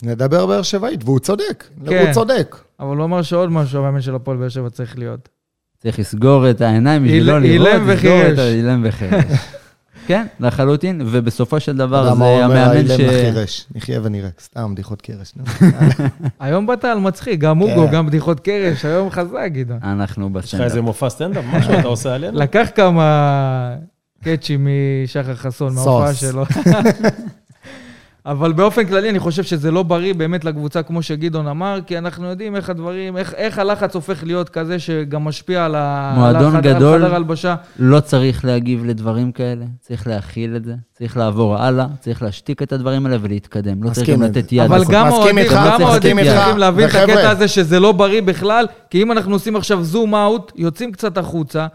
נדבר 0.03 0.47
באר 0.47 0.63
שבעית, 0.63 1.05
והוא 1.05 1.19
צודק. 1.19 1.65
כן. 1.87 2.05
הוא 2.07 2.13
צודק. 2.15 2.57
אבל 2.81 2.97
הוא 2.97 3.05
אמר 3.05 3.23
שעוד 3.23 3.51
משהו 3.53 3.79
המאמן 3.79 4.01
של 4.01 4.15
הפועל 4.15 4.37
באר 4.37 4.49
שבע 4.49 4.71
צריך 4.71 4.99
להיות. 4.99 5.29
צריך 5.79 5.99
לסגור 5.99 6.51
את 6.51 6.61
העיניים 6.61 7.05
בשביל 7.05 7.25
לא 7.27 7.41
לראות, 7.41 7.69
לסגור. 7.87 8.21
את 8.33 8.39
ה- 8.39 8.49
אילם 8.49 8.83
וחירש. 8.89 9.25
כן, 10.07 10.27
לחלוטין, 10.41 11.01
ובסופו 11.05 11.61
של 11.61 11.77
דבר 11.77 12.05
זה 12.05 12.11
אומר 12.11 12.27
המאמן 12.27 12.57
האילם 12.57 12.97
ש... 12.97 13.01
לחירש? 13.01 13.67
נחיה 13.75 14.01
ונראה. 14.03 14.29
סתם, 14.41 14.73
בדיחות 14.75 15.03
קרש. 15.03 15.33
היום 16.41 16.67
באת 16.67 16.85
על 16.85 16.99
מצחיק, 16.99 17.41
גם 17.41 17.63
כן. 17.67 17.71
אוגו, 17.71 17.91
גם 17.91 18.07
בדיחות 18.07 18.41
קרש, 18.41 18.85
היום 18.85 19.11
חזק, 19.11 19.49
גדעון. 19.53 19.79
אנחנו 19.83 20.27
יש 20.27 20.31
לך 20.33 20.43
בסטנדאפ. 20.45 20.65
איזה 20.65 20.83
מופע 20.83 21.11
סטנדאפ? 21.11 21.45
משהו 21.53 21.79
אתה 21.79 21.89
עושה 21.89 22.15
עלינו? 22.15 22.39
לקח 22.39 22.69
כמה 22.75 23.77
קאצ'ים 24.25 24.69
משחר 25.05 25.35
חסון. 25.35 25.75
מההופעה 25.75 26.15
שלו. 26.15 26.45
אבל 28.27 28.53
באופן 28.53 28.87
כללי, 28.87 29.11
אני 29.11 29.19
חושב 29.19 29.43
שזה 29.43 29.71
לא 29.71 29.83
בריא 29.83 30.15
באמת 30.15 30.45
לקבוצה, 30.45 30.83
כמו 30.83 31.03
שגדעון 31.03 31.47
אמר, 31.47 31.79
כי 31.87 31.99
אנחנו 31.99 32.27
יודעים 32.27 32.57
איך 32.57 32.71
הדברים, 32.71 33.17
איך, 33.17 33.35
איך 33.35 33.59
הלחץ 33.59 33.95
הופך 33.95 34.25
להיות 34.25 34.49
כזה 34.49 34.79
שגם 34.79 35.25
משפיע 35.25 35.65
על, 35.65 35.75
ה, 35.75 36.13
מועדון 36.17 36.43
על 36.43 36.49
החדר, 36.49 36.75
גדול. 36.75 36.99
חדר 36.99 37.15
הלבשה. 37.15 37.55
לא 37.79 38.01
צריך 38.01 38.45
להגיב 38.45 38.85
לדברים 38.85 39.33
כאלה, 39.33 39.65
צריך 39.81 40.07
להכיל 40.07 40.57
את 40.57 40.65
זה, 40.65 40.75
צריך 40.93 41.17
לעבור 41.17 41.57
הלאה, 41.57 41.87
צריך 42.01 42.23
להשתיק 42.23 42.63
את 42.63 42.73
הדברים 42.73 43.07
האלה 43.07 43.19
ולהתקדם. 43.21 43.83
לא 43.83 43.91
צריך 43.91 44.11
גם 44.11 44.23
לתת. 44.23 44.53
יד. 44.53 44.65
אבל 44.65 44.85
גם 44.91 45.07
האוהדים. 45.07 46.25
צריכים 46.25 46.59
להבין 46.59 46.89
את 46.89 46.95
הקטע 46.95 47.31
הזה 47.31 47.49
שזה 47.49 47.81
לא 47.81 47.93
בריא 47.93 48.23
בכלל, 48.23 48.67
כי 48.91 49.03
אם 49.03 49.13
אנחנו 49.13 49.33
עושים 49.33 49.57
עכשיו 49.57 49.85
זום 49.85 50.15
אאוט, 50.15 50.53
יוצאים 50.57 50.93
קצת 50.93 51.19
החוצה, 51.19 51.67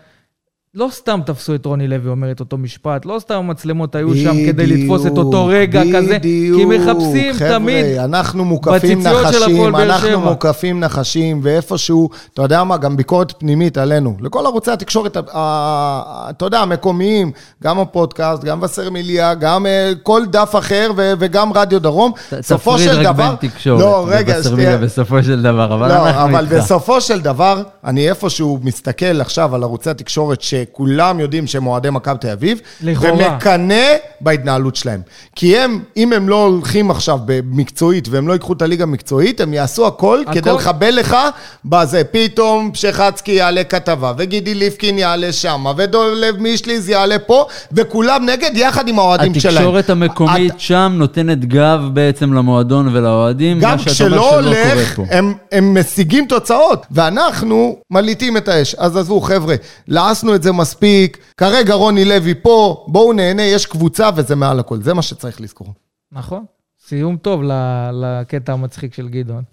לא 0.76 0.88
סתם 0.92 1.20
תפסו 1.26 1.56
את 1.56 1.66
רוני 1.66 1.88
לוי 1.88 2.10
אומר 2.10 2.32
את 2.32 2.40
אותו 2.40 2.58
משפט, 2.58 3.06
לא 3.06 3.20
סתם 3.20 3.36
המצלמות 3.36 3.96
היו 3.96 4.16
שם 4.16 4.46
כדי 4.46 4.68
לתפוס 4.68 5.06
את 5.06 5.18
אותו 5.18 5.46
רגע 5.46 5.82
כזה, 5.96 6.20
כי 6.22 6.66
מחפשים 6.66 7.34
תמיד 7.38 7.86
חבר'ה, 7.86 8.04
אנחנו 8.06 8.46
מוקפים 8.46 9.02
נחשים, 9.02 9.76
אנחנו 9.76 10.08
שבע. 10.08 10.18
מוקפים 10.18 10.80
נחשים, 10.80 11.40
ואיפשהו, 11.44 12.10
אתה 12.34 12.42
יודע 12.42 12.64
מה, 12.64 12.78
גם 12.78 12.98
ביקורת 12.98 13.34
פנימית 13.40 13.78
עלינו. 13.78 14.18
לכל 14.22 14.46
ערוצי 14.46 14.72
התקשורת, 14.72 15.18
אתה 15.18 16.46
יודע, 16.46 16.60
המקומיים, 16.60 17.32
גם 17.64 17.80
הפודקאסט, 17.80 18.44
גם 18.44 18.60
וסרמיליה, 18.62 19.34
גם 19.34 19.66
אה, 19.66 19.92
כל 20.04 20.22
דף 20.26 20.56
אחר, 20.60 20.92
ו- 20.98 21.14
וגם 21.20 21.54
רדיו 21.54 21.82
דרום. 21.82 22.12
בסופו 22.32 22.72
תפריד 22.72 22.90
של 22.90 23.00
רק 23.00 23.06
דבר... 23.06 23.36
בין 23.42 23.50
תקשורת. 23.50 23.82
לא, 23.82 24.06
רגע, 24.10 24.44
שנייה. 24.44 24.78
בסופו 24.78 25.24
של 25.24 25.42
דבר, 25.42 25.74
אבל 25.74 25.88
לא, 25.88 26.08
אנחנו 26.08 26.24
אבל 26.24 26.44
איתך. 26.44 26.54
בסופו 26.54 27.02
של 27.02 27.22
דבר, 27.22 27.64
אני 27.84 28.10
איפשהו 28.10 28.60
מסתכל 28.64 29.22
עכשיו 29.22 29.56
על 29.56 29.64
ערוצי 29.64 29.90
התקשורת 29.90 30.42
שכולם 30.62 31.20
יודעים 31.20 31.48
שהם 31.48 31.68
אוהדי 31.68 31.90
מכבי 31.90 32.18
תל 32.20 32.30
אביב, 32.30 32.62
לכאורה. 32.82 33.28
ומקנא 33.34 33.84
בהתנהלות 34.24 34.76
שלהם. 34.76 35.02
כי 35.36 35.58
הם, 35.58 35.80
אם 35.98 36.14
הם 36.14 36.30
לא 36.30 36.46
הולכים 36.46 36.92
עכשיו 36.92 37.20
במקצועית 37.26 38.08
והם 38.10 38.28
לא 38.28 38.34
ייקחו 38.34 38.54
את 38.54 38.62
הליגה 38.62 38.84
המקצועית, 38.84 39.42
הם 39.42 39.54
יעשו 39.54 39.88
הכל, 39.88 40.22
הכל. 40.28 40.34
כדי 40.34 40.52
לחבל 40.54 40.96
לך 40.96 41.18
בזה. 41.66 42.04
פתאום 42.12 42.72
פשחצקי 42.74 43.32
יעלה 43.32 43.64
כתבה, 43.64 44.14
וגידי 44.18 44.54
ליפקין 44.54 44.98
יעלה 44.98 45.32
שמה, 45.32 45.74
ודולב 45.78 46.38
מישליז 46.38 46.90
יעלה 46.90 47.20
פה, 47.20 47.46
וכולם 47.72 48.26
נגד 48.26 48.52
יחד 48.54 48.88
עם 48.88 49.00
האוהדים 49.00 49.40
שלהם. 49.40 49.56
התקשורת 49.56 49.90
המקומית 49.90 50.54
שם 50.58 50.94
נותנת 50.96 51.46
גב 51.46 51.80
בעצם 51.94 52.34
למועדון 52.34 52.96
ולאוהדים, 52.96 53.60
גם 53.60 53.72
מה 53.72 53.78
שאתה 53.80 53.92
כשלא 53.92 54.06
אומר 54.06 54.42
שלא 54.42 54.48
הולך, 54.48 54.96
קורה 54.96 55.08
פה. 55.08 55.16
הם, 55.16 55.34
הם 55.52 55.78
משיגים 55.80 56.26
תוצאות, 56.26 56.86
ואנחנו 56.92 57.78
מלהיטים 57.92 58.38
את 58.38 58.48
האש. 58.48 58.76
אז 58.76 58.98
עזבו, 58.98 59.22
חבר'ה, 59.22 59.56
לעסנו 59.88 60.36
את 60.36 60.44
זה 60.44 60.52
מספיק, 60.52 61.18
כרגע 61.38 61.74
רוני 61.74 62.06
לוי 62.06 62.34
פה, 62.42 62.86
בואו 62.88 63.14
נהנה, 63.14 63.42
יש 63.42 63.66
קבוצה 63.66 64.10
וזה 64.16 64.36
מעל 64.36 64.60
הכל, 64.60 64.82
זה 64.82 64.94
מה 64.94 65.02
שצריך 65.02 65.42
לזכור. 65.42 65.74
נכון. 66.12 66.46
סיום 66.88 67.18
טוב 67.18 67.44
ל- 67.44 67.52
לקטע 67.94 68.54
המצחיק 68.54 68.94
של 68.94 69.10
גדעון. 69.10 69.44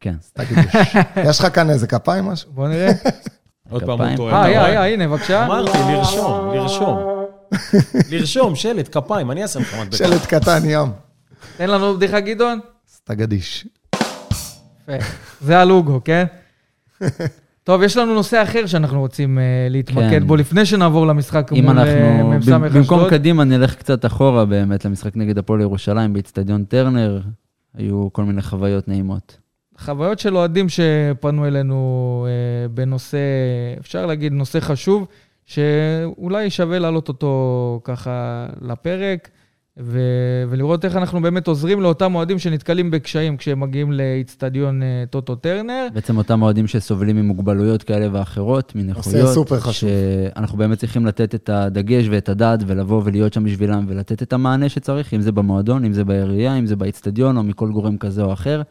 כן. 0.00 0.14
יש 1.30 1.40
לך 1.40 1.54
כאן 1.54 1.70
איזה 1.70 1.86
כפיים 1.86 2.24
משהו? 2.24 2.50
בוא 2.52 2.68
נראה. 2.68 2.92
עוד 3.70 3.84
פעם. 3.84 4.00
הוא 4.00 4.16
טועה. 4.16 4.34
אה, 4.46 4.62
אה? 4.62 4.76
אה, 4.76 4.92
הנה, 4.92 5.08
בבקשה. 5.08 5.46
אמרתי, 5.46 5.78
לרשום, 5.78 6.54
לרשום. 6.54 6.98
לרשום, 8.10 8.54
שלט, 8.62 8.96
כפיים, 8.96 9.30
אני 9.30 9.42
אעשה 9.42 9.60
לך 9.60 9.74
מדבקה. 9.74 9.96
שלט 9.96 10.26
קטן 10.26 10.62
ים. 10.64 10.88
תן 11.56 11.70
לנו 11.70 11.96
בדיחה, 11.96 12.20
גדעון. 12.20 12.60
אז 12.90 13.00
תגדיש. 13.04 13.68
יפה. 14.82 14.92
זה 15.40 15.58
הלוגו, 15.58 16.00
כן? 16.04 16.24
טוב, 17.66 17.82
יש 17.82 17.96
לנו 17.96 18.14
נושא 18.14 18.42
אחר 18.42 18.66
שאנחנו 18.66 19.00
רוצים 19.00 19.38
אה, 19.38 19.44
להתמקד 19.70 20.10
כן. 20.10 20.26
בו, 20.26 20.36
לפני 20.36 20.66
שנעבור 20.66 21.06
למשחק 21.06 21.52
מול 21.52 21.78
אה, 21.78 22.22
מ"ס 22.22 22.48
במ- 22.48 22.62
במקום 22.62 22.80
אשדוד. 22.98 23.10
קדימה 23.10 23.44
נלך 23.44 23.74
קצת 23.74 24.06
אחורה 24.06 24.44
באמת 24.44 24.84
למשחק 24.84 25.16
נגד 25.16 25.38
הפועל 25.38 25.60
ירושלים 25.60 26.12
באיצטדיון 26.12 26.64
טרנר, 26.64 27.20
היו 27.74 28.08
כל 28.12 28.24
מיני 28.24 28.42
חוויות 28.42 28.88
נעימות. 28.88 29.36
חוויות 29.78 30.18
של 30.18 30.36
אוהדים 30.36 30.66
שפנו 30.68 31.46
אלינו 31.46 32.26
אה, 32.28 32.68
בנושא, 32.68 33.18
אפשר 33.80 34.06
להגיד 34.06 34.32
נושא 34.32 34.60
חשוב, 34.60 35.06
שאולי 35.44 36.50
שווה 36.50 36.78
להעלות 36.78 37.08
אותו 37.08 37.80
ככה 37.84 38.46
לפרק, 38.62 39.28
ו- 39.78 40.44
ולראות 40.48 40.84
איך 40.84 40.96
אנחנו 40.96 41.22
באמת 41.22 41.46
עוזרים 41.46 41.80
לאותם 41.80 42.14
אוהדים 42.14 42.38
שנתקלים 42.38 42.90
בקשיים 42.90 43.36
כשהם 43.36 43.60
מגיעים 43.60 43.92
לאיצטדיון 43.92 44.82
אה, 44.82 45.04
טוטו 45.10 45.34
טרנר. 45.34 45.86
בעצם 45.94 46.16
אותם 46.16 46.42
אוהדים 46.42 46.66
שסובלים 46.66 47.16
ממוגבלויות 47.16 47.82
כאלה 47.82 48.08
ואחרות, 48.12 48.72
מנכויות. 48.74 49.34
סופר 49.34 49.60
חשוב. 49.60 49.90
שאנחנו 49.90 50.58
באמת 50.58 50.78
צריכים 50.78 51.06
לתת 51.06 51.34
את 51.34 51.48
הדגש 51.48 52.08
ואת 52.10 52.28
הדעת 52.28 52.60
ולבוא 52.66 53.02
ולהיות 53.04 53.32
שם 53.32 53.44
בשבילם 53.44 53.84
ולתת 53.88 54.22
את 54.22 54.32
המענה 54.32 54.68
שצריך, 54.68 55.14
אם 55.14 55.20
זה 55.20 55.32
במועדון, 55.32 55.84
אם 55.84 55.92
זה 55.92 56.04
בעירייה, 56.04 56.58
אם 56.58 56.66
זה 56.66 56.76
באיצטדיון 56.76 57.36
או 57.36 57.42
מכל 57.42 57.70
גורם 57.70 57.98
כזה 57.98 58.22
או 58.22 58.32
אחר. 58.32 58.62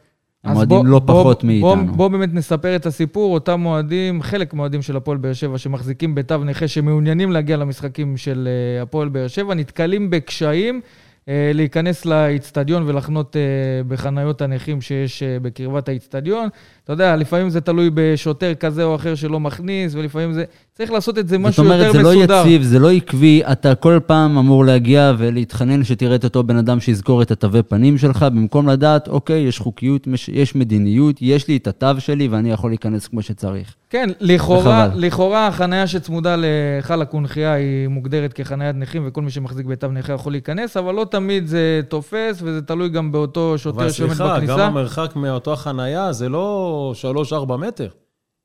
בוא- 0.68 0.86
לא 0.86 1.02
פחות 1.06 1.44
בוא, 1.44 1.48
מאיתנו. 1.52 1.94
בוא 1.96 2.08
באמת 2.08 2.34
נספר 2.34 2.76
את 2.76 2.86
הסיפור. 2.86 3.34
אותם 3.34 3.66
אוהדים, 3.66 4.22
חלק 4.22 4.54
מהאוהדים 4.54 4.82
של 4.82 4.98
הפועל 4.98 5.18
באר 5.18 5.34
שבע 5.34 5.58
שמחזיקים 5.58 6.16
בתו 6.16 6.38
נכה, 6.44 6.68
שמעוניינים 6.68 7.32
להגיע 7.32 7.58
למשחקים 7.58 8.18
של 8.18 8.48
אה, 8.78 8.82
הפועל 8.82 9.10
באר 9.10 9.28
שבע, 9.28 9.54
נתקלים 9.54 10.10
בקשיים 10.10 10.82
להיכנס 11.28 12.06
לאיצטדיון 12.06 12.84
ולחנות 12.86 13.36
אה, 13.36 13.42
בחניות 13.88 14.42
הנכים 14.42 14.82
שיש 14.82 15.24
אה, 15.24 15.38
בקרבת 15.42 15.90
האיצטדיון. 15.90 16.50
אתה 16.84 16.94
יודע, 16.94 17.16
לפעמים 17.16 17.50
זה 17.50 17.62
תלוי 17.62 17.90
בשוטר 17.94 18.54
כזה 18.54 18.84
או 18.84 18.96
אחר 18.96 19.16
שלא 19.16 19.40
מכניס, 19.40 19.96
ולפעמים 19.96 20.34
זה... 20.34 20.44
צריך 20.74 20.92
לעשות 20.92 21.18
את 21.18 21.28
זה 21.28 21.36
זאת 21.36 21.46
משהו 21.46 21.64
יותר 21.64 21.76
אומרת, 21.76 21.96
מסודר. 21.96 22.12
זה 22.14 22.34
לא 22.34 22.42
יציב, 22.42 22.62
זה 22.62 22.80
לא 22.80 22.92
עקבי, 22.92 23.42
אתה 23.52 23.76
כל 23.76 24.00
פעם 24.06 24.38
אמור 24.38 24.66
להגיע 24.66 25.14
ולהתחנן 25.18 25.84
שתראה 25.84 26.16
את 26.16 26.24
אותו 26.24 26.44
בן 26.44 26.58
אדם 26.58 26.80
שיזכור 26.80 27.22
את 27.22 27.32
התווי 27.32 27.64
פנים 27.64 27.98
שלך, 27.98 28.24
במקום 28.24 28.70
לדעת, 28.70 29.08
אוקיי, 29.08 29.42
יש 29.42 29.60
חוקיות, 29.60 30.08
יש 30.32 30.56
מדיניות, 30.56 31.18
יש 31.22 31.48
לי 31.48 31.58
את 31.58 31.68
התו 31.68 32.00
שלי 32.00 32.28
ואני 32.28 32.52
יכול 32.52 32.72
להיכנס 32.72 33.08
כמו 33.08 33.22
שצריך. 33.22 33.76
כן, 33.90 34.10
לכאורה. 34.20 34.90
לכאורה 34.96 35.48
החניה 35.48 35.88
שצמודה 35.88 36.36
להיכל 36.36 37.02
הקונכייה 37.02 37.54
היא 37.54 37.88
מוגדרת 37.88 38.34
כחניית 38.34 38.76
נכים, 38.76 39.04
וכל 39.06 39.22
מי 39.22 39.32
שמחזיק 39.32 39.66
בתו 39.66 39.88
נכה 39.88 40.14
יכול 40.14 40.32
להיכנס, 40.32 40.78
אבל 40.78 40.94
לא 40.94 41.06
תמיד 41.16 41.48
זה 41.48 41.82
תופס, 41.90 42.40
וזה 42.42 42.62
תלוי 42.62 42.90
גם 42.90 43.12
באותו 43.12 43.58
שוטר 43.58 43.78
אבל 43.78 43.92
שעומד 43.92 44.14
סליחה, 44.14 44.28
גם 44.30 44.36
בכניסה. 44.36 44.66
המרחק 44.66 45.16
מאותו 45.16 45.56
חנייה 45.56 46.14
זה 46.14 46.30
לא 46.30 46.94
3-4 47.32 47.56
מטר. 47.58 47.88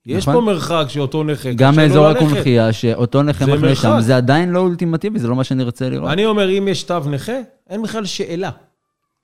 יש 0.07 0.23
נכון. 0.23 0.35
פה 0.35 0.41
מרחק 0.41 0.85
שאותו 0.89 1.25
נכה, 1.25 1.53
גם 1.53 1.77
מאזור 1.77 2.09
ללכת. 2.09 2.23
הקונכייה, 2.23 2.73
שאותו 2.73 3.23
נכה 3.23 3.45
זה 3.45 3.55
מחנה 3.55 3.75
שם. 3.75 3.97
זה 4.01 4.17
עדיין 4.17 4.51
לא 4.51 4.59
אולטימטיבי, 4.59 5.19
זה 5.19 5.29
לא 5.29 5.37
מה 5.37 5.45
שנרצה 5.45 5.89
לראות. 5.89 6.11
אני 6.11 6.27
אומר, 6.27 6.51
אם 6.51 6.69
יש 6.69 6.83
תו 6.83 6.99
נכה, 6.99 7.33
אין 7.71 7.83
בכלל 7.83 8.05
שאלה. 8.05 8.51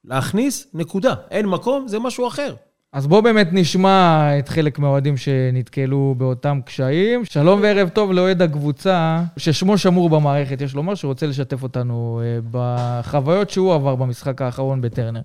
להכניס, 0.04 0.66
נקודה. 0.74 1.14
אין 1.30 1.46
מקום, 1.46 1.88
זה 1.88 1.98
משהו 1.98 2.28
אחר. 2.28 2.54
אז 2.96 3.06
בואו 3.06 3.22
באמת 3.22 3.48
נשמע 3.52 4.28
את 4.38 4.48
חלק 4.48 4.78
מהאוהדים 4.78 5.16
שנתקלו 5.16 6.14
באותם 6.18 6.60
קשיים. 6.64 7.24
שלום 7.24 7.60
וערב 7.62 7.88
טוב 7.88 8.12
לאוהד 8.12 8.42
הקבוצה, 8.42 9.22
ששמו 9.36 9.78
שמור 9.78 10.10
במערכת, 10.10 10.60
יש 10.60 10.74
לומר, 10.74 10.94
שרוצה 10.94 11.26
לשתף 11.26 11.62
אותנו 11.62 12.20
אה, 12.24 12.38
בחוויות 12.50 13.50
שהוא 13.50 13.74
עבר 13.74 13.94
במשחק 13.94 14.42
האחרון 14.42 14.80
בטרנר. 14.80 15.20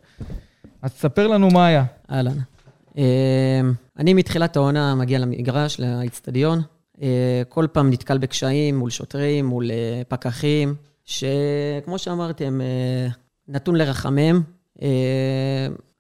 אז 0.82 0.94
תספר 0.94 1.28
לנו 1.28 1.50
מה 1.50 1.66
היה. 1.66 1.84
אהלן. 2.12 2.38
אה, 2.98 3.62
אני 4.00 4.14
מתחילת 4.14 4.56
העונה 4.56 4.96
מגיע 4.96 5.20
למגרש, 5.20 5.80
לאיצטדיון. 5.80 6.62
אה, 7.02 7.42
כל 7.50 7.68
פעם 7.72 7.90
נתקל 7.90 8.18
בקשיים 8.18 8.80
מול 8.80 8.90
שוטרים, 8.90 9.46
מול 9.46 9.72
פקחים, 10.08 10.76
שכמו 11.06 11.96
אה, 12.62 13.08
נתון 13.48 13.76
לרחמם. 13.76 14.42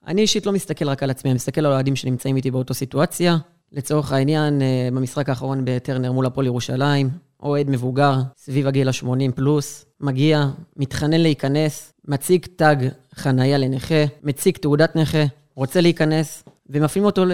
אני 0.08 0.22
אישית 0.22 0.46
לא 0.46 0.52
מסתכל 0.52 0.90
רק 0.90 1.04
על 1.04 1.10
עצמי, 1.10 1.32
אני 1.32 1.36
מסתכל 1.36 1.66
על 1.66 1.72
האוהדים 1.72 1.96
שנמצאים 1.96 2.36
איתי 2.36 2.52
באותו 2.52 2.74
סיטואציה. 2.74 3.38
לצורך 3.72 4.12
העניין, 4.12 4.62
אה, 4.62 4.90
במשחק 4.92 5.30
האחרון 5.30 5.62
בטרנר 5.66 6.12
מול 6.12 6.26
הפועל 6.26 6.46
ירושלים, 6.46 7.10
אוהד 7.44 7.70
מבוגר, 7.70 8.14
סביב 8.38 8.68
הגיל 8.68 8.90
ה-80 8.90 9.32
פלוס, 9.36 9.86
מגיע, 10.00 10.46
מתחנן 10.78 11.22
להיכנס, 11.22 11.94
מציג 12.08 12.46
תג 12.56 12.76
חנייה 13.16 13.58
לנכה, 13.58 14.06
מציג 14.24 14.58
תעודת 14.58 14.96
נכה, 14.96 15.24
רוצה 15.56 15.82
להיכנס, 15.82 16.44
ומפנים 16.70 17.06
אותו 17.06 17.26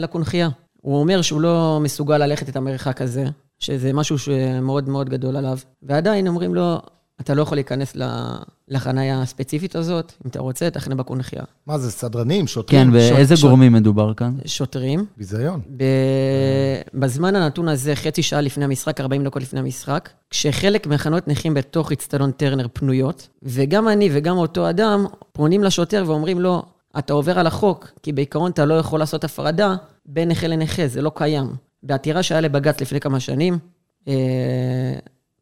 לקונכייה. 0.00 0.48
הוא 0.80 1.00
אומר 1.00 1.22
שהוא 1.22 1.40
לא 1.40 1.78
מסוגל 1.82 2.18
ללכת 2.18 2.48
את 2.48 2.56
המרחק 2.56 3.02
הזה, 3.02 3.24
שזה 3.58 3.92
משהו 3.92 4.18
שמאוד 4.18 4.88
מאוד 4.88 5.08
גדול 5.08 5.36
עליו, 5.36 5.58
ועדיין 5.82 6.28
אומרים 6.28 6.54
לו, 6.54 6.78
אתה 7.20 7.34
לא 7.34 7.42
יכול 7.42 7.56
להיכנס 7.56 7.96
ל- 7.96 8.36
לחנייה 8.68 9.22
הספציפית 9.22 9.76
הזאת, 9.76 10.12
אם 10.24 10.30
אתה 10.30 10.40
רוצה, 10.40 10.70
תחנה 10.70 10.94
בקונכייה. 10.94 11.42
מה 11.66 11.78
זה, 11.78 11.90
סדרנים, 11.90 12.46
שוטרים? 12.46 12.84
כן, 12.86 12.92
באיזה 12.92 13.36
שוט- 13.36 13.48
גורמים 13.50 13.72
מדובר 13.72 14.14
כאן? 14.14 14.34
שוטרים, 14.46 15.06
ביזיון. 15.16 15.60
ב... 15.76 15.84
בזמן 16.94 17.36
הנתון 17.36 17.68
הזה, 17.68 17.96
חצי 17.96 18.22
שעה 18.22 18.40
לפני 18.40 18.64
המשחק, 18.64 19.00
40 19.00 19.24
דקות 19.24 19.42
לפני 19.42 19.60
המשחק, 19.60 20.08
כשחלק 20.30 20.86
מחנות 20.86 21.28
נכים 21.28 21.54
בתוך 21.54 21.92
אצטדיון 21.92 22.30
טרנר 22.30 22.66
פנויות, 22.72 23.28
וגם 23.42 23.88
אני 23.88 24.08
וגם 24.12 24.36
אותו 24.36 24.70
אדם 24.70 25.04
פונים 25.32 25.64
לשוטר 25.64 26.04
ואומרים 26.06 26.40
לו, 26.40 26.62
אתה 26.98 27.12
עובר 27.12 27.38
על 27.38 27.46
החוק, 27.46 27.88
כי 28.02 28.12
בעיקרון 28.12 28.50
אתה 28.50 28.64
לא 28.64 28.74
יכול 28.74 28.98
לעשות 29.00 29.24
הפרדה 29.24 29.74
בין 30.06 30.28
נכה 30.28 30.46
לנכה, 30.46 30.86
זה 30.88 31.02
לא 31.02 31.12
קיים. 31.14 31.46
בעתירה 31.82 32.22
שהיה 32.22 32.40
לבג"ץ 32.40 32.80
לפני 32.80 33.00
כמה 33.00 33.20
שנים, 33.20 33.58
אה, 34.08 34.14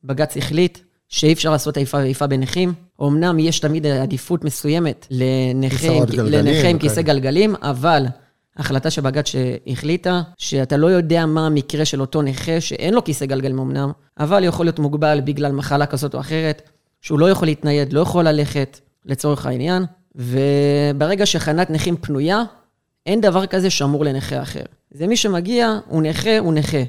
בג"ץ 0.04 0.36
החליט 0.36 0.78
שאי 1.12 1.32
אפשר 1.32 1.50
לעשות 1.50 1.78
איפה 1.78 1.98
ואיפה 1.98 2.26
בין 2.26 2.40
נכים. 2.40 2.72
אמנם 3.02 3.38
יש 3.38 3.60
תמיד 3.60 3.86
עדיפות 3.86 4.44
מסוימת 4.44 5.06
לנכה 5.10 6.68
עם-. 6.68 6.78
כיסא 6.78 7.02
גלגלים, 7.02 7.54
אבל 7.62 8.06
החלטה 8.56 8.90
של 8.90 9.02
בג"ץ 9.02 9.26
שהחליטה, 9.28 10.22
שאתה 10.38 10.76
לא 10.76 10.86
יודע 10.86 11.26
מה 11.26 11.46
המקרה 11.46 11.84
של 11.84 12.00
אותו 12.00 12.22
נכה, 12.22 12.60
שאין 12.60 12.94
לו 12.94 13.04
כיסא 13.04 13.26
גלגלים 13.26 13.58
אמנם, 13.58 13.90
אבל 14.20 14.44
יכול 14.44 14.66
להיות 14.66 14.78
מוגבל 14.78 15.20
בגלל 15.24 15.52
מחלה 15.52 15.86
כזאת 15.86 16.14
או 16.14 16.20
אחרת, 16.20 16.70
שהוא 17.00 17.18
לא 17.18 17.30
יכול 17.30 17.48
להתנייד, 17.48 17.92
לא 17.92 18.00
יכול 18.00 18.28
ללכת, 18.28 18.80
לצורך 19.06 19.46
העניין, 19.46 19.84
וברגע 20.14 21.26
שחנת 21.26 21.70
נכים 21.70 21.96
פנויה, 21.96 22.42
אין 23.06 23.20
דבר 23.20 23.46
כזה 23.46 23.70
שמור 23.70 24.04
לנכה 24.04 24.42
אחר. 24.42 24.62
זה 24.90 25.06
מי 25.06 25.16
שמגיע, 25.16 25.78
הוא 25.86 26.02
נכה, 26.02 26.38
הוא 26.38 26.52
נכה. 26.52 26.82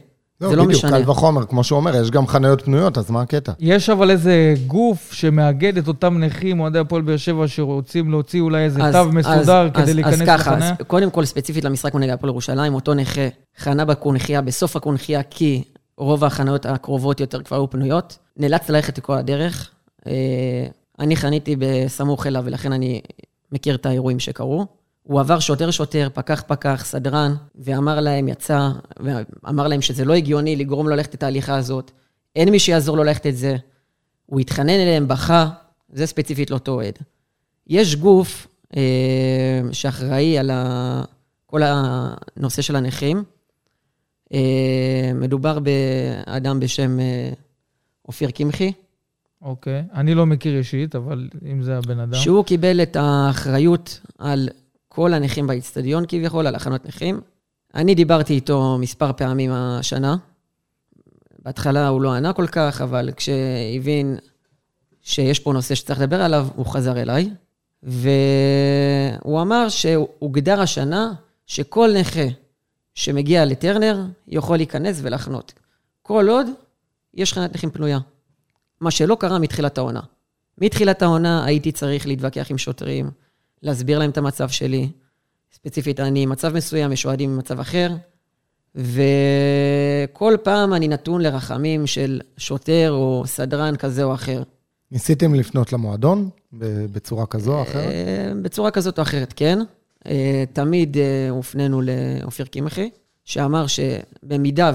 לא, 0.43 0.49
זה 0.49 0.55
לא 0.55 0.63
בדיוק, 0.63 0.85
משנה. 0.85 1.03
קל 1.03 1.09
וחומר, 1.09 1.45
כמו 1.45 1.63
שהוא 1.63 1.77
אומר, 1.77 1.95
יש 2.01 2.11
גם 2.11 2.27
חניות 2.27 2.61
פנויות, 2.61 2.97
אז 2.97 3.11
מה 3.11 3.21
הקטע? 3.21 3.51
יש 3.59 3.89
אבל 3.89 4.11
איזה 4.11 4.53
גוף 4.67 5.13
שמאגד 5.13 5.77
את 5.77 5.87
אותם 5.87 6.17
נכים, 6.17 6.59
אוהדי 6.59 6.79
הפועל 6.79 7.01
באר 7.01 7.17
שבע, 7.17 7.47
שרוצים 7.47 8.11
להוציא 8.11 8.41
אולי 8.41 8.63
איזה 8.63 8.83
אז- 8.83 8.95
תו 8.95 9.11
מסודר 9.11 9.35
אז- 9.65 9.71
כדי 9.73 9.81
אז- 9.83 9.89
להיכנס 9.95 10.13
אז 10.21 10.27
ככה, 10.27 10.51
לחניה? 10.51 10.69
אז 10.69 10.75
קודם 10.87 11.09
כל, 11.11 11.25
ספציפית 11.25 11.63
למשחק 11.63 11.93
מול 11.93 12.09
הפועל 12.09 12.29
ירושלים, 12.29 12.73
אותו 12.73 12.93
נכה 12.93 13.27
חנה 13.57 13.85
בקונכייה, 13.85 14.41
בסוף 14.41 14.75
הקונכייה, 14.75 15.23
כי 15.23 15.63
רוב 15.97 16.23
החניות 16.23 16.65
הקרובות 16.65 17.19
יותר 17.19 17.41
כבר 17.41 17.57
היו 17.57 17.69
פנויות. 17.69 18.17
נאלץ 18.37 18.69
ללכת 18.69 18.97
את 18.99 19.03
כל 19.03 19.13
הדרך. 19.17 19.69
אה, 20.07 20.11
אני 20.99 21.15
חניתי 21.15 21.55
בסמוך 21.59 22.27
אליו, 22.27 22.41
ולכן 22.45 22.71
אני 22.73 23.01
מכיר 23.51 23.75
את 23.75 23.85
האירועים 23.85 24.19
שקרו. 24.19 24.65
הוא 25.03 25.19
עבר 25.19 25.39
שוטר-שוטר, 25.39 26.07
פקח-פקח, 26.13 26.83
סדרן, 26.85 27.35
ואמר 27.55 27.99
להם, 27.99 28.27
יצא, 28.27 28.69
ואמר 28.99 29.67
להם 29.67 29.81
שזה 29.81 30.05
לא 30.05 30.13
הגיוני 30.13 30.55
לגרום 30.55 30.89
לו 30.89 30.95
ללכת 30.95 31.15
את 31.15 31.23
ההליכה 31.23 31.55
הזאת. 31.55 31.91
אין 32.35 32.49
מי 32.49 32.59
שיעזור 32.59 32.97
לו 32.97 33.03
ללכת 33.03 33.27
את 33.27 33.37
זה. 33.37 33.57
הוא 34.25 34.39
התחנן 34.39 34.69
אליהם, 34.69 35.07
בכה, 35.07 35.49
זה 35.93 36.05
ספציפית 36.05 36.51
לאותו 36.51 36.71
אוהד. 36.71 36.99
יש 37.67 37.95
גוף 37.95 38.47
אה, 38.77 39.61
שאחראי 39.71 40.37
על 40.37 40.49
ה... 40.49 41.03
כל 41.45 41.61
הנושא 41.63 42.61
של 42.61 42.75
הנכים. 42.75 43.23
אה, 44.33 45.11
מדובר 45.15 45.59
באדם 45.59 46.59
בשם 46.59 46.99
אה, 46.99 47.29
אופיר 48.07 48.29
קמחי, 48.29 48.71
אוקיי. 49.41 49.83
אני 49.93 50.13
לא 50.13 50.25
מכיר 50.25 50.57
אישית, 50.57 50.95
אבל 50.95 51.29
אם 51.51 51.63
זה 51.63 51.77
הבן 51.77 51.99
אדם. 51.99 52.15
שהוא 52.15 52.45
קיבל 52.45 52.81
את 52.81 52.95
האחריות 52.95 53.99
על 54.17 54.49
כל 54.95 55.13
הנכים 55.13 55.47
באיצטדיון 55.47 56.03
כביכול, 56.07 56.47
על 56.47 56.55
הכנות 56.55 56.85
נכים. 56.85 57.21
אני 57.75 57.95
דיברתי 57.95 58.33
איתו 58.33 58.77
מספר 58.79 59.13
פעמים 59.13 59.51
השנה. 59.51 60.17
בהתחלה 61.39 61.87
הוא 61.87 62.01
לא 62.01 62.13
ענה 62.13 62.33
כל 62.33 62.47
כך, 62.47 62.81
אבל 62.81 63.09
כשהבין 63.15 64.17
שיש 65.01 65.39
פה 65.39 65.53
נושא 65.53 65.75
שצריך 65.75 65.99
לדבר 65.99 66.21
עליו, 66.21 66.47
הוא 66.55 66.65
חזר 66.65 67.01
אליי. 67.01 67.29
והוא 67.83 69.41
אמר 69.41 69.69
שהוגדר 69.69 70.61
השנה 70.61 71.13
שכל 71.45 71.89
נכה 71.99 72.27
שמגיע 72.95 73.45
לטרנר 73.45 74.05
יכול 74.27 74.57
להיכנס 74.57 74.99
ולחנות. 75.01 75.53
כל 76.01 76.29
עוד 76.29 76.47
יש 77.13 77.33
חניית 77.33 77.55
נכים 77.55 77.69
פנויה. 77.69 77.99
מה 78.81 78.91
שלא 78.91 79.17
קרה 79.19 79.39
מתחילת 79.39 79.77
העונה. 79.77 80.01
מתחילת 80.57 81.01
העונה 81.01 81.45
הייתי 81.45 81.71
צריך 81.71 82.07
להתווכח 82.07 82.51
עם 82.51 82.57
שוטרים, 82.57 83.11
להסביר 83.63 83.99
להם 83.99 84.09
את 84.09 84.17
המצב 84.17 84.49
שלי. 84.49 84.89
ספציפית, 85.53 85.99
אני 85.99 86.23
עם 86.23 86.29
מצב 86.29 86.53
מסוים, 86.55 86.91
יש 86.91 87.05
אוהדים 87.05 87.29
עם 87.29 87.37
מצב 87.37 87.59
אחר, 87.59 87.91
וכל 88.75 90.35
פעם 90.43 90.73
אני 90.73 90.87
נתון 90.87 91.21
לרחמים 91.21 91.87
של 91.87 92.21
שוטר 92.37 92.91
או 92.91 93.23
סדרן 93.25 93.75
כזה 93.75 94.03
או 94.03 94.13
אחר. 94.13 94.43
ניסיתם 94.91 95.33
לפנות 95.33 95.73
למועדון 95.73 96.29
ב- 96.53 96.85
בצורה 96.85 97.25
כזו 97.25 97.57
או 97.57 97.61
אחרת? 97.61 97.85
אה, 97.85 98.31
בצורה 98.41 98.71
כזאת 98.71 98.97
או 98.97 99.03
אחרת, 99.03 99.33
כן. 99.35 99.59
אה, 100.07 100.43
תמיד 100.53 100.97
אה, 100.97 101.29
הופנינו 101.29 101.81
לאופיר 101.81 102.45
קמחי, 102.45 102.89
שאמר 103.25 103.65
שבמידה 103.67 104.71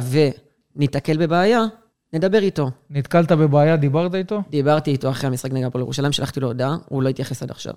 וניתקל 0.76 1.16
בבעיה, 1.16 1.64
נדבר 2.12 2.38
איתו. 2.38 2.70
נתקלת 2.90 3.32
בבעיה, 3.32 3.76
דיברת 3.76 4.14
איתו? 4.14 4.42
דיברתי 4.50 4.90
איתו 4.90 5.10
אחרי 5.10 5.26
המשחק 5.26 5.52
נגד 5.52 5.66
הפועל 5.66 5.82
ירושלים, 5.82 6.12
שלחתי 6.12 6.40
לו 6.40 6.46
הודעה, 6.46 6.76
הוא 6.88 7.02
לא 7.02 7.08
התייחס 7.08 7.42
עד 7.42 7.50
עכשיו. 7.50 7.74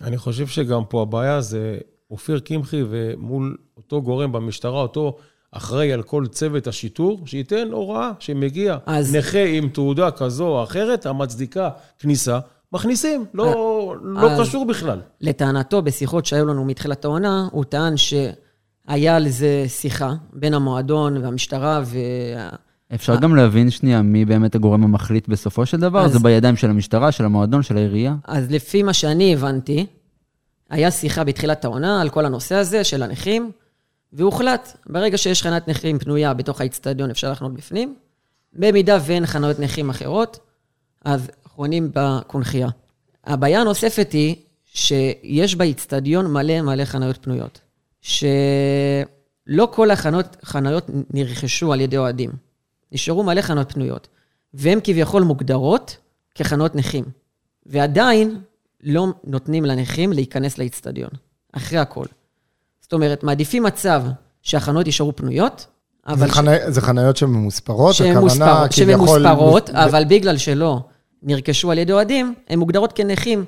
אני 0.00 0.16
חושב 0.18 0.46
שגם 0.46 0.82
פה 0.88 1.02
הבעיה 1.02 1.40
זה 1.40 1.78
אופיר 2.10 2.38
קמחי 2.38 2.82
ומול 2.90 3.56
אותו 3.76 4.02
גורם 4.02 4.32
במשטרה, 4.32 4.82
אותו 4.82 5.16
אחראי 5.52 5.92
על 5.92 6.02
כל 6.02 6.26
צוות 6.26 6.66
השיטור, 6.66 7.20
שייתן 7.26 7.68
הוראה 7.72 8.10
שמגיע 8.18 8.76
אז- 8.86 9.16
נכה 9.16 9.44
עם 9.44 9.68
תעודה 9.68 10.10
כזו 10.10 10.46
או 10.48 10.62
אחרת, 10.62 11.06
המצדיקה 11.06 11.68
כניסה, 11.98 12.38
מכניסים, 12.72 13.24
לא, 13.34 13.94
לא 14.02 14.30
אז- 14.30 14.40
קשור 14.40 14.66
בכלל. 14.66 15.00
לטענתו, 15.20 15.82
בשיחות 15.82 16.26
שהיו 16.26 16.46
לנו 16.46 16.64
מתחילת 16.64 17.04
העונה, 17.04 17.48
הוא 17.52 17.64
טען 17.64 17.94
שהיה 17.96 19.16
על 19.16 19.28
זה 19.28 19.64
שיחה 19.68 20.12
בין 20.32 20.54
המועדון 20.54 21.16
והמשטרה, 21.16 21.82
וה... 21.84 22.48
אפשר 22.94 23.16
גם 23.16 23.36
להבין 23.36 23.70
שנייה 23.70 24.02
מי 24.02 24.24
באמת 24.24 24.54
הגורם 24.54 24.84
המחליט 24.84 25.28
בסופו 25.28 25.66
של 25.66 25.80
דבר? 25.80 26.04
אז- 26.04 26.12
זה 26.12 26.18
בידיים 26.18 26.56
של 26.56 26.70
המשטרה, 26.70 27.12
של 27.12 27.24
המועדון, 27.24 27.62
של 27.62 27.76
העירייה? 27.76 28.14
אז 28.24 28.50
לפי 28.50 28.82
מה 28.82 28.92
שאני 28.92 29.34
הבנתי, 29.34 29.86
היה 30.70 30.90
שיחה 30.90 31.24
בתחילת 31.24 31.64
העונה 31.64 32.00
על 32.00 32.08
כל 32.08 32.26
הנושא 32.26 32.54
הזה 32.54 32.84
של 32.84 33.02
הנכים, 33.02 33.50
והוחלט, 34.12 34.76
ברגע 34.86 35.18
שיש 35.18 35.42
חנת 35.42 35.68
נכים 35.68 35.98
פנויה 35.98 36.34
בתוך 36.34 36.60
האיצטדיון, 36.60 37.10
אפשר 37.10 37.32
לחנות 37.32 37.54
בפנים. 37.54 37.94
במידה 38.52 38.98
ואין 39.06 39.26
חנויות 39.26 39.58
נכים 39.60 39.90
אחרות, 39.90 40.38
אז 41.04 41.30
חונים 41.44 41.90
בקונכייה. 41.94 42.68
הבעיה 43.24 43.60
הנוספת 43.60 44.12
היא 44.12 44.36
שיש 44.64 45.54
באיצטדיון 45.54 46.26
מלא 46.32 46.60
מלא 46.62 46.84
חניות 46.84 47.16
פנויות. 47.16 47.60
שלא 48.00 49.68
כל 49.70 49.90
החניות, 49.90 50.36
חניות 50.44 50.90
נרכשו 51.14 51.72
על 51.72 51.80
ידי 51.80 51.96
אוהדים. 51.96 52.30
נשארו 52.92 53.22
מלא 53.22 53.40
חניות 53.42 53.72
פנויות, 53.72 54.08
והן 54.54 54.78
כביכול 54.84 55.22
מוגדרות 55.22 55.96
כחניות 56.34 56.74
נכים. 56.74 57.04
ועדיין 57.66 58.38
לא 58.82 59.06
נותנים 59.24 59.64
לנכים 59.64 60.12
להיכנס 60.12 60.58
לאיצטדיון, 60.58 61.10
אחרי 61.52 61.78
הכל. 61.78 62.04
זאת 62.80 62.92
אומרת, 62.92 63.22
מעדיפים 63.22 63.62
מצב 63.62 64.02
שהחנויות 64.42 64.86
יישארו 64.86 65.16
פנויות, 65.16 65.66
זה 66.06 66.12
אבל 66.12 66.28
חני- 66.30 66.56
זה 66.72 66.80
חניות 66.80 67.16
שממוספרות? 67.16 67.94
שהן 67.94 68.16
מוספרות, 68.18 68.72
שהן 68.72 68.86
ב- 69.66 69.76
אבל 69.76 70.04
בגלל 70.08 70.36
שלא 70.36 70.80
נרכשו 71.22 71.70
על 71.70 71.78
ידי 71.78 71.92
אוהדים, 71.92 72.34
הן 72.48 72.58
מוגדרות 72.58 72.92
כנכים. 72.92 73.44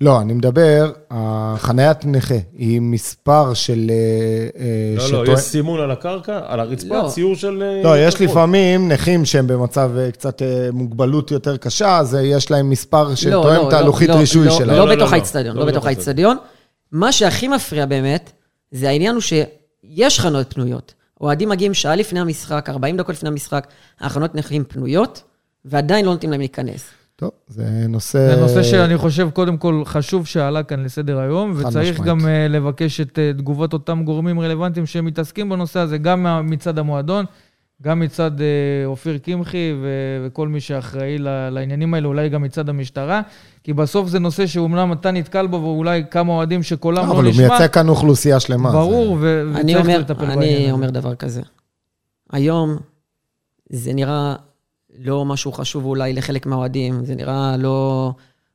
לא, 0.00 0.20
אני 0.20 0.32
מדבר, 0.32 0.90
החניית 1.10 2.04
נכה 2.04 2.34
היא 2.58 2.80
מספר 2.80 3.54
של... 3.54 3.90
אה, 3.90 4.60
אה, 4.60 4.94
לא, 4.96 5.06
שטוען- 5.08 5.26
לא, 5.28 5.32
יש 5.32 5.40
סימון 5.40 5.80
על 5.80 5.90
הקרקע, 5.90 6.40
על 6.46 6.60
הרצפה, 6.60 7.02
לא. 7.02 7.08
ציור 7.08 7.34
של... 7.36 7.62
אה, 7.62 7.82
לא, 7.84 7.98
יש 7.98 8.14
כוחות. 8.14 8.30
לפעמים 8.30 8.88
נכים 8.88 9.24
שהם 9.24 9.46
במצב 9.46 9.90
קצת 10.12 10.42
מוגבלות 10.72 11.30
יותר 11.30 11.56
קשה, 11.56 11.98
אז 11.98 12.16
יש 12.22 12.50
להם 12.50 12.70
מספר 12.70 13.08
לא, 13.08 13.16
שתואם 13.16 13.56
לא, 13.56 13.68
את 13.68 13.72
הלוחית 13.72 14.08
לא, 14.08 14.14
רישוי 14.14 14.46
לא, 14.46 14.52
שלהם. 14.52 14.68
לא 14.68 14.78
לא, 14.78 14.88
לא, 14.88 14.96
בתוך 14.96 15.10
לא. 15.10 15.16
האיצטדיון, 15.16 15.56
לא 15.56 15.60
לא 15.60 15.66
בתוך 15.66 15.76
בתוך 15.76 15.86
האיצטדיון. 15.86 16.36
מה 16.92 17.12
שהכי 17.12 17.48
מפריע 17.48 17.86
באמת, 17.86 18.32
זה 18.72 18.88
העניין 18.88 19.14
הוא 19.14 19.22
שיש 19.22 20.20
חנות 20.20 20.54
פנויות. 20.54 20.94
אוהדים 21.20 21.48
מגיעים 21.48 21.74
שעה 21.74 21.96
לפני 21.96 22.20
המשחק, 22.20 22.68
40 22.68 22.96
דקות 22.96 23.14
לפני 23.14 23.28
המשחק, 23.28 23.66
החנות 24.00 24.34
נחים 24.34 24.64
פנויות, 24.64 25.22
ועדיין 25.64 26.04
לא 26.04 26.12
נותנים 26.12 26.30
להם 26.30 26.40
להיכנס. 26.40 26.84
טוב, 27.20 27.30
זה 27.48 27.64
נושא... 27.88 28.34
זה 28.34 28.40
נושא 28.40 28.62
שאני 28.62 28.96
חושב, 28.96 29.30
קודם 29.30 29.56
כל, 29.56 29.82
חשוב 29.84 30.26
שעלה 30.26 30.62
כאן 30.62 30.84
לסדר 30.84 31.18
היום, 31.18 31.52
וצריך 31.56 32.00
משמעית. 32.00 32.00
גם 32.20 32.26
אה, 32.28 32.48
לבקש 32.48 33.00
את 33.00 33.18
אה, 33.18 33.32
תגובות 33.32 33.72
אותם 33.72 34.04
גורמים 34.04 34.40
רלוונטיים 34.40 34.86
שמתעסקים 34.86 35.48
בנושא 35.48 35.80
הזה, 35.80 35.98
גם 35.98 36.26
מצד 36.50 36.78
המועדון, 36.78 37.24
גם 37.82 38.00
מצד 38.00 38.40
אה, 38.40 38.46
אופיר 38.86 39.18
קמחי 39.18 39.72
ו- 39.82 39.86
וכל 40.26 40.48
מי 40.48 40.60
שאחראי 40.60 41.18
ל- 41.18 41.48
לעניינים 41.50 41.94
האלה, 41.94 42.06
אולי 42.08 42.28
גם 42.28 42.42
מצד 42.42 42.68
המשטרה, 42.68 43.20
כי 43.64 43.72
בסוף 43.72 44.08
זה 44.08 44.18
נושא 44.18 44.46
שאומנם 44.46 44.92
אתה 44.92 45.10
נתקל 45.10 45.46
בו, 45.46 45.56
ואולי 45.56 46.02
כמה 46.10 46.32
אוהדים 46.32 46.62
שקולם 46.62 47.06
לא 47.06 47.12
אבל 47.12 47.24
הוא 47.24 47.30
נשמע. 47.30 47.48
מייצג 47.48 47.66
כאן 47.74 47.88
אוכלוסייה 47.88 48.40
שלמה. 48.40 48.72
ברור, 48.72 49.18
זה- 49.18 49.20
ו- 49.22 49.56
אני 49.56 49.72
וצריך 49.72 49.86
אומר, 49.86 49.98
לטפל 50.00 50.26
בעניין 50.26 50.62
אני. 50.62 50.72
אומר 50.72 50.90
דבר 50.90 51.14
כזה. 51.14 51.42
היום 52.32 52.76
זה 53.70 53.92
נראה 53.94 54.34
לא 54.98 55.24
משהו 55.24 55.52
חשוב 55.52 55.84
אולי 55.84 56.12
לחלק 56.12 56.46
מהאוהדים, 56.46 57.04
זה 57.04 57.14
נראה 57.14 57.56
לא 57.56 58.12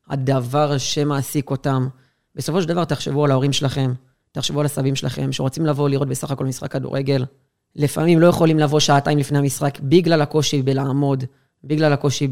הדבר 0.08 0.78
שמעסיק 0.78 1.50
אותם. 1.50 1.88
בסופו 2.34 2.62
של 2.62 2.68
דבר, 2.68 2.84
תחשבו 2.84 3.24
על 3.24 3.30
ההורים 3.30 3.52
שלכם, 3.52 3.92
תחשבו 4.32 4.60
על 4.60 4.66
הסבים 4.66 4.94
שלכם, 4.94 5.32
שרוצים 5.32 5.66
לבוא 5.66 5.88
לראות 5.88 6.08
בסך 6.08 6.30
הכל 6.30 6.46
משחק 6.46 6.72
כדורגל. 6.72 7.24
לפעמים 7.76 8.20
לא 8.20 8.26
יכולים 8.26 8.58
לבוא 8.58 8.80
שעתיים 8.80 9.18
לפני 9.18 9.38
המשחק 9.38 9.78
בגלל 9.82 10.22
הקושי 10.22 10.62
בלעמוד, 10.62 11.24
בגלל 11.64 11.92
הקושי 11.92 12.28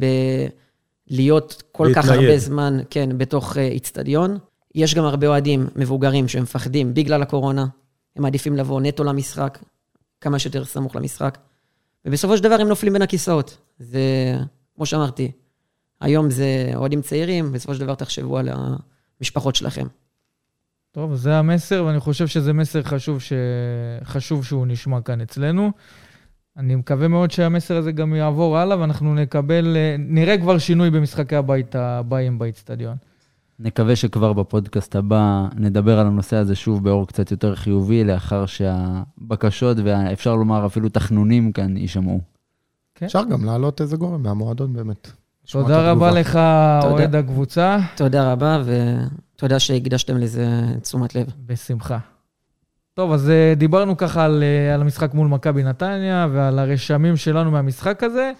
בלהיות 1.10 1.62
כל 1.72 1.88
כך 1.94 2.04
להתנייד. 2.04 2.20
הרבה 2.20 2.38
זמן, 2.38 2.78
כן, 2.90 3.18
בתוך 3.18 3.56
אה, 3.56 3.62
איצטדיון. 3.62 4.38
יש 4.74 4.94
גם 4.94 5.04
הרבה 5.04 5.26
אוהדים 5.26 5.66
מבוגרים 5.76 6.28
שמפחדים 6.28 6.94
בגלל 6.94 7.22
הקורונה. 7.22 7.66
הם 8.16 8.22
מעדיפים 8.22 8.56
לבוא 8.56 8.80
נטו 8.80 9.04
למשחק, 9.04 9.58
כמה 10.20 10.38
שיותר 10.38 10.64
סמוך 10.64 10.96
למשחק. 10.96 11.38
ובסופו 12.04 12.36
של 12.36 12.42
דבר 12.42 12.54
הם 12.60 12.68
נופלים 12.68 12.92
בין 12.92 13.02
הכיסאות. 13.02 13.56
זה, 13.82 14.36
כמו 14.76 14.86
שאמרתי, 14.86 15.32
היום 16.00 16.30
זה 16.30 16.72
אוהדים 16.74 17.02
צעירים, 17.02 17.52
בסופו 17.52 17.74
של 17.74 17.80
דבר 17.80 17.94
תחשבו 17.94 18.38
על 18.38 18.48
המשפחות 19.20 19.56
שלכם. 19.56 19.86
טוב, 20.92 21.14
זה 21.14 21.38
המסר, 21.38 21.84
ואני 21.86 22.00
חושב 22.00 22.26
שזה 22.26 22.52
מסר 22.52 22.82
חשוב, 22.82 23.20
ש... 23.20 23.32
חשוב 24.04 24.44
שהוא 24.44 24.66
נשמע 24.66 25.00
כאן 25.00 25.20
אצלנו. 25.20 25.70
אני 26.56 26.74
מקווה 26.74 27.08
מאוד 27.08 27.30
שהמסר 27.30 27.76
הזה 27.76 27.92
גם 27.92 28.14
יעבור 28.14 28.58
הלאה, 28.58 28.78
ואנחנו 28.78 29.14
נקבל, 29.14 29.76
אה, 29.76 29.96
נראה 29.98 30.38
כבר 30.38 30.58
שינוי 30.58 30.90
במשחקי 30.90 31.36
הבית 31.36 31.74
הבאים 31.74 32.38
באיצטדיון. 32.38 32.96
נקווה 33.58 33.96
שכבר 33.96 34.32
בפודקאסט 34.32 34.96
הבא 34.96 35.46
נדבר 35.56 35.98
על 35.98 36.06
הנושא 36.06 36.36
הזה 36.36 36.54
שוב 36.54 36.84
באור 36.84 37.06
קצת 37.06 37.30
יותר 37.30 37.54
חיובי, 37.54 38.04
לאחר 38.04 38.46
שהבקשות 38.46 39.76
ואפשר 39.84 40.36
לומר 40.36 40.66
אפילו 40.66 40.88
תחנונים 40.88 41.52
כאן 41.52 41.76
יישמעו. 41.76 42.20
אפשר 43.04 43.24
גם 43.24 43.44
להעלות 43.44 43.80
איזה 43.80 43.96
גורם 43.96 44.22
מהמועדון 44.22 44.72
באמת. 44.72 45.10
תודה 45.50 45.90
רבה 45.90 46.08
התגובה. 46.08 46.20
לך, 46.20 46.38
אוהד 46.84 47.14
הקבוצה. 47.14 47.78
תודה 47.96 48.32
רבה, 48.32 48.62
ותודה 49.36 49.58
שהקדשתם 49.58 50.16
לזה 50.16 50.46
תשומת 50.82 51.14
לב. 51.14 51.26
בשמחה. 51.46 51.98
טוב, 52.94 53.12
אז 53.12 53.30
אה, 53.30 53.54
דיברנו 53.56 53.96
ככה 53.96 54.24
על, 54.24 54.42
אה, 54.42 54.74
על 54.74 54.80
המשחק 54.80 55.14
מול 55.14 55.28
מכבי 55.28 55.62
נתניה 55.62 56.26
ועל 56.32 56.58
הרשמים 56.58 57.16
שלנו 57.16 57.50
מהמשחק 57.50 58.02
הזה. 58.02 58.32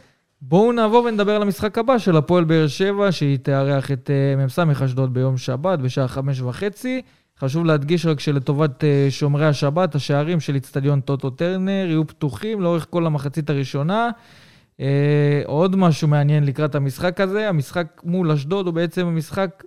בואו 0.42 0.72
נעבור 0.72 1.04
ונדבר 1.04 1.36
על 1.36 1.42
המשחק 1.42 1.78
הבא 1.78 1.98
של 1.98 2.16
הפועל 2.16 2.44
באר 2.44 2.66
שבע, 2.66 3.12
שהיא 3.12 3.38
תארח 3.42 3.90
את 3.90 4.10
אה, 4.10 4.44
מ"ס 4.44 4.58
אשדוד 4.84 5.14
ביום 5.14 5.36
שבת 5.36 5.78
בשעה 5.78 6.08
חמש 6.08 6.40
וחצי. 6.40 7.02
חשוב 7.40 7.64
להדגיש 7.64 8.06
רק 8.06 8.20
שלטובת 8.20 8.84
שומרי 9.10 9.46
השבת, 9.46 9.94
השערים 9.94 10.40
של 10.40 10.56
אצטדיון 10.56 11.00
טוטו 11.00 11.30
טרנר 11.30 11.86
יהיו 11.88 12.06
פתוחים 12.06 12.60
לאורך 12.60 12.86
כל 12.90 13.06
המחצית 13.06 13.50
הראשונה. 13.50 14.10
אה, 14.80 15.42
עוד 15.46 15.76
משהו 15.76 16.08
מעניין 16.08 16.44
לקראת 16.44 16.74
המשחק 16.74 17.20
הזה, 17.20 17.48
המשחק 17.48 17.86
מול 18.04 18.30
אשדוד 18.30 18.66
הוא 18.66 18.74
בעצם 18.74 19.06
המשחק 19.06 19.64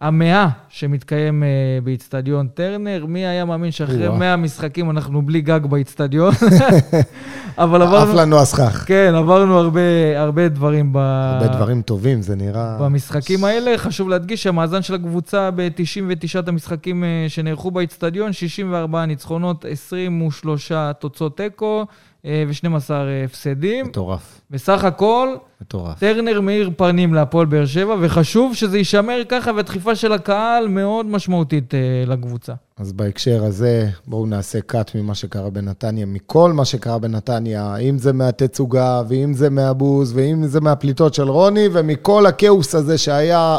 המאה 0.00 0.48
שמתקיים 0.68 1.42
אה, 1.42 1.48
באיצטדיון 1.84 2.48
טרנר. 2.48 3.06
מי 3.08 3.26
היה 3.26 3.44
מאמין 3.44 3.70
שאחרי. 3.70 4.08
100 4.08 4.36
משחקים 4.36 4.90
אנחנו 4.90 5.22
בלי 5.22 5.40
גג 5.40 5.60
באיצטדיון? 5.66 6.32
אבל 7.58 7.82
עף 7.82 7.88
עברנו, 7.88 8.18
לנו 8.18 8.38
הסכך. 8.38 8.84
כן, 8.86 9.12
עברנו 9.14 9.58
הרבה, 9.58 9.80
הרבה 10.16 10.48
דברים 10.48 10.92
ב... 10.92 10.96
הרבה 10.96 11.56
דברים 11.56 11.82
טובים, 11.82 12.22
זה 12.22 12.36
נראה... 12.36 12.78
במשחקים 12.80 13.44
האלה. 13.44 13.78
חשוב 13.78 14.08
להדגיש 14.08 14.42
שהמאזן 14.42 14.82
של 14.82 14.94
הקבוצה 14.94 15.50
ב-99 15.50 16.48
המשחקים 16.48 17.04
אה, 17.04 17.24
שנערכו 17.28 17.70
באיצטדיון, 17.70 18.32
64 18.32 19.06
ניצחונות, 19.06 19.64
23 19.64 20.72
תוצאות 20.98 21.36
תיקו 21.36 21.86
ו-12 22.26 22.92
הפסדים. 23.24 23.86
מטורף, 23.86 24.40
בסך 24.50 24.84
הכל, 24.84 25.28
מטורף. 25.60 25.98
טרנר 25.98 26.40
מאיר 26.40 26.70
פנים 26.76 27.14
להפועל 27.14 27.46
באר 27.46 27.66
שבע, 27.66 27.96
וחשוב 28.00 28.54
שזה 28.54 28.78
יישמר 28.78 29.22
ככה, 29.28 29.50
והדחיפה 29.56 29.94
של 29.94 30.12
הקהל 30.12 30.68
מאוד 30.68 31.06
משמעותית 31.06 31.74
אה, 31.74 31.78
לקבוצה. 32.06 32.52
אז 32.78 32.92
בהקשר 32.92 33.44
הזה, 33.44 33.88
בואו 34.06 34.26
נעשה 34.26 34.60
קאט 34.60 34.94
ממה 34.94 35.14
שקרה 35.14 35.50
בנתניה, 35.50 36.06
מכל 36.06 36.52
מה 36.52 36.64
שקרה 36.64 36.98
בנתניה, 36.98 37.76
אם 37.76 37.98
זה 37.98 38.12
מהתצוגה, 38.12 39.02
ואם 39.08 39.34
זה 39.34 39.50
מהבוז, 39.50 40.12
ואם 40.16 40.46
זה 40.46 40.60
מהפליטות 40.60 41.14
של 41.14 41.28
רוני, 41.28 41.68
ומכל 41.72 42.26
הכאוס 42.26 42.74
הזה 42.74 42.98
שהיה 42.98 43.58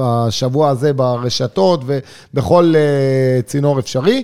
השבוע 0.00 0.68
הזה 0.68 0.92
ברשתות 0.92 1.84
ובכל 1.86 2.74
אה, 2.76 3.42
צינור 3.42 3.78
אפשרי. 3.78 4.22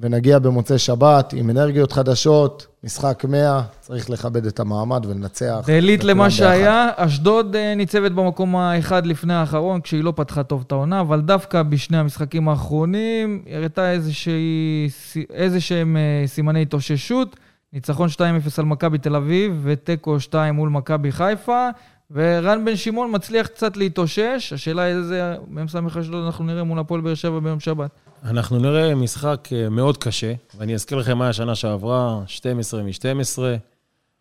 ונגיע 0.00 0.38
במוצאי 0.38 0.78
שבת 0.78 1.32
עם 1.32 1.50
אנרגיות 1.50 1.92
חדשות, 1.92 2.66
משחק 2.84 3.24
100, 3.28 3.62
צריך 3.80 4.10
לכבד 4.10 4.46
את 4.46 4.60
המעמד 4.60 5.06
ולנצח. 5.06 5.64
דלית 5.66 6.04
למה. 6.04 6.30
שהיה, 6.30 6.88
אשדוד 6.96 7.56
אה, 7.56 7.74
ניצבת 7.74 8.12
במקום 8.12 8.56
האחד 8.56 9.06
לפני 9.06 9.34
האחרון, 9.34 9.80
כשהיא 9.80 10.04
לא 10.04 10.12
פתחה 10.16 10.42
טוב 10.42 10.64
את 10.66 10.72
העונה, 10.72 11.00
אבל 11.00 11.20
דווקא 11.20 11.62
בשני 11.62 11.98
המשחקים 11.98 12.48
האחרונים, 12.48 13.42
הראתה 13.52 13.90
איזושהי- 13.92 14.88
איזה 15.30 15.60
שהם 15.60 15.96
אה, 15.96 16.26
סימני 16.26 16.62
התאוששות. 16.62 17.36
ניצחון 17.72 18.08
2-0 18.08 18.20
על 18.58 18.64
מכבי 18.64 18.98
תל 18.98 19.16
אביב, 19.16 19.60
ותיקו 19.62 20.20
2 20.20 20.54
מול 20.54 20.68
מכבי 20.68 21.12
חיפה, 21.12 21.68
ורן 22.10 22.64
בן 22.64 22.76
שמעון 22.76 23.10
מצליח 23.14 23.46
קצת 23.46 23.76
להתאושש. 23.76 24.52
השאלה 24.52 24.86
איזה 24.86 25.34
מ"ס 25.50 25.74
אשדוד 26.00 26.24
אנחנו 26.26 26.44
נראה 26.44 26.64
מול 26.64 26.78
הפועל 26.78 27.00
באר 27.00 27.14
שבע 27.14 27.38
ביום 27.40 27.60
שבת. 27.60 27.90
אנחנו 28.24 28.58
נראה 28.58 28.94
משחק 28.94 29.48
אה, 29.52 29.68
מאוד 29.68 29.96
קשה, 29.96 30.32
ואני 30.58 30.74
אזכיר 30.74 30.98
לכם 30.98 31.18
מה 31.18 31.28
השנה 31.28 31.54
שעברה, 31.54 32.22
12 32.26 32.82
מ-12. 32.82 33.38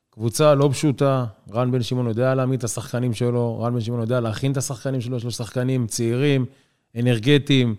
קבוצה 0.10 0.56
לא 0.56 0.70
פשוטה, 0.72 1.26
רן 1.54 1.72
בן 1.72 1.84
שמעון 1.84 2.08
יודע 2.08 2.36
להעמיד 2.36 2.58
את 2.58 2.64
השחקנים 2.64 3.14
שלו, 3.14 3.60
רן 3.60 3.74
בן 3.74 3.82
שמעון 3.82 4.02
יודע 4.02 4.20
להכין 4.20 4.52
את 4.52 4.58
השחקנים 4.58 5.02
שלו, 5.02 5.18
יש 5.18 5.24
לו 5.24 5.32
שחקנים 5.32 5.88
צעירים, 5.88 6.46
אנרגטיים, 7.00 7.76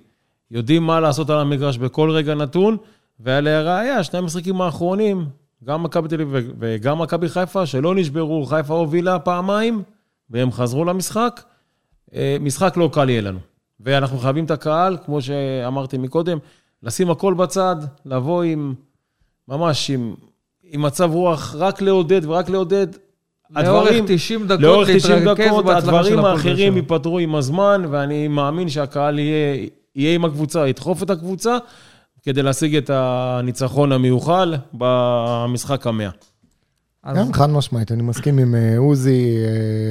יודעים 0.50 0.82
מה 0.82 1.00
לעשות 1.00 1.30
על 1.30 1.38
המגרש 1.38 1.78
בכל 1.78 2.10
רגע 2.10 2.34
נתון, 2.34 2.76
ולראיה, 3.20 4.04
שני 4.04 4.18
המשחקים 4.18 4.60
האחרונים, 4.60 5.26
גם 5.64 5.82
מכבי 5.82 6.08
תל 6.08 6.20
אביב 6.20 6.48
וגם 6.58 7.02
מכבי 7.02 7.28
חיפה, 7.28 7.66
שלא 7.66 7.94
נשברו, 7.94 8.46
חיפה 8.46 8.74
הובילה 8.74 9.18
פעמיים, 9.18 9.82
והם 10.30 10.52
חזרו 10.52 10.84
למשחק. 10.84 11.42
אה, 12.14 12.36
משחק 12.40 12.76
לא 12.76 12.90
קל 12.92 13.10
יהיה 13.10 13.20
לנו. 13.20 13.38
ואנחנו 13.80 14.18
חייבים 14.18 14.44
את 14.44 14.50
הקהל, 14.50 14.96
כמו 15.04 15.22
שאמרתי 15.22 15.98
מקודם, 15.98 16.38
לשים 16.82 17.10
הכל 17.10 17.34
בצד, 17.34 17.76
לבוא 18.06 18.42
עם, 18.42 18.74
ממש 19.48 19.90
עם, 19.90 20.14
עם 20.64 20.82
מצב 20.82 21.10
רוח, 21.12 21.54
רק 21.58 21.82
לעודד 21.82 22.20
ורק 22.24 22.48
לעודד. 22.48 22.86
לאורך 23.50 23.94
90 24.06 24.46
דקות 24.46 24.60
לאורך 24.60 24.88
90 24.90 25.18
להתרכז 25.18 25.46
דקות, 25.46 25.66
הדברים 25.68 26.18
האחרים. 26.18 26.76
ייפתרו 26.76 27.18
עם 27.18 27.34
הזמן, 27.34 27.82
ואני 27.90 28.28
מאמין 28.28 28.68
שהקהל 28.68 29.18
יהיה, 29.18 29.66
יהיה 29.94 30.14
עם 30.14 30.24
הקבוצה, 30.24 30.68
ידחוף 30.68 31.02
את 31.02 31.10
הקבוצה, 31.10 31.56
כדי 32.22 32.42
להשיג 32.42 32.76
את 32.76 32.90
הניצחון 32.90 33.92
המיוחל 33.92 34.54
במשחק 34.74 35.86
המאה. 35.86 36.10
אז- 37.06 37.16
כן, 37.16 37.32
חד 37.32 37.50
משמעית, 37.50 37.92
אני 37.92 38.02
מסכים 38.02 38.38
עם 38.38 38.54
אה, 38.54 38.78
עוזי. 38.78 39.36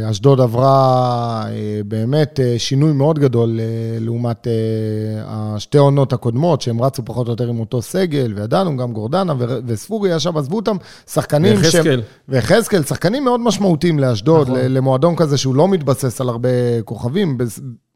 אה, 0.03 0.09
אשדוד 0.11 0.41
עברה 0.41 1.45
אה, 1.49 1.81
באמת 1.85 2.39
שינוי 2.57 2.93
מאוד 2.93 3.19
גדול 3.19 3.59
לעומת 3.99 4.47
השתי 5.25 5.77
עונות 5.77 6.13
הקודמות, 6.13 6.61
שהם 6.61 6.81
רצו 6.81 7.05
פחות 7.05 7.27
או 7.27 7.31
יותר 7.33 7.49
עם 7.49 7.59
אותו 7.59 7.81
סגל, 7.81 8.33
וידענו, 8.35 8.77
גם 8.77 8.93
גורדנה 8.93 9.33
ו- 9.39 9.57
וספורי 9.65 10.19
שם, 10.19 10.37
עזבו 10.37 10.55
אותם, 10.55 10.75
שחקנים 11.09 11.55
שהם... 11.55 11.61
ויחזקאל. 11.63 12.01
ויחזקאל, 12.29 12.83
שחקנים 12.83 13.23
מאוד 13.23 13.39
משמעותיים 13.39 13.99
לאשדוד, 13.99 14.47
נכון. 14.49 14.59
למועדון 14.59 15.15
כזה 15.15 15.37
שהוא 15.37 15.55
לא 15.55 15.67
מתבסס 15.67 16.21
על 16.21 16.29
הרבה 16.29 16.49
כוכבים, 16.85 17.37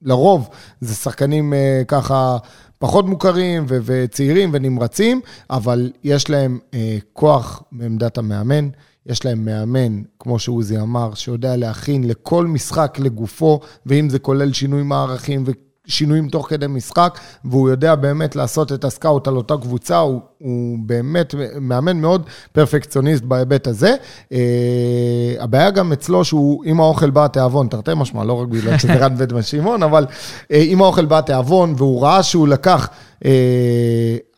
לרוב 0.01 0.49
זה 0.81 0.95
שחקנים 0.95 1.53
ככה 1.87 2.37
פחות 2.79 3.05
מוכרים 3.05 3.65
ו- 3.67 3.77
וצעירים 3.85 4.49
ונמרצים, 4.53 5.21
אבל 5.49 5.91
יש 6.03 6.29
להם 6.29 6.59
אה, 6.73 6.97
כוח 7.13 7.63
בעמדת 7.71 8.17
המאמן. 8.17 8.69
יש 9.05 9.25
להם 9.25 9.45
מאמן, 9.45 10.01
כמו 10.19 10.39
שעוזי 10.39 10.79
אמר, 10.79 11.13
שיודע 11.13 11.55
להכין 11.55 12.07
לכל 12.07 12.47
משחק 12.47 12.97
לגופו, 12.99 13.59
ואם 13.85 14.09
זה 14.09 14.19
כולל 14.19 14.53
שינוי 14.53 14.83
מערכים 14.83 15.45
שינויים 15.89 16.29
תוך 16.29 16.49
כדי 16.49 16.67
משחק, 16.67 17.19
והוא 17.45 17.69
יודע 17.69 17.95
באמת 17.95 18.35
לעשות 18.35 18.71
את 18.71 18.83
הסקאוט 18.83 19.27
על 19.27 19.37
אותה 19.37 19.57
קבוצה, 19.57 19.97
הוא, 19.97 20.21
הוא 20.37 20.77
באמת 20.85 21.35
מאמן 21.61 22.01
מאוד 22.01 22.25
פרפקציוניסט 22.51 23.23
בהיבט 23.23 23.67
הזה. 23.67 23.95
Uh, 24.29 24.33
הבעיה 25.39 25.71
גם 25.71 25.91
אצלו 25.91 26.25
שהוא, 26.25 26.63
עם 26.65 26.79
האוכל 26.79 27.09
בא 27.09 27.25
התיאבון, 27.25 27.67
תרתי 27.67 27.91
משמע, 27.95 28.23
לא 28.23 28.33
רק 28.33 28.47
בגלל 28.47 28.77
שזה 28.77 28.95
רן 28.95 29.13
ודמן 29.17 29.41
שמעון, 29.41 29.83
אבל 29.83 30.05
uh, 30.05 30.45
עם 30.49 30.81
האוכל 30.81 31.05
בא 31.05 31.17
התיאבון, 31.17 31.73
והוא 31.77 32.03
ראה 32.03 32.23
שהוא 32.23 32.47
לקח 32.47 32.89
uh, 33.15 33.27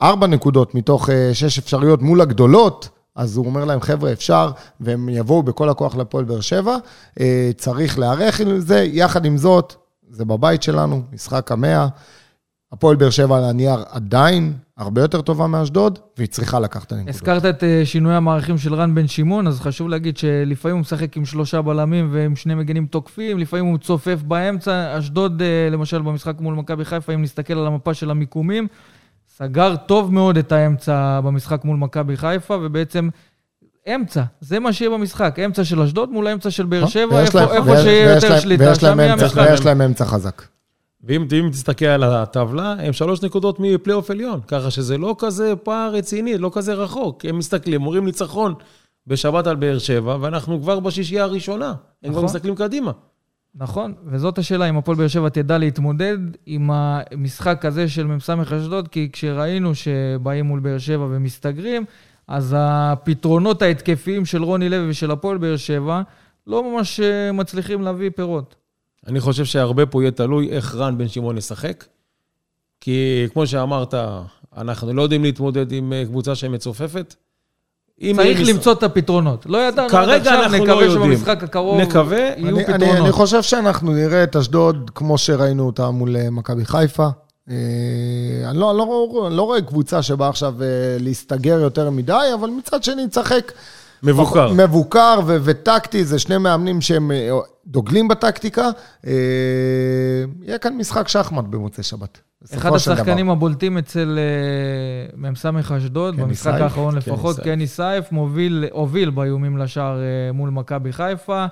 ארבע 0.02 0.28
נקודות 0.28 0.76
מתוך 0.76 1.10
uh, 1.10 1.12
שש 1.34 1.58
אפשריות 1.60 2.02
מול 2.02 2.21
הגדולות, 2.21 2.89
אז 3.15 3.38
הוא 3.38 3.45
אומר 3.45 3.65
להם, 3.65 3.82
חבר'ה, 3.82 4.12
אפשר, 4.12 4.52
והם 4.80 5.10
יבואו 5.10 5.43
בכל 5.43 5.69
הכוח 5.69 5.95
לפועל 5.95 6.26
באר 6.26 6.41
שבע, 6.41 6.78
אה, 7.19 7.52
צריך 7.58 8.00
להיערך 8.00 8.41
לזה. 8.45 8.80
יחד 8.91 9.26
עם 9.26 9.38
זאת, 9.38 9.76
זה 10.10 10.26
בבית 10.26 10.63
שלנו, 10.63 11.02
משחק 11.13 11.52
המאה. 11.52 11.88
הפועל 12.71 12.95
באר 12.95 13.10
שבע 13.10 13.38
על 13.38 13.43
הנייר 13.43 13.84
עדיין 13.89 14.54
הרבה 14.78 15.02
יותר 15.02 15.21
טובה 15.21 15.47
מאשדוד, 15.47 16.00
והיא 16.17 16.30
צריכה 16.30 16.60
לקחת 16.60 16.88
את 16.88 16.91
הנקודות. 16.91 17.15
הזכרת 17.15 17.45
את 17.45 17.63
אה, 17.63 17.82
שינוי 17.86 18.15
המערכים 18.15 18.58
של 18.58 18.74
רן 18.74 18.95
בן 18.95 19.08
שמעון, 19.08 19.47
אז 19.47 19.60
חשוב 19.60 19.89
להגיד 19.89 20.17
שלפעמים 20.17 20.76
הוא 20.76 20.82
משחק 20.82 21.17
עם 21.17 21.26
שלושה 21.26 21.62
בלמים 21.62 22.10
ועם 22.12 22.36
שני 22.36 22.56
מגנים 22.56 22.86
תוקפים, 22.86 23.39
לפעמים 23.39 23.65
הוא 23.65 23.78
צופף 23.78 24.21
באמצע. 24.28 24.97
אשדוד, 25.00 25.41
אה, 25.41 25.69
למשל, 25.71 26.02
במשחק 26.02 26.39
מול 26.39 26.56
מכבי 26.56 26.86
חיפה, 26.86 27.13
אם 27.13 27.21
נסתכל 27.21 27.54
על 27.54 27.67
המפה 27.67 27.93
של 27.93 28.12
המיקומים, 28.12 28.67
סגר 29.38 29.76
טוב 29.76 30.13
מאוד 30.13 30.38
את 30.38 30.52
האמצע 30.52 31.20
במשחק 31.24 31.65
מול 31.65 31.78
מכבי 31.78 32.17
חיפה, 32.17 32.58
ובעצם 32.62 33.10
אמצע, 33.96 34.24
זה 34.41 34.60
מה 34.60 34.74
שיהיה 34.74 34.91
במשחק, 34.91 35.39
אמצע 35.46 35.63
של 35.63 35.82
אשדוד 35.82 36.12
מול 36.12 36.28
האמצע 36.28 36.52
של 36.52 36.65
באר 36.65 36.88
שבע, 36.88 37.22
איפה, 37.22 37.82
שיהיה 37.82 38.15
יותר 38.15 38.39
שליטה, 38.39 38.76
שם 38.76 39.00
יהיה 39.00 39.13
המשחק. 39.13 39.48
ויש 39.50 39.65
להם 39.65 39.82
אמצע 39.82 40.06
חזק. 40.06 40.41
ואם 41.04 41.50
תסתכל 41.52 41.86
על 41.86 42.04
הטבלה, 42.04 42.76
הם 42.80 42.94
שלוש 42.94 43.24
נקודות 43.24 43.60
מפלייאוף 43.60 44.12
עליון, 44.12 44.39
ככה 44.48 44.72
שזה 44.72 44.98
לא 44.98 45.15
כזה 45.20 45.56
פער 45.56 45.94
רציני, 45.94 46.38
לא 46.38 46.52
כזה 46.54 46.74
רחוק. 46.74 47.26
הם 47.26 47.38
מסתכלים, 47.38 47.82
אומרים 47.82 48.06
ניצחון 48.06 48.54
בשבת 49.08 49.48
על 49.48 49.56
באר 49.56 49.78
שבע, 49.78 50.17
ואנחנו 50.22 50.62
כבר 50.62 50.80
בשישייה 50.80 51.24
הראשונה. 51.24 51.67
הם 51.67 51.76
נכון. 52.04 52.13
כבר 52.13 52.24
מסתכלים 52.24 52.56
קדימה. 52.56 52.91
נכון, 53.56 53.94
וזאת 54.06 54.38
השאלה, 54.38 54.70
אם 54.70 54.78
הפועל 54.78 54.98
באר 54.98 55.08
שבע 55.08 55.30
תדע 55.30 55.58
להתמודד 55.58 56.18
עם 56.46 56.70
המשחק 56.74 57.66
הזה 57.66 57.90
של 57.90 58.08
מ"ס 58.08 58.30
אשדוד, 58.30 58.88
כי 58.88 59.10
כשראינו 59.14 59.76
שבאים 59.76 60.46
מול 60.46 60.60
באר 60.60 60.78
שבע 60.78 61.08
ומסתגרים, 61.10 61.86
אז 62.28 62.56
הפתרונות 62.58 63.62
ההתקפיים 63.62 64.26
של 64.26 64.44
רוני 64.44 64.70
לוי 64.70 64.90
ושל 64.90 65.12
הפועל 65.12 65.38
באר 65.38 65.58
שבע 65.58 66.02
לא 66.48 66.72
ממש 66.72 67.00
אה, 67.00 67.32
מצליחים 67.32 67.82
להביא 67.82 68.10
פירות. 68.16 68.56
אני 69.08 69.20
חושב 69.20 69.46
שהרבה 69.46 69.86
פה 69.86 70.02
יהיה 70.04 70.12
תלוי 70.12 70.50
איך 70.50 70.76
רן 70.76 70.98
בן 70.98 71.08
שמעון 71.08 71.38
ישחק, 71.38 71.86
כי 72.82 73.26
כמו 73.34 73.48
שאמרת, 73.48 73.94
אנחנו 74.58 74.94
לא 74.94 75.02
יודעים 75.02 75.24
להתמודד 75.24 75.72
עם 75.72 75.94
אה, 75.94 76.06
קבוצה 76.06 76.36
שמצופפת. 76.36 77.16
צריך 78.16 78.40
למצוא 78.50 78.74
את 78.74 78.84
הפתרונות. 78.84 79.46
לא 79.46 79.58
ידענו 79.58 79.98
עד 79.98 80.10
עכשיו, 80.10 80.42
לא 80.42 80.58
נקווה 80.58 80.90
שבמשחק 80.90 81.44
הקרוב 81.44 81.80
יהיו 81.80 82.58
פתרונות. 82.68 82.98
אני 82.98 83.12
חושב 83.12 83.42
שאנחנו 83.42 83.92
נראה 83.92 84.24
את 84.24 84.36
אשדוד 84.36 84.92
כמו 84.96 85.18
שראינו 85.18 85.66
אותה 85.66 85.90
מול 85.90 86.18
אה, 86.18 86.30
מכבי 86.30 86.66
חיפה. 86.66 87.08
אה, 87.50 87.56
אני 88.50 88.60
לא, 88.60 88.78
לא, 88.78 89.30
לא 89.32 89.42
רואה 89.42 89.62
קבוצה 89.62 90.02
שבאה 90.02 90.30
עכשיו 90.30 90.54
אה, 90.62 90.68
להסתגר 91.00 91.60
יותר 91.60 91.90
מדי, 91.90 92.32
אבל 92.34 92.50
מצד 92.50 92.84
שני, 92.84 93.08
תשחק... 93.08 93.52
מבוקר. 94.04 94.54
מבוקר 94.54 95.20
ו- 95.26 95.38
וטקטי, 95.44 96.06
זה 96.06 96.20
שני 96.20 96.38
מאמנים 96.38 96.82
שהם 96.82 97.12
דוגלים 97.68 98.08
בטקטיקה. 98.08 98.70
יהיה 99.04 100.58
כאן 100.62 100.78
משחק 100.78 101.08
שחמט 101.08 101.46
במוצאי 101.46 101.84
שבת. 101.84 102.20
אחד 102.54 102.74
השחקנים 102.76 103.26
דבר. 103.26 103.34
הבולטים 103.34 103.78
אצל 103.78 104.20
uh, 105.14 105.18
מ"ס 105.18 105.46
אשדוד, 105.78 106.18
במשחק 106.18 106.44
סייף, 106.44 106.62
האחרון 106.62 106.96
לפחות, 106.96 107.40
קני 107.40 107.68
סייף, 107.68 108.12
מוביל, 108.12 108.66
הוביל 108.72 109.10
באיומים 109.10 109.58
לשער 109.58 110.00
מול 110.34 110.50
מכבי 110.50 110.94
חיפה, 110.94 111.46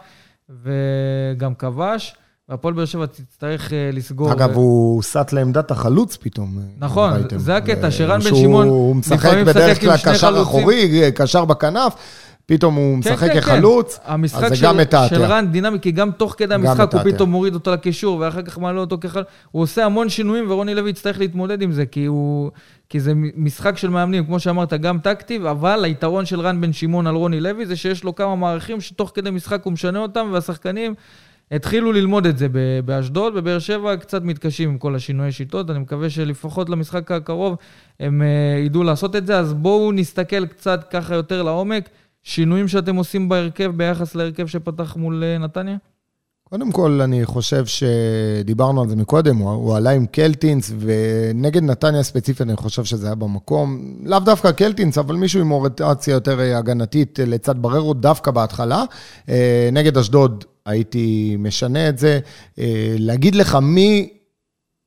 וגם 0.63 1.53
כבש. 1.53 2.15
והפועל 2.49 2.73
באר 2.73 2.85
שבע 2.85 3.05
תצטרך 3.05 3.69
uh, 3.69 3.73
לסגור. 3.93 4.31
אגב, 4.31 4.55
הוא 4.55 5.03
סט 5.03 5.33
לעמדת 5.33 5.71
החלוץ 5.71 6.17
פתאום. 6.17 6.59
נכון, 6.77 7.13
זה 7.35 7.55
הקטע, 7.55 7.91
שרן 7.91 8.19
בן 8.19 8.35
שמעון 8.35 8.67
הוא 8.67 8.95
משחק 8.95 9.37
בדרך 9.45 9.81
כלל 9.81 9.97
קשר 9.97 10.41
אחורי, 10.41 11.11
קשר 11.15 11.45
בכנף. 11.45 11.93
פתאום 12.49 12.75
הוא 12.75 13.03
כן, 13.03 13.13
משחק 13.13 13.31
כן, 13.31 13.41
כחלוץ, 13.41 13.99
כן. 14.05 14.23
אז 14.23 14.29
זה 14.31 14.65
גם 14.65 14.77
מתעתע. 14.77 14.99
המשחק 14.99 15.15
של 15.15 15.23
רן 15.23 15.47
דינמי, 15.51 15.79
כי 15.79 15.91
גם 15.91 16.11
תוך 16.11 16.35
כדי 16.37 16.53
המשחק 16.53 16.93
הוא 16.93 17.01
פתאום 17.03 17.31
מוריד 17.31 17.53
אותו 17.53 17.71
לקישור, 17.71 18.19
ואחר 18.19 18.41
כך 18.41 18.57
מעלה 18.57 18.79
אותו 18.79 18.97
כחלוץ. 19.01 19.27
הוא 19.51 19.61
עושה 19.63 19.85
המון 19.85 20.09
שינויים, 20.09 20.51
ורוני 20.51 20.75
לוי 20.75 20.89
יצטרך 20.89 21.19
להתמודד 21.19 21.61
עם 21.61 21.71
זה, 21.71 21.85
כי, 21.85 22.05
הוא, 22.05 22.51
כי 22.89 22.99
זה 22.99 23.13
משחק 23.15 23.77
של 23.77 23.89
מאמנים, 23.89 24.25
כמו 24.25 24.39
שאמרת, 24.39 24.73
גם 24.73 24.99
טקטי, 24.99 25.37
אבל 25.37 25.83
היתרון 25.83 26.25
של 26.25 26.39
רן 26.41 26.61
בן 26.61 26.73
שמעון 26.73 27.07
על 27.07 27.15
רוני 27.15 27.39
לוי 27.39 27.65
זה 27.65 27.75
שיש 27.75 28.03
לו 28.03 28.15
כמה 28.15 28.35
מערכים 28.35 28.81
שתוך 28.81 29.11
כדי 29.15 29.29
משחק 29.31 29.63
הוא 29.63 29.73
משנה 29.73 29.99
אותם, 29.99 30.29
והשחקנים... 30.31 30.93
התחילו 31.51 31.91
ללמוד 31.91 32.25
את 32.25 32.37
זה 32.37 32.47
באשדוד, 32.85 33.35
בבאר 33.35 33.59
שבע 33.59 33.95
קצת 33.95 34.23
מתקשים 34.23 34.69
עם 34.69 34.77
כל 34.77 34.95
השינויי 34.95 35.31
שיטות, 35.31 35.69
אני 35.69 35.79
מקווה 35.79 36.09
שלפחות 36.09 36.69
למשחק 36.69 37.11
הקרוב 37.11 37.57
הם 37.99 38.21
uh, 38.21 38.65
ידעו 38.65 38.83
לעשות 38.83 39.15
את 39.15 39.27
זה, 39.27 39.39
אז 39.39 39.53
בואו 39.53 39.91
נסתכל 39.91 40.45
קצת 40.45 40.87
ככה 40.91 41.15
יותר 41.15 41.43
לעומק. 41.43 41.89
שינויים 42.29 42.67
שאתם 42.67 42.95
עושים 42.95 43.29
בהרכב 43.29 43.71
ביחס 43.75 44.15
להרכב 44.15 44.47
שפתח 44.47 44.95
מול 44.95 45.23
אה, 45.23 45.37
נתניה? 45.37 45.77
קודם 46.49 46.71
כל, 46.71 47.01
אני 47.03 47.25
חושב 47.25 47.63
שדיברנו 47.65 48.81
על 48.81 48.89
זה 48.89 48.95
מקודם, 48.95 49.37
הוא, 49.37 49.49
הוא 49.49 49.75
עלה 49.75 49.89
עם 49.89 50.05
קלטינס, 50.05 50.71
ונגד 50.79 51.63
נתניה 51.63 52.03
ספציפית, 52.03 52.41
אני 52.41 52.55
חושב 52.55 52.83
שזה 52.83 53.05
היה 53.05 53.15
במקום. 53.15 53.95
לאו 54.03 54.19
דווקא 54.19 54.51
קלטינס, 54.51 54.97
אבל 54.97 55.15
מישהו 55.15 55.41
עם 55.41 55.51
אוריינטציה 55.51 56.11
יותר 56.11 56.39
אה, 56.39 56.57
הגנתית 56.57 57.19
אה, 57.19 57.25
לצד 57.25 57.61
בררו, 57.61 57.93
דווקא 57.93 58.31
בהתחלה. 58.31 58.83
נגד 59.71 59.97
אשדוד 59.97 60.45
הייתי 60.65 61.35
משנה 61.39 61.89
את 61.89 61.97
זה. 61.97 62.19
להגיד 62.97 63.35
לך 63.35 63.57
מי 63.61 64.09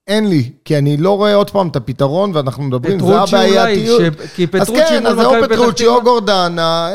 אין 0.06 0.28
לי, 0.28 0.50
כי 0.64 0.78
אני 0.78 0.96
לא 0.96 1.16
רואה 1.16 1.34
עוד 1.34 1.50
פעם 1.50 1.68
את 1.68 1.76
הפתרון, 1.76 2.30
ואנחנו 2.34 2.62
מדברים, 2.62 3.00
זה 3.00 3.20
הבעייתיות. 3.20 4.00
ש... 4.00 4.26
כי 4.34 4.46
פטרוצ'י 4.46 4.82
אז 4.82 4.88
כן, 4.88 5.06
אז 5.06 5.16
זה 5.16 5.26
או 5.26 5.34
פטרוצ'י 5.48 5.86
או 5.86 6.02
גורדנה, 6.02 6.88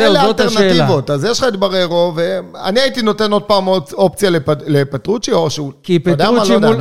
אלה 0.00 0.20
האלטרנטיבות. 0.20 1.10
אז 1.10 1.24
יש 1.24 1.38
לך 1.40 1.48
את 1.48 1.56
בררו, 1.56 2.12
ואני 2.16 2.80
הייתי 2.80 3.02
נותן 3.02 3.32
עוד 3.32 3.42
פעם 3.42 3.68
אופציה 3.92 4.30
לפ... 4.30 4.48
לפטרוצ'י, 4.66 5.32
או 5.32 5.50
שהוא... 5.50 5.72
כי 5.82 5.98
פטרוצ'י 5.98 6.52
לא 6.52 6.72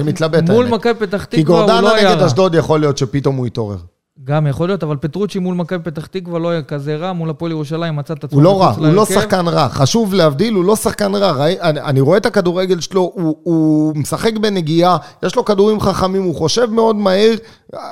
מול, 0.48 0.66
מכבי 0.66 0.94
פתח 1.08 1.24
תקווה 1.24 1.64
הוא 1.64 1.82
לא 1.82 1.96
היה 1.96 2.00
כי 2.00 2.04
גורדנה 2.04 2.14
נגד 2.14 2.22
אשדוד 2.22 2.56
יכול 2.56 2.80
להיות 2.80 2.98
שפתאום 2.98 3.36
הוא 3.36 3.48
יתעורר. 3.48 3.78
גם 4.24 4.48
יכול 4.48 4.70
להיות, 4.70 4.84
אבל 4.84 4.98
פטרוצ'י 4.98 5.40
מול 5.40 5.56
מכבי 5.56 5.84
פתח 5.84 6.06
תקווה 6.06 6.40
לא 6.40 6.50
היה 6.50 6.62
כזה 6.62 6.96
רע, 6.96 7.14
מול 7.14 7.30
הפועל 7.30 7.52
ירושלים 7.52 7.96
מצא 7.96 8.14
את 8.14 8.24
עצמו 8.24 8.38
הוא 8.38 8.44
לא 8.44 8.62
רע, 8.62 8.72
הוא 8.78 8.88
לא 8.88 9.06
שחקן 9.06 9.48
רע. 9.48 9.70
חשוב 9.70 10.14
להבדיל, 10.14 10.54
הוא 10.54 10.66
לא 10.66 10.76
שחקן 10.76 11.16
רע. 11.16 11.32
ראי, 11.32 11.62
אני, 11.62 11.82
אני 11.82 12.00
רואה 12.02 12.18
את 12.18 12.26
הכדורגל 12.26 12.80
שלו, 12.80 13.12
הוא, 13.16 13.38
הוא 13.44 13.96
משחק 13.96 14.38
בנגיעה, 14.38 14.98
יש 15.24 15.36
לו 15.36 15.46
כדורים 15.46 15.80
חכמים, 15.80 16.24
הוא 16.24 16.36
חושב 16.36 16.66
מאוד 16.72 16.96
מהר. 16.96 17.34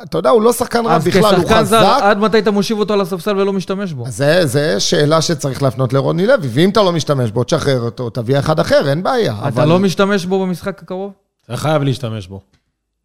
אתה 0.03 0.17
יודע, 0.17 0.29
הוא 0.29 0.41
לא 0.41 0.53
שחקן 0.53 0.85
רע 0.85 0.97
בכלל, 0.97 1.21
הוא 1.21 1.29
חזק. 1.29 1.37
אז 1.37 1.45
כשחקן 1.45 1.63
זר, 1.63 1.97
עד 2.01 2.17
מתי 2.17 2.39
אתה 2.39 2.51
מושיב 2.51 2.79
אותו 2.79 2.93
על 2.93 3.01
הספסל 3.01 3.37
ולא 3.37 3.53
משתמש 3.53 3.93
בו? 3.93 4.05
זה, 4.07 4.45
זה 4.45 4.79
שאלה 4.79 5.21
שצריך 5.21 5.63
להפנות 5.63 5.93
לרוני 5.93 6.27
לוי, 6.27 6.47
ואם 6.51 6.69
אתה 6.69 6.83
לא 6.83 6.91
משתמש 6.91 7.31
בו, 7.31 7.43
תשחרר 7.43 7.81
אותו, 7.81 8.09
תביא 8.09 8.39
אחד 8.39 8.59
אחר, 8.59 8.89
אין 8.89 9.03
בעיה. 9.03 9.35
אתה 9.39 9.47
אבל... 9.47 9.65
לא 9.67 9.79
משתמש 9.79 10.25
בו 10.25 10.45
במשחק 10.45 10.83
הקרוב? 10.83 11.11
אתה 11.45 11.57
חייב 11.57 11.83
להשתמש 11.83 12.27
בו. 12.27 12.41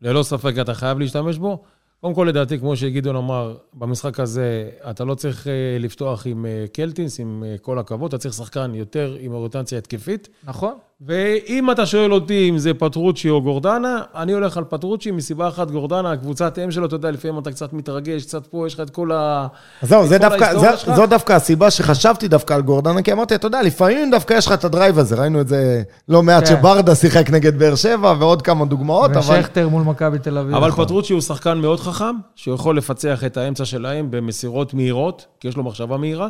ללא 0.02 0.22
ספק 0.22 0.54
אתה 0.60 0.74
חייב 0.74 0.98
להשתמש 0.98 1.38
בו. 1.38 1.58
קודם 2.00 2.14
כל, 2.14 2.26
לדעתי, 2.28 2.58
כמו 2.58 2.76
שגדעון 2.76 3.16
אמר, 3.16 3.56
במשחק 3.74 4.20
הזה 4.20 4.70
אתה 4.90 5.04
לא 5.04 5.14
צריך 5.14 5.46
אה, 5.46 5.76
לפתוח 5.80 6.26
עם 6.26 6.46
אה, 6.46 6.64
קלטינס, 6.72 7.20
עם 7.20 7.44
אה, 7.46 7.58
כל 7.58 7.78
הכבוד, 7.78 8.14
אתה 8.14 8.18
צריך 8.18 8.34
שחקן 8.34 8.74
יותר 8.74 9.16
עם 9.20 9.32
אוריינטציה 9.32 9.78
התקפית. 9.78 10.28
נכון. 10.44 10.78
ואם 11.06 11.70
אתה 11.70 11.86
שואל 11.86 12.12
אותי 12.12 12.48
אם 12.48 12.58
זה 12.58 12.74
פטרוצ'י 12.74 13.30
או 13.30 13.42
גורדנה, 13.42 14.02
אני 14.14 14.32
הולך 14.32 14.56
על 14.56 14.64
פטרוצ'י 14.64 15.10
מסיבה 15.10 15.48
אחת, 15.48 15.70
גורדנה, 15.70 16.12
הקבוצת 16.12 16.58
אם 16.58 16.70
שלו, 16.70 16.86
אתה 16.86 16.94
יודע, 16.94 17.10
לפעמים 17.10 17.38
אתה 17.38 17.50
קצת 17.50 17.72
מתרגש, 17.72 18.22
קצת 18.22 18.46
פה, 18.46 18.66
יש 18.66 18.74
לך 18.74 18.80
את 18.80 18.90
כל 18.90 19.12
ה... 19.12 19.46
זהו, 19.82 20.06
זה 20.06 20.18
דווקא, 20.18 20.58
זה, 20.58 20.68
זו 20.96 21.06
דווקא 21.06 21.32
הסיבה 21.32 21.70
שחשבתי 21.70 22.28
דווקא 22.28 22.54
על 22.54 22.62
גורדנה, 22.62 23.02
כי 23.02 23.12
אמרתי, 23.12 23.34
אתה 23.34 23.46
יודע, 23.46 23.62
לפעמים 23.62 24.10
דווקא 24.10 24.34
יש 24.34 24.46
לך 24.46 24.52
את 24.52 24.64
ה 24.64 24.70
drive 24.70 24.98
הזה, 24.98 25.16
ראינו 25.16 25.40
את 25.40 25.48
זה 25.48 25.82
לא 26.08 26.22
מעט, 26.22 26.48
כן. 26.48 26.56
שברדה 26.56 26.94
שיחק 26.94 27.30
נגד 27.30 27.58
באר 27.58 27.74
שבע, 27.74 28.14
ועוד 28.18 28.42
כמה 28.42 28.64
דוגמאות, 28.64 29.10
אבל... 29.10 29.38
ושכטר 29.38 29.68
מול 29.68 29.82
מכבי 29.82 30.18
תל 30.18 30.38
אביב. 30.38 30.54
אבל 30.54 30.68
נכון. 30.68 30.84
פטרוצ'י 30.84 31.12
הוא 31.12 31.20
שחקן 31.20 31.58
מאוד 31.58 31.80
חכם, 31.80 32.14
שיכול 32.36 32.76
לפצח 32.76 33.24
את 33.24 33.36
האמצע 33.36 33.64
שלהם 33.64 34.10
במסירות 34.10 34.74
מהירות, 34.74 35.26
כי 35.40 35.48
יש 35.48 35.56
לו 35.56 35.62
מחשבה 35.62 35.96
מהירה. 35.96 36.28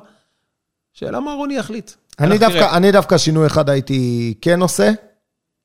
שאלה 0.98 1.20
מה 1.20 1.32
רוני 1.32 1.54
יחליט. 1.56 1.90
אני 2.20 2.38
דווקא, 2.38 2.76
אני 2.76 2.92
דווקא 2.92 3.18
שינוי 3.18 3.46
אחד 3.46 3.70
הייתי 3.70 4.34
כן 4.40 4.62
עושה, 4.62 4.90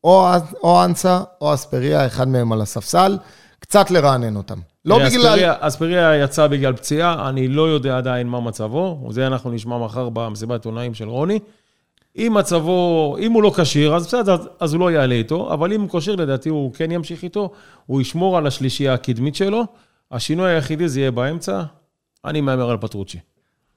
או, 0.03 0.25
או 0.63 0.85
אנסה 0.85 1.21
או 1.41 1.53
אספריה, 1.53 2.05
אחד 2.05 2.27
מהם 2.27 2.51
על 2.51 2.61
הספסל, 2.61 3.17
קצת 3.59 3.91
לרענן 3.91 4.35
אותם. 4.35 4.59
לא 4.85 4.95
בגלל... 4.97 5.07
אספריה, 5.07 5.53
אספריה 5.59 6.15
יצא 6.23 6.47
בגלל 6.47 6.73
פציעה, 6.73 7.29
אני 7.29 7.47
לא 7.47 7.69
יודע 7.69 7.97
עדיין 7.97 8.27
מה 8.27 8.39
מצבו, 8.39 9.07
זה 9.09 9.27
אנחנו 9.27 9.51
נשמע 9.51 9.77
מחר 9.77 10.09
במסיבת 10.09 10.51
עיתונאים 10.51 10.93
של 10.93 11.09
רוני. 11.09 11.39
אם 12.17 12.33
מצבו, 12.37 13.15
אם 13.19 13.31
הוא 13.31 13.43
לא 13.43 13.51
כשיר, 13.57 13.95
אז 13.95 14.07
בסדר, 14.07 14.33
אז- 14.33 14.49
אז 14.59 14.73
הוא 14.73 14.79
לא 14.79 14.91
יעלה 14.91 15.15
איתו, 15.15 15.53
אבל 15.53 15.73
אם 15.73 15.81
הוא 15.81 15.99
כשיר, 15.99 16.15
לדעתי 16.15 16.49
הוא 16.49 16.73
כן 16.73 16.91
ימשיך 16.91 17.23
איתו, 17.23 17.49
הוא 17.85 18.01
ישמור 18.01 18.37
על 18.37 18.47
השלישייה 18.47 18.93
הקדמית 18.93 19.35
שלו. 19.35 19.63
השינוי 20.11 20.51
היחידי 20.51 20.87
זה 20.89 20.99
יהיה 20.99 21.11
באמצע, 21.11 21.61
אני 22.25 22.41
מהמר 22.41 22.69
על 22.69 22.77
פטרוצ'י. 22.77 23.19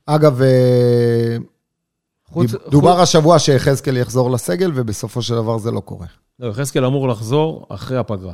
אגב, 0.07 0.43
אה, 0.43 1.37
חוץ- 2.33 2.55
דובר 2.71 3.01
השבוע 3.01 3.39
שיחזקאל 3.39 3.97
יחזור 3.97 4.31
לסגל, 4.31 4.71
ובסופו 4.75 5.23
של 5.23 5.35
דבר 5.35 5.59
זה 5.59 5.71
לא 5.71 5.81
קורה. 5.81 6.07
לא, 6.41 6.47
יחזקאל 6.49 6.85
אמור 6.85 7.09
לחזור 7.09 7.67
אחרי 7.69 7.99
הפגרה. 7.99 8.33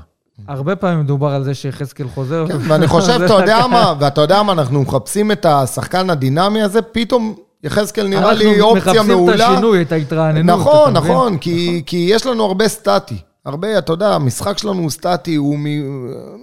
הרבה 0.48 0.76
פעמים 0.76 1.06
דובר 1.06 1.28
על 1.28 1.44
זה 1.44 1.54
שיחזקאל 1.54 2.08
חוזר. 2.08 2.44
כן, 2.48 2.56
ואני 2.68 2.86
חושב, 2.94 3.20
אתה 3.24 3.32
יודע 3.34 3.66
מה, 3.66 3.94
ואתה 4.00 4.20
יודע 4.20 4.42
מה, 4.42 4.52
אנחנו 4.52 4.82
מחפשים 4.82 5.32
את 5.32 5.46
השחקן 5.46 6.10
הדינמי 6.10 6.62
הזה, 6.62 6.82
פתאום 6.82 7.34
יחזקאל 7.62 8.06
נראה 8.08 8.32
לי 8.32 8.60
אופציה 8.60 8.92
אנחנו 8.92 9.00
מחפשים 9.00 9.10
את 9.12 9.16
מעולה. 9.16 9.48
השינוי, 9.48 9.82
את 9.82 9.92
ההתרעננות. 9.92 10.58
נכון? 10.60 10.92
נכון, 10.92 11.38
כי, 11.38 11.82
כי 11.86 12.06
יש 12.10 12.26
לנו 12.26 12.44
הרבה 12.44 12.68
סטטי. 12.68 13.16
הרבה, 13.46 13.78
אתה 13.78 13.92
יודע, 13.92 14.14
המשחק 14.14 14.58
שלנו 14.58 14.82
הוא 14.82 14.90
סטטי, 14.90 15.34
הוא 15.34 15.58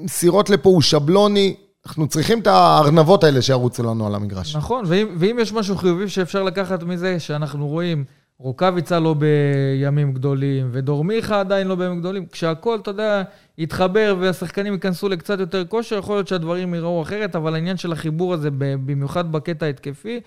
מסירות 0.02 0.50
לפה, 0.50 0.70
הוא 0.70 0.82
שבלוני. 0.82 1.56
אנחנו 1.86 2.08
צריכים 2.08 2.40
את 2.40 2.48
הארנבות 2.48 3.24
האלה 3.24 3.42
שירוצו 3.42 3.84
לנו 3.84 4.08
על 4.08 4.16
המגרש. 4.16 4.56
נכון, 4.56 4.84
ואם, 4.88 5.08
ואם 5.20 5.38
יש 5.42 5.54
משהו 5.54 5.76
חיובי 5.76 6.10
שאפשר 6.10 6.44
לקחת 6.44 6.84
מזה, 6.84 7.20
שאנחנו 7.20 7.68
רואים, 7.68 8.06
רוקאביצה 8.40 9.00
לא 9.00 9.14
בימים 9.14 10.14
גדולים, 10.14 10.70
ודור 10.72 11.04
מיכה 11.04 11.40
עדיין 11.40 11.68
לא 11.68 11.76
בימים 11.76 12.00
גדולים, 12.00 12.26
כשהכול, 12.26 12.80
אתה 12.82 12.92
יודע, 12.92 13.24
יתחבר 13.58 14.16
והשחקנים 14.20 14.74
ייכנסו 14.74 15.10
לקצת 15.10 15.40
יותר 15.40 15.66
כושר, 15.66 15.98
יכול 15.98 16.16
להיות 16.16 16.28
שהדברים 16.28 16.74
ייראו 16.74 17.02
אחרת, 17.02 17.36
אבל 17.36 17.54
העניין 17.56 17.78
של 17.78 17.92
החיבור 17.92 18.34
הזה, 18.34 18.50
במיוחד 18.60 19.32
בקטע 19.32 19.66
ההתקפי, 19.66 20.20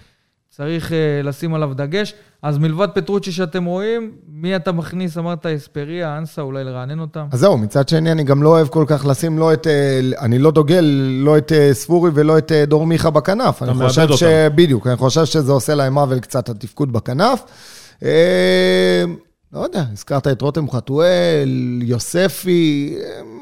צריך 0.57 0.91
uh, 0.91 1.27
לשים 1.27 1.55
עליו 1.55 1.75
דגש. 1.75 2.15
אז 2.43 2.59
מלבד 2.59 2.89
פטרוצ'י 2.95 3.33
שאתם 3.33 3.65
רואים, 3.65 4.13
מי 4.29 4.57
אתה 4.57 4.73
מכניס? 4.73 5.19
אמרת 5.19 5.47
אספריה, 5.47 6.19
אנסה, 6.19 6.43
אולי 6.43 6.65
לרענן 6.65 7.01
אותם? 7.01 7.27
אז 7.33 7.41
זהו, 7.41 7.59
מצד 7.59 7.89
שני, 7.89 8.13
אני 8.13 8.25
גם 8.25 8.43
לא 8.43 8.49
אוהב 8.49 8.69
כל 8.69 8.85
כך 8.89 9.07
לשים 9.07 9.39
לא 9.39 9.53
את... 9.53 9.67
אה, 9.67 10.01
אני 10.21 10.39
לא 10.39 10.51
דוגל 10.51 10.85
לא 11.25 11.39
את 11.39 11.53
אה, 11.53 11.71
ספורי 11.73 12.11
ולא 12.15 12.39
את 12.39 12.53
דור 12.67 12.87
מיכה 12.87 13.11
בכנף. 13.11 13.63
אני 13.63 13.73
מאבד 13.73 13.89
חושב 13.89 14.03
אותם. 14.03 14.17
ש... 14.17 14.23
בדיוק, 14.55 14.87
אני 14.87 14.97
חושב 14.97 15.25
שזה 15.25 15.53
עושה 15.53 15.75
להם 15.75 15.99
עוול 15.99 16.21
קצת, 16.21 16.49
התפקוד 16.49 16.93
בכנף. 16.93 17.43
לא 19.53 19.61
יודע, 19.61 19.85
הזכרת 19.93 20.27
את 20.27 20.43
רותם 20.43 20.71
חתואל, 20.71 21.81
יוספי, 21.83 22.97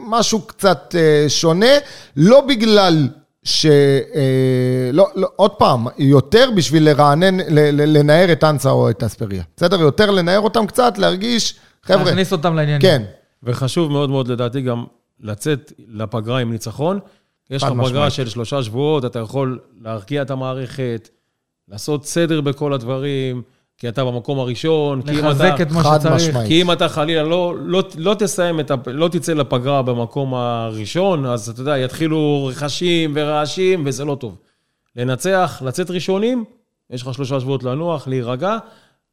משהו 0.09 0.41
קצת 0.41 0.95
שונה, 1.29 1.75
לא 2.17 2.41
בגלל 2.41 3.09
ש... 3.45 3.67
אה, 3.67 4.91
לא, 4.93 5.07
לא, 5.15 5.29
עוד 5.37 5.51
פעם, 5.51 5.87
יותר 5.99 6.51
בשביל 6.57 6.85
לרענן, 6.91 7.41
ל- 7.41 7.71
ל- 7.83 7.97
לנער 7.99 8.33
את 8.33 8.45
אנסה 8.45 8.71
או 8.71 8.91
את 8.91 9.03
אספריה. 9.03 9.43
בסדר? 9.57 9.81
יותר 9.81 10.11
לנער 10.11 10.41
אותם 10.41 10.67
קצת, 10.67 10.99
להרגיש, 10.99 11.55
חבר'ה, 11.83 12.05
להכניס 12.05 12.33
אותם 12.33 12.55
לעניינים. 12.55 12.81
כן, 12.83 13.03
וחשוב 13.43 13.93
מאוד 13.93 14.11
מאוד 14.11 14.29
לדעתי 14.29 14.61
גם 14.61 14.85
לצאת 15.21 15.73
לפגרה 15.89 16.39
עם 16.39 16.53
ניצחון. 16.53 16.99
יש 17.51 17.63
לך 17.63 17.69
פגרה 17.69 17.83
משמעית. 17.83 18.13
של 18.13 18.29
שלושה 18.29 18.63
שבועות, 18.63 19.05
אתה 19.05 19.19
יכול 19.19 19.59
להרגיע 19.81 20.23
את 20.23 20.31
המערכת, 20.31 21.09
לעשות 21.69 22.07
סדר 22.07 22.41
בכל 22.41 22.73
הדברים, 22.73 23.43
כי 23.81 23.89
אתה 23.89 24.05
במקום 24.05 24.39
הראשון, 24.39 25.03
כי 25.03 25.11
אם 25.11 25.25
לחזק 25.25 25.53
אתה... 25.55 25.63
את 25.63 25.71
מה 25.71 25.83
חד 25.83 25.99
שצריך. 25.99 26.15
משמעית. 26.15 26.49
כי 26.49 26.63
אם 26.63 26.73
אתה 26.73 26.89
חלילה 26.89 27.23
לא, 27.23 27.55
לא, 27.59 27.83
לא 27.97 28.15
תסיים 28.19 28.61
את 28.61 28.71
ה... 28.71 28.75
לא 28.87 29.09
תצא 29.09 29.33
לפגרה 29.33 29.83
במקום 29.83 30.35
הראשון, 30.35 31.27
אז 31.27 31.49
אתה 31.49 31.61
יודע, 31.61 31.79
יתחילו 31.79 32.47
רכשים 32.51 33.13
ורעשים, 33.17 33.83
וזה 33.87 34.05
לא 34.05 34.15
טוב. 34.15 34.37
לנצח, 34.97 35.63
לצאת 35.65 35.91
ראשונים, 35.91 36.45
יש 36.91 37.03
לך 37.03 37.15
שלושה 37.15 37.41
שבועות 37.41 37.63
לנוח, 37.63 38.09
להירגע, 38.09 38.57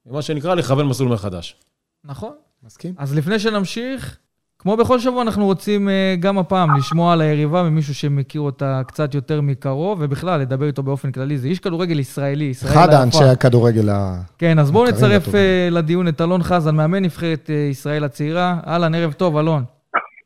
ומה 0.05 0.21
שנקרא, 0.21 0.55
לכוון 0.55 0.87
מסלול 0.87 1.09
מחדש. 1.09 1.55
נכון. 2.03 2.31
מסכים? 2.63 2.93
אז 2.97 3.15
לפני 3.15 3.39
שנמשיך, 3.39 4.17
כמו 4.59 4.77
בכל 4.77 4.99
שבוע, 4.99 5.21
אנחנו 5.21 5.45
רוצים 5.45 5.89
אה, 5.89 6.15
גם 6.19 6.37
הפעם 6.37 6.77
לשמוע 6.77 7.13
על 7.13 7.21
היריבה 7.21 7.63
ממישהו 7.63 7.95
שמכיר 7.95 8.41
אותה 8.41 8.81
קצת 8.87 9.15
יותר 9.15 9.41
מקרוב, 9.41 9.97
ובכלל, 10.01 10.41
לדבר 10.41 10.67
איתו 10.67 10.83
באופן 10.83 11.11
כללי. 11.11 11.37
זה 11.37 11.47
איש 11.47 11.59
כדורגל 11.59 11.99
ישראלי, 11.99 12.45
ישראל 12.45 12.73
אחד 12.73 12.89
היפה. 12.89 12.99
האנשי 12.99 13.23
הכדורגל 13.23 13.89
ה... 13.89 14.21
כן, 14.37 14.59
אז 14.59 14.71
בואו 14.71 14.87
נצרף. 14.87 15.35
אה, 15.35 15.67
לדיון 15.71 16.07
את 16.07 16.21
אלון 16.21 16.43
חזן, 16.43 16.75
מאמן 16.75 17.03
נבחרת 17.03 17.49
אה, 17.49 17.55
ישראל 17.55 18.03
הצעירה. 18.03 18.57
אהלן, 18.67 18.95
ערב 18.95 19.13
טוב, 19.13 19.37
אלון. 19.37 19.63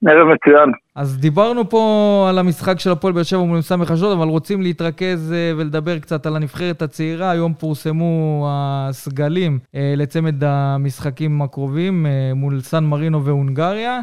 ערב 0.07 0.27
מצוין. 0.27 0.71
אז 0.95 1.19
דיברנו 1.19 1.69
פה 1.69 2.25
על 2.29 2.39
המשחק 2.39 2.79
של 2.79 2.91
הפועל 2.91 3.13
באר 3.13 3.23
שבע 3.23 3.39
מול 3.39 3.61
סמך 3.61 3.91
אשדוד, 3.91 4.17
אבל 4.17 4.27
רוצים 4.27 4.61
להתרכז 4.61 5.33
אה, 5.33 5.51
ולדבר 5.57 5.99
קצת 5.99 6.25
על 6.25 6.35
הנבחרת 6.35 6.81
הצעירה. 6.81 7.31
היום 7.31 7.53
פורסמו 7.53 8.45
הסגלים 8.49 9.59
אה, 9.75 9.93
לצמד 9.97 10.43
המשחקים 10.43 11.41
הקרובים 11.41 12.05
אה, 12.05 12.31
מול 12.35 12.59
סן 12.59 12.83
מרינו 12.83 13.25
והונגריה, 13.25 13.99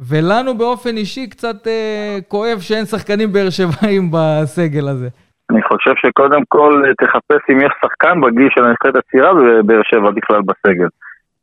ולנו 0.00 0.58
באופן 0.58 0.96
אישי 0.96 1.30
קצת 1.30 1.66
אה, 1.66 2.18
כואב 2.28 2.58
שאין 2.60 2.84
שחקנים 2.84 3.32
באר 3.32 3.50
שבעים 3.50 4.10
בסגל 4.12 4.88
הזה. 4.88 5.08
אני 5.50 5.62
חושב 5.62 5.92
שקודם 5.96 6.40
כל 6.48 6.82
תחפש 6.98 7.42
אם 7.50 7.60
יש 7.60 7.72
שחקן 7.84 8.20
בגיל 8.20 8.48
של 8.50 8.64
הנבחרת 8.64 8.96
הצעירה 8.96 9.34
בבאר 9.34 9.80
שבע 9.84 10.10
בכלל 10.10 10.40
בסגל. 10.42 10.88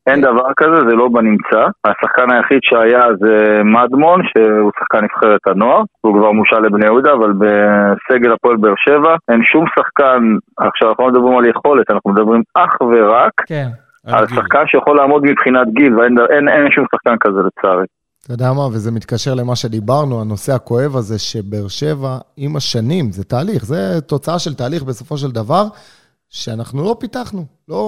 אין 0.07 0.21
דבר 0.21 0.47
כזה, 0.57 0.79
זה 0.89 0.95
לא 0.95 1.07
בנמצא. 1.07 1.63
השחקן 1.85 2.31
היחיד 2.31 2.59
שהיה 2.61 3.03
זה 3.21 3.63
מדמון, 3.63 4.21
שהוא 4.29 4.71
שחקן 4.79 5.05
נבחרת 5.05 5.41
הנוער. 5.47 5.81
הוא 6.01 6.17
כבר 6.17 6.31
מושל 6.31 6.59
לבני 6.59 6.85
יהודה, 6.85 7.13
אבל 7.13 7.31
בסגל 7.33 8.31
הפועל 8.33 8.57
באר 8.57 8.73
שבע 8.77 9.15
אין 9.31 9.41
שום 9.51 9.65
שחקן, 9.75 10.21
עכשיו 10.57 10.89
אנחנו 10.89 11.03
לא 11.03 11.11
מדברים 11.11 11.37
על 11.37 11.45
יכולת, 11.45 11.91
אנחנו 11.91 12.11
מדברים 12.11 12.41
אך 12.55 12.81
ורק 12.81 13.31
כן. 13.47 13.67
על 14.07 14.27
שחקן 14.27 14.63
שיכול 14.67 14.97
לעמוד 14.97 15.23
מבחינת 15.25 15.67
גיל, 15.73 15.99
ואין 15.99 16.15
אין, 16.29 16.49
אין 16.49 16.71
שום 16.71 16.85
שחקן 16.95 17.15
כזה 17.19 17.39
לצערי. 17.47 17.85
אתה 18.25 18.33
יודע 18.33 18.53
מה, 18.53 18.67
וזה 18.67 18.91
מתקשר 18.91 19.33
למה 19.33 19.55
שדיברנו, 19.55 20.21
הנושא 20.21 20.53
הכואב 20.53 20.95
הזה 20.95 21.19
שבאר 21.19 21.67
שבע, 21.67 22.17
עם 22.37 22.55
השנים, 22.55 23.11
זה 23.11 23.23
תהליך, 23.23 23.65
זה 23.65 24.01
תוצאה 24.01 24.39
של 24.39 24.53
תהליך 24.53 24.83
בסופו 24.83 25.17
של 25.17 25.31
דבר, 25.31 25.63
שאנחנו 26.33 26.83
לא 26.83 26.95
פיתחנו. 26.99 27.45
לא, 27.69 27.83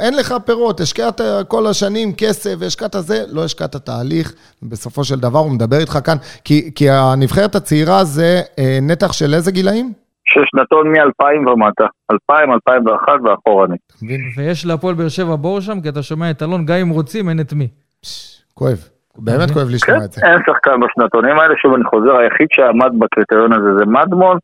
אין 0.00 0.16
לך 0.16 0.34
פירות, 0.46 0.80
השקעת 0.80 1.20
כל 1.48 1.66
השנים 1.66 2.08
כסף, 2.18 2.54
והשקעת 2.58 2.94
זה, 2.98 3.24
לא 3.32 3.44
השקעת 3.44 3.76
תהליך, 3.76 4.32
ובסופו 4.62 5.04
של 5.04 5.20
דבר 5.20 5.38
הוא 5.38 5.52
מדבר 5.52 5.76
איתך 5.76 5.98
כאן, 6.04 6.16
כי, 6.44 6.74
כי 6.74 6.90
הנבחרת 6.90 7.54
הצעירה 7.54 8.04
זה 8.04 8.40
אה, 8.58 8.78
נתח 8.82 9.12
של 9.12 9.34
איזה 9.34 9.50
גילאים? 9.52 9.92
ששנתון 10.24 10.92
מ-2000 10.92 11.50
ומטה, 11.50 11.86
2000, 12.12 12.52
2001 12.52 13.12
ואחורנית. 13.24 13.80
ויש 14.36 14.66
להפועל 14.66 14.94
באר 14.94 15.08
שבע 15.08 15.36
בור 15.36 15.60
שם, 15.60 15.80
כי 15.80 15.88
אתה 15.88 16.02
שומע 16.02 16.30
את 16.30 16.42
אלון, 16.42 16.66
גם 16.66 16.76
אם 16.76 16.88
רוצים, 16.88 17.28
אין 17.28 17.40
את 17.40 17.52
מי. 17.52 17.68
כואב. 18.54 18.88
באמת 19.18 19.50
כואב 19.50 19.66
כן, 19.66 19.74
לשמוע 19.74 20.04
את 20.04 20.12
זה. 20.12 20.20
אין 20.26 20.38
שחקן 20.46 20.80
בשנתונים 20.80 21.38
האלה, 21.38 21.54
שוב 21.62 21.74
אני 21.74 21.84
חוזר, 21.84 22.16
היחיד 22.16 22.48
שעמד 22.52 22.92
בקריטריון 22.98 23.52
הזה 23.52 23.74
זה 23.78 23.84
מדמון, 23.86 24.38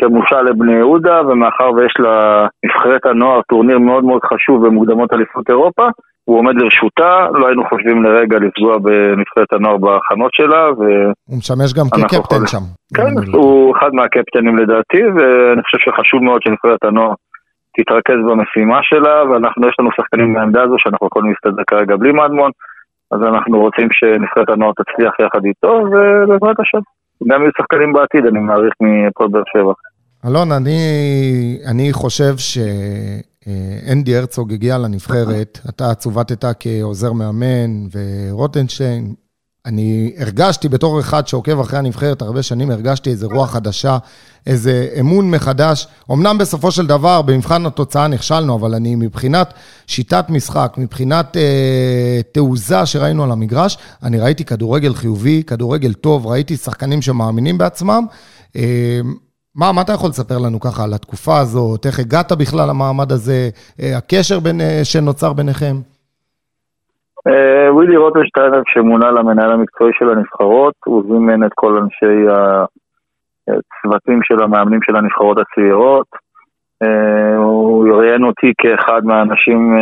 שמושל 0.00 0.42
לבני 0.42 0.72
יהודה, 0.72 1.20
ומאחר 1.28 1.70
ויש 1.72 1.94
לנבחרת 1.98 3.06
הנוער 3.06 3.40
טורניר 3.42 3.78
מאוד 3.78 4.04
מאוד 4.04 4.22
חשוב 4.24 4.66
במוקדמות 4.66 5.12
אליפות 5.12 5.50
אירופה, 5.50 5.88
הוא 6.24 6.38
עומד 6.38 6.54
לרשותה, 6.54 7.26
לא 7.34 7.46
היינו 7.46 7.62
חושבים 7.68 8.02
לרגע 8.02 8.36
לפגוע 8.38 8.78
בנבחרת 8.78 9.52
הנוער 9.52 9.76
בהכנות 9.76 10.32
שלה, 10.34 10.70
ו... 10.78 10.82
הוא 11.28 11.38
משמש 11.38 11.74
גם 11.74 11.84
כקפטן. 11.94 12.46
שם. 12.46 12.64
כן, 12.94 13.32
הוא 13.32 13.76
אחד 13.76 13.90
מהקפטנים 13.92 14.58
לדעתי, 14.58 15.02
ואני 15.14 15.62
חושב 15.62 15.78
שחשוב 15.78 16.22
מאוד 16.22 16.42
שנבחרת 16.42 16.84
הנוער 16.84 17.12
תתרכז 17.76 18.20
במשימה 18.28 18.78
שלה, 18.82 19.24
ואנחנו, 19.30 19.68
יש 19.68 19.76
לנו 19.80 19.90
שחקנים 19.96 20.34
בעמדה 20.34 20.62
הזו 20.62 20.74
שאנחנו 20.78 21.06
יכולים 21.06 21.30
להסתדר 21.30 21.62
כרגע 21.66 21.96
בלי 21.96 22.12
מדמון, 22.12 22.50
אז 23.10 23.22
אנחנו 23.22 23.60
רוצים 23.60 23.88
שנבחרת 23.92 24.48
הנוער 24.48 24.72
תצליח 24.72 25.12
יחד 25.20 25.44
איתו, 25.44 25.72
ובעזרת 25.90 26.60
השם. 26.60 26.82
גם 27.28 27.40
יהיו 27.42 27.50
שחקנים 27.58 27.92
בעתיד, 27.92 28.26
אני 28.26 28.38
מעריך 28.38 28.72
מפועל 28.80 29.28
באר 29.28 29.42
שבע. 29.52 29.72
אלון, 30.26 30.52
אני, 30.52 30.80
אני 31.64 31.92
חושב 31.92 32.36
שאנדי 32.38 34.16
הרצוג 34.16 34.52
הגיע 34.52 34.78
לנבחרת, 34.78 35.58
אתה 35.68 35.94
צוותת 35.94 36.44
כעוזר 36.60 37.12
מאמן 37.12 37.86
ורוטנשטיין. 37.92 39.14
אני 39.66 40.12
הרגשתי 40.18 40.68
בתור 40.68 41.00
אחד 41.00 41.28
שעוקב 41.28 41.60
אחרי 41.60 41.78
הנבחרת 41.78 42.22
הרבה 42.22 42.42
שנים, 42.42 42.70
הרגשתי 42.70 43.10
איזה 43.10 43.26
רוח 43.26 43.50
חדשה, 43.50 43.98
איזה 44.46 44.88
אמון 45.00 45.30
מחדש. 45.30 45.86
אמנם 46.12 46.38
בסופו 46.38 46.70
של 46.70 46.86
דבר, 46.86 47.22
במבחן 47.22 47.66
התוצאה 47.66 48.08
נכשלנו, 48.08 48.54
אבל 48.54 48.74
אני 48.74 48.94
מבחינת 48.94 49.54
שיטת 49.86 50.24
משחק, 50.28 50.74
מבחינת 50.78 51.36
אה, 51.36 52.20
תעוזה 52.32 52.86
שראינו 52.86 53.24
על 53.24 53.32
המגרש, 53.32 53.78
אני 54.02 54.20
ראיתי 54.20 54.44
כדורגל 54.44 54.94
חיובי, 54.94 55.42
כדורגל 55.46 55.92
טוב, 55.92 56.26
ראיתי 56.26 56.56
שחקנים 56.56 57.02
שמאמינים 57.02 57.58
בעצמם. 57.58 58.06
אה, 58.56 59.00
מה, 59.60 59.72
מה 59.72 59.82
אתה 59.82 59.92
יכול 59.92 60.10
לספר 60.10 60.38
לנו 60.44 60.60
ככה 60.60 60.84
על 60.84 60.92
התקופה 60.94 61.36
הזאת? 61.40 61.86
איך 61.86 61.98
הגעת 61.98 62.30
בכלל 62.40 62.66
למעמד 62.70 63.12
הזה? 63.12 63.40
אה, 63.80 63.98
הקשר 63.98 64.38
בין, 64.44 64.60
אה, 64.60 64.80
שנוצר 64.84 65.32
ביניכם? 65.32 65.76
אה, 67.28 67.74
ווילי 67.74 67.96
רוטנשטיינר, 67.96 68.62
שמונה 68.74 69.10
למנהל 69.10 69.52
המקצועי 69.52 69.92
של 69.98 70.10
הנבחרות, 70.10 70.74
הוא 70.84 71.02
זימן 71.02 71.46
את 71.46 71.52
כל 71.54 71.72
אנשי 71.82 72.16
הצוותים 73.48 74.20
של 74.22 74.42
המאמנים 74.42 74.82
של 74.82 74.96
הנבחרות 74.96 75.38
הצעירות. 75.38 76.06
הוא 77.36 77.88
ראיין 77.94 78.24
אותי 78.24 78.52
כאחד 78.58 79.00
מהאנשים 79.04 79.76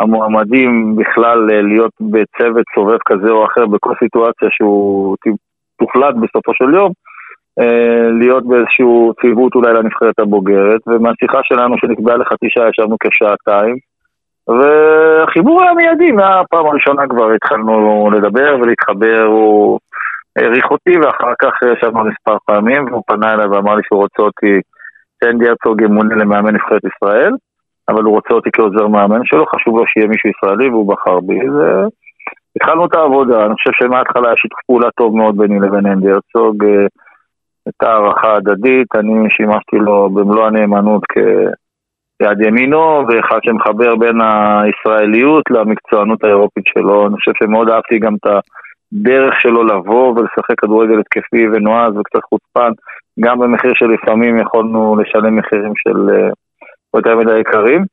המועמדים 0.00 0.96
בכלל 0.96 1.38
להיות 1.46 1.92
בצוות 2.00 2.64
סובב 2.74 2.98
כזה 3.06 3.30
או 3.30 3.46
אחר 3.46 3.66
בכל 3.66 3.92
סיטואציה 3.98 4.48
שהוא 4.50 5.16
תוחלט 5.78 6.14
בסופו 6.14 6.54
של 6.54 6.74
יום, 6.74 6.92
להיות 8.20 8.46
באיזשהו 8.46 9.12
ציוות 9.20 9.54
אולי 9.54 9.72
לנבחרת 9.72 10.18
הבוגרת, 10.18 10.80
ומהשיחה 10.86 11.40
שלנו 11.42 11.78
שנקבעה 11.78 12.16
לחצי 12.16 12.46
שעה 12.48 12.68
ישבנו 12.68 12.96
כשעתיים, 13.00 13.76
והחיבור 14.48 15.62
היה 15.62 15.74
מיידי, 15.74 16.12
מהפעם 16.12 16.66
הראשונה 16.66 17.02
כבר 17.08 17.30
התחלנו 17.32 18.08
לדבר 18.12 18.56
ולהתחבר, 18.60 19.22
הוא 19.22 19.78
העריך 20.36 20.70
אותי 20.70 20.98
ואחר 20.98 21.32
כך 21.42 21.52
ישבנו 21.72 22.04
מספר 22.04 22.36
פעמים 22.46 22.84
והוא 22.84 23.02
פנה 23.06 23.32
אליי 23.32 23.46
ואמר 23.46 23.74
לי 23.74 23.82
שהוא 23.84 24.00
רוצה 24.00 24.22
אותי, 24.22 24.60
סנדי 25.24 25.48
הרצוג 25.48 25.80
ימונה 25.80 26.14
למאמן 26.14 26.54
נבחרת 26.54 26.82
ישראל, 26.84 27.32
אבל 27.88 28.02
הוא 28.02 28.14
רוצה 28.14 28.34
אותי 28.34 28.50
כעוזר 28.52 28.86
מאמן 28.86 29.20
שלו, 29.24 29.46
חשוב 29.46 29.78
לו 29.78 29.84
שיהיה 29.86 30.06
מישהו 30.06 30.30
ישראלי 30.30 30.68
והוא 30.68 30.88
בחר 30.88 31.20
בי. 31.20 31.38
זה... 31.50 31.72
התחלנו 32.56 32.86
את 32.86 32.94
העבודה, 32.94 33.46
אני 33.46 33.54
חושב 33.54 33.70
שמההתחלה 33.74 34.28
היה 34.28 34.36
שיתוף 34.36 34.58
פעולה 34.66 34.88
טוב 34.96 35.16
מאוד 35.16 35.36
ביני 35.36 35.60
לבין 35.60 35.86
אנדי 35.86 36.10
הרצוג, 36.10 36.64
אה, 36.64 36.86
הייתה 37.66 37.92
הערכה 37.92 38.34
הדדית, 38.34 38.86
אני 38.96 39.30
שימשתי 39.30 39.76
לו 39.76 40.10
במלוא 40.10 40.46
הנאמנות 40.46 41.02
כיד 41.12 42.40
ימינו, 42.46 43.02
ואחד 43.08 43.38
שמחבר 43.42 43.96
בין 43.96 44.18
הישראליות 44.20 45.44
למקצוענות 45.50 46.24
האירופית 46.24 46.64
שלו. 46.66 47.06
אני 47.06 47.16
חושב 47.16 47.32
שמאוד 47.42 47.68
אהבתי 47.68 47.98
גם 47.98 48.14
את 48.14 48.26
הדרך 48.26 49.34
שלו 49.40 49.64
לבוא 49.64 50.08
ולשחק 50.08 50.60
כדורגל 50.60 50.98
התקפי 50.98 51.48
ונועז 51.48 51.96
וקצת 51.96 52.24
חוצפן, 52.30 52.70
גם 53.20 53.38
במחיר 53.38 53.72
שלפעמים 53.74 54.38
יכולנו 54.38 54.96
לשלם 54.96 55.36
מחירים 55.36 55.72
של 55.76 56.10
אה, 56.10 56.28
יותר 56.94 57.16
מדי 57.16 57.40
יקרים. 57.40 57.84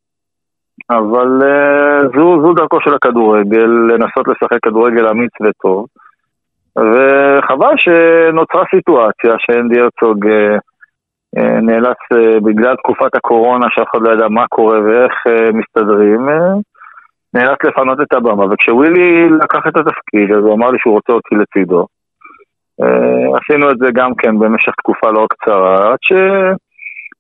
אבל 0.90 1.42
uh, 1.42 2.18
זו, 2.18 2.42
זו 2.42 2.54
דרכו 2.54 2.82
של 2.82 2.94
הכדורגל, 2.94 3.68
לנסות 3.68 4.28
לשחק 4.28 4.60
כדורגל 4.66 5.08
אמיץ 5.08 5.32
וטוב. 5.42 5.86
וחבל 6.78 7.74
שנוצרה 7.78 8.64
סיטואציה 8.76 9.34
שאנדי 9.38 9.80
הרצוג 9.80 10.26
uh, 10.26 10.60
uh, 11.40 11.62
נאלץ 11.62 11.98
uh, 12.14 12.40
בגלל 12.40 12.76
תקופת 12.76 13.16
הקורונה, 13.16 13.68
שאף 13.70 13.88
אחד 13.92 14.02
לא 14.02 14.14
ידע 14.14 14.28
מה 14.28 14.48
קורה 14.48 14.80
ואיך 14.82 15.14
מסתדרים, 15.54 16.30
נאלץ 17.34 17.58
לפנות 17.64 18.02
את 18.02 18.14
הבמה. 18.14 18.46
וכשווילי 18.46 19.30
לקח 19.30 19.68
את 19.68 19.78
התפקיד, 19.78 20.32
אז 20.32 20.44
הוא 20.44 20.54
אמר 20.54 20.72
לי 20.72 20.78
שהוא 20.80 20.94
רוצה 20.94 21.14
אותי 21.14 21.36
לצידו. 21.36 21.86
עשינו 23.38 23.72
את 23.72 23.78
זה 23.78 23.92
גם 23.94 24.16
כן 24.16 24.40
במשך 24.40 24.72
תקופה 24.78 25.12
לא 25.12 25.28
קצרה, 25.30 25.92
עד 25.92 25.98
ש... 26.02 26.14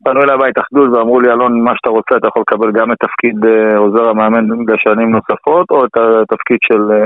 פנו 0.04 0.24
אליי 0.24 0.38
בהתאחדות 0.38 0.89
ואמרו 0.89 1.20
לי, 1.20 1.32
אלון, 1.32 1.62
מה 1.62 1.72
שאתה 1.76 1.89
רוצה, 1.89 2.18
אתה 2.18 2.28
יכול 2.28 2.41
לקבל 2.41 2.72
גם 2.72 2.91
את 2.91 2.97
תפקיד 2.99 3.45
אה, 3.45 3.78
עוזר 3.78 4.10
המאמן 4.10 4.45
לשנים 4.68 5.12
נוספות, 5.12 5.72
או 5.72 5.86
את 5.86 5.97
התפקיד 5.97 6.58
של 6.64 6.82
אה, 6.91 7.06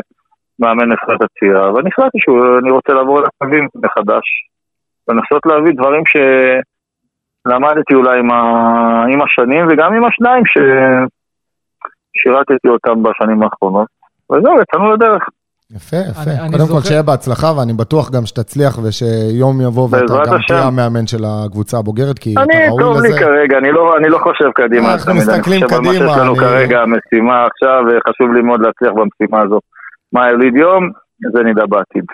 מאמן 0.60 0.92
נבחרת 0.92 1.22
הצעירה. 1.22 1.74
ואני 1.74 1.90
החלטתי 1.94 2.18
שאני 2.26 2.72
רוצה 2.72 2.94
לעבור 2.94 3.20
לקווים 3.22 3.68
מחדש, 3.76 4.26
ולנסות 5.08 5.42
להביא 5.46 5.74
דברים 5.80 6.04
שלמדתי 6.12 7.94
אולי 7.94 8.20
עם, 8.20 8.32
ה... 8.32 8.40
עם 9.14 9.20
השנים, 9.22 9.68
וגם 9.70 9.94
עם 9.94 10.04
השניים 10.06 10.44
ששירתתי 12.16 12.68
אותם 12.68 13.04
בשנים 13.04 13.44
האחרונות. 13.44 13.88
וזהו, 14.32 14.62
יצאנו 14.62 14.94
לדרך. 14.94 15.24
יפה, 15.76 15.98
יפה. 15.98 16.22
אני- 16.32 16.40
אני 16.40 16.52
קודם 16.52 16.60
כל, 16.60 16.66
זוכר- 16.74 16.88
שיהיה 16.88 17.04
בהצלחה, 17.04 17.48
ואני 17.58 17.74
בטוח 17.74 18.12
גם 18.12 18.26
שתצליח, 18.26 18.80
ושיום 18.84 19.62
יבוא 19.62 19.88
ואתה 19.92 20.06
גם 20.26 20.34
השם. 20.36 20.48
תהיה 20.48 20.64
המאמן 20.68 21.08
של 21.08 21.24
הקבוצה 21.28 21.78
הבוגרת, 21.78 22.20
כי 22.20 22.34
אתה 22.34 22.42
אני, 22.44 22.68
ראוי 22.68 22.84
טוב 22.84 22.98
לי 23.02 23.10
לזה. 23.10 23.20
כרגע, 23.20 23.58
אני 23.58 23.72
לא, 23.72 23.98
אני 23.98 24.10
לא 24.10 24.18
חושב 24.18 24.50
קדימה. 24.56 24.94
אנחנו. 24.94 25.14
מסתכלים 25.16 25.64
אני 25.64 25.68
חושב 25.70 25.76
על 25.80 25.86
מה 25.86 25.90
קדימה, 25.94 26.10
שיש 26.14 26.18
לנו 26.22 26.32
אני- 26.32 26.40
כרגע 26.40 26.78
המשימה 26.82 27.46
עכשיו, 27.46 27.80
וחשוב 27.88 28.34
לי 28.36 28.42
מאוד 28.42 28.62
להצליח 28.62 28.92
במשימה 28.92 29.42
הזו. 29.42 29.60
מה 30.12 30.30
יוליד 30.30 30.56
יום, 30.56 30.92
זה 31.34 31.44
נדע 31.44 31.66
בעתיד. 31.66 32.06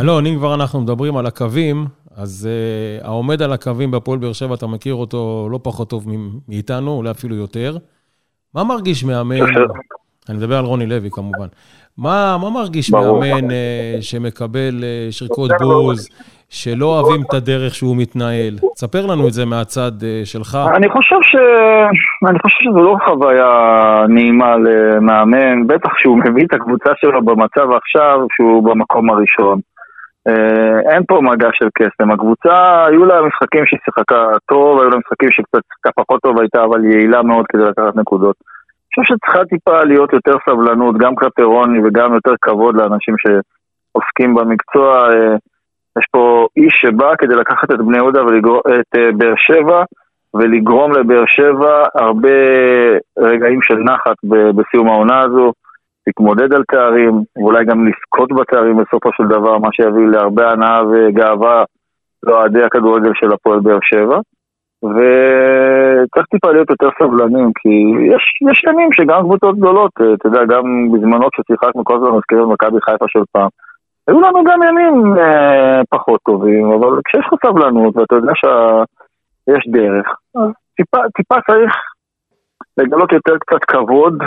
אלון, 0.00 0.26
אם 0.26 0.36
כבר 0.36 0.54
אנחנו 0.54 0.80
מדברים 0.80 1.16
על 1.16 1.26
הקווים, 1.26 1.86
אז 2.16 2.48
uh, 2.48 3.06
העומד 3.06 3.42
על 3.42 3.52
הקווים 3.52 3.90
בהפועל 3.90 4.18
באר 4.18 4.32
שבע, 4.32 4.54
אתה 4.54 4.66
מכיר 4.66 4.94
אותו 4.94 5.48
לא 5.50 5.60
פחות 5.62 5.90
טוב 5.90 6.06
מאיתנו, 6.48 6.90
אולי 6.90 7.10
אפילו 7.10 7.36
יותר. 7.36 7.76
מה 8.54 8.64
מרגיש 8.64 9.04
מאמן, 9.04 9.36
אני 10.28 10.38
מדבר 10.38 10.58
על 10.58 10.64
רוני 10.64 10.86
לוי 10.86 11.10
כמובן, 11.10 11.46
מה, 12.00 12.36
מה 12.42 12.50
מרגיש 12.50 12.90
ברור. 12.90 13.20
מאמן 13.20 13.48
uh, 13.48 13.52
שמקבל 14.00 14.74
uh, 14.80 15.12
שריקות 15.12 15.50
בוז, 15.60 16.08
שלא 16.50 16.86
אוהבים 16.86 17.22
את 17.28 17.34
הדרך 17.34 17.74
שהוא 17.74 17.96
מתנהל? 17.96 18.54
ספר 18.76 19.06
לנו 19.06 19.28
את 19.28 19.32
זה 19.32 19.44
מהצד 19.46 19.92
uh, 20.00 20.04
שלך. 20.24 20.58
אני 20.76 20.88
חושב 20.88 21.20
ש... 21.22 21.36
אני 22.28 22.38
חושב 22.38 22.56
שזו 22.60 22.82
לא 22.82 22.96
חוויה 23.06 23.52
נעימה 24.08 24.56
למאמן, 24.56 25.66
בטח 25.66 25.90
שהוא 25.98 26.18
מביא 26.18 26.44
את 26.46 26.54
הקבוצה 26.54 26.90
שלו 27.00 27.24
במצב 27.24 27.66
עכשיו 27.72 28.18
שהוא 28.36 28.64
במקום 28.64 29.10
הראשון. 29.10 29.60
אה, 30.28 30.92
אין 30.92 31.02
פה 31.08 31.20
מגע 31.22 31.48
של 31.52 31.68
קסם, 31.74 32.10
הקבוצה, 32.10 32.84
היו 32.86 33.04
לה 33.04 33.22
משחקים 33.22 33.66
שהיא 33.66 33.80
שיחקה 33.84 34.22
טוב, 34.48 34.80
היו 34.80 34.90
לה 34.90 34.96
משחקים 34.98 35.30
שקצת 35.30 35.62
שיחקה 35.68 36.02
פחות 36.02 36.20
טוב, 36.20 36.40
הייתה 36.40 36.64
אבל 36.64 36.84
יעילה 36.84 37.22
מאוד 37.22 37.46
כדי 37.48 37.62
לקחת 37.62 37.96
נקודות. 37.96 38.36
חושב 38.94 39.14
שצריכה 39.14 39.44
טיפה 39.44 39.84
להיות 39.84 40.12
יותר 40.12 40.36
סבלנות, 40.48 40.98
גם 40.98 41.14
כלפי 41.14 41.42
רוני 41.42 41.78
וגם 41.84 42.14
יותר 42.14 42.32
כבוד 42.40 42.76
לאנשים 42.76 43.14
שעוסקים 43.18 44.34
במקצוע. 44.34 45.12
אה, 45.12 45.36
יש 45.98 46.04
פה 46.10 46.46
איש 46.56 46.74
שבא 46.80 47.16
כדי 47.18 47.34
לקחת 47.34 47.70
את 47.70 47.78
בני 47.78 47.96
יהודה 47.96 48.24
ואת 48.24 48.96
אה, 48.96 49.12
באר 49.16 49.34
שבע 49.36 49.84
ולגרום 50.34 50.92
לבאר 50.92 51.24
שבע 51.26 51.84
הרבה 51.94 52.38
רגעים 53.18 53.62
של 53.62 53.74
נחת 53.74 54.16
בסיום 54.56 54.88
העונה 54.88 55.20
הזו, 55.20 55.52
להתמודד 56.06 56.52
על 56.52 56.62
תארים, 56.64 57.22
ואולי 57.36 57.64
גם 57.64 57.88
לזכות 57.88 58.32
בתארים 58.32 58.76
בסופו 58.76 59.10
של 59.12 59.24
דבר, 59.24 59.58
מה 59.58 59.68
שיביא 59.72 60.06
להרבה 60.06 60.50
הנאה 60.50 60.82
וגאווה 60.90 61.64
לאוהדי 62.22 62.62
הכדורגל 62.62 63.10
של 63.14 63.32
הפועל 63.32 63.60
באר 63.60 63.78
שבע. 63.82 64.18
וצריך 64.82 66.26
טיפה 66.30 66.52
להיות 66.52 66.70
יותר 66.70 66.88
סבלנים, 67.02 67.52
כי 67.58 67.68
יש, 68.14 68.22
יש 68.50 68.64
ימים 68.64 68.92
שגם 68.92 69.22
קבוצות 69.22 69.56
גדולות, 69.56 69.90
אה, 70.00 70.14
אתה 70.14 70.28
יודע, 70.28 70.44
גם 70.44 70.92
בזמנו 70.92 71.28
כששיחקנו 71.30 71.84
כל 71.84 71.96
הזמן 71.96 72.16
מזכירים 72.16 72.44
את 72.44 72.50
מכבי 72.50 72.80
חיפה 72.80 73.04
של 73.08 73.22
פעם, 73.32 73.48
היו 74.08 74.20
לנו 74.20 74.44
גם 74.44 74.62
ימים 74.62 75.18
אה, 75.18 75.80
פחות 75.90 76.20
טובים, 76.22 76.72
אבל 76.72 77.00
כשיש 77.04 77.26
לך 77.26 77.46
סבלנות 77.46 77.96
ואתה 77.96 78.14
יודע 78.14 78.32
שיש 78.34 79.64
דרך, 79.68 80.06
אז 80.34 80.50
טיפה, 80.76 80.98
טיפה 81.16 81.34
צריך 81.46 81.74
לגלות 82.76 83.12
יותר 83.12 83.38
קצת 83.38 83.64
כבוד 83.64 84.22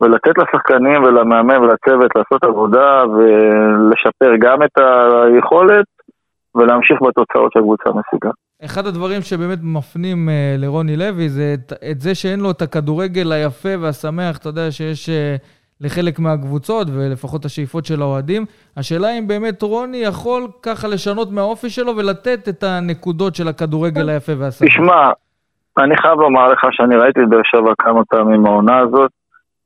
ולתת 0.00 0.38
לשחקנים 0.38 1.02
ולמאמן 1.02 1.62
ולצוות 1.62 2.10
לעשות 2.16 2.44
עבודה 2.44 3.04
ולשפר 3.06 4.36
גם 4.38 4.62
את 4.62 4.78
היכולת 4.78 5.86
ולהמשיך 6.58 6.98
בתוצאות 7.02 7.52
שהקבוצה 7.52 7.90
משיגה. 7.90 8.30
אחד 8.64 8.86
הדברים 8.86 9.20
שבאמת 9.20 9.58
מפנים 9.62 10.28
אה, 10.28 10.54
לרוני 10.58 10.96
לוי 10.96 11.28
זה 11.28 11.54
את, 11.54 11.72
את 11.90 12.00
זה 12.00 12.14
שאין 12.14 12.40
לו 12.40 12.50
את 12.50 12.62
הכדורגל 12.62 13.32
היפה 13.32 13.68
והשמח, 13.80 14.38
אתה 14.38 14.48
יודע, 14.48 14.70
שיש 14.70 15.08
אה, 15.08 15.36
לחלק 15.80 16.18
מהקבוצות, 16.18 16.88
ולפחות 16.92 17.44
השאיפות 17.44 17.84
של 17.84 18.02
האוהדים. 18.02 18.44
השאלה 18.76 19.18
אם 19.18 19.28
באמת 19.28 19.62
רוני 19.62 19.96
יכול 19.96 20.42
ככה 20.62 20.88
לשנות 20.88 21.32
מהאופי 21.32 21.70
שלו 21.70 21.96
ולתת 21.96 22.48
את 22.48 22.62
הנקודות 22.62 23.34
של 23.34 23.48
הכדורגל 23.48 24.08
היפה 24.08 24.32
והשמח. 24.38 24.68
תשמע, 24.68 25.10
אני 25.78 25.96
חייב 25.96 26.20
לומר 26.20 26.48
לך 26.52 26.66
שאני 26.70 26.96
ראיתי 26.96 27.20
את 27.20 27.28
באר 27.28 27.40
שבע 27.44 27.72
כמה 27.78 28.04
פעמים 28.04 28.46
העונה 28.46 28.78
הזאת. 28.78 29.10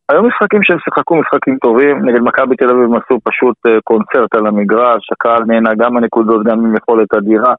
היו 0.09 0.23
משחקים 0.23 0.63
שהם 0.63 0.79
שיחקו 0.79 1.17
משחקים 1.17 1.59
טובים, 1.59 2.07
נגד 2.07 2.21
מכבי 2.21 2.57
תל 2.57 2.71
אביב 2.71 2.85
הם 2.85 2.95
עשו 2.95 3.19
פשוט 3.25 3.57
אה, 3.67 3.79
קונצרט 3.85 4.35
על 4.35 4.47
המגרש, 4.47 5.13
הקהל 5.13 5.43
נהנה 5.47 5.71
גם 5.79 5.95
מהנקודות, 5.95 6.45
גם 6.45 6.59
עם 6.65 6.77
יכולת 6.77 7.15
אדירה. 7.15 7.55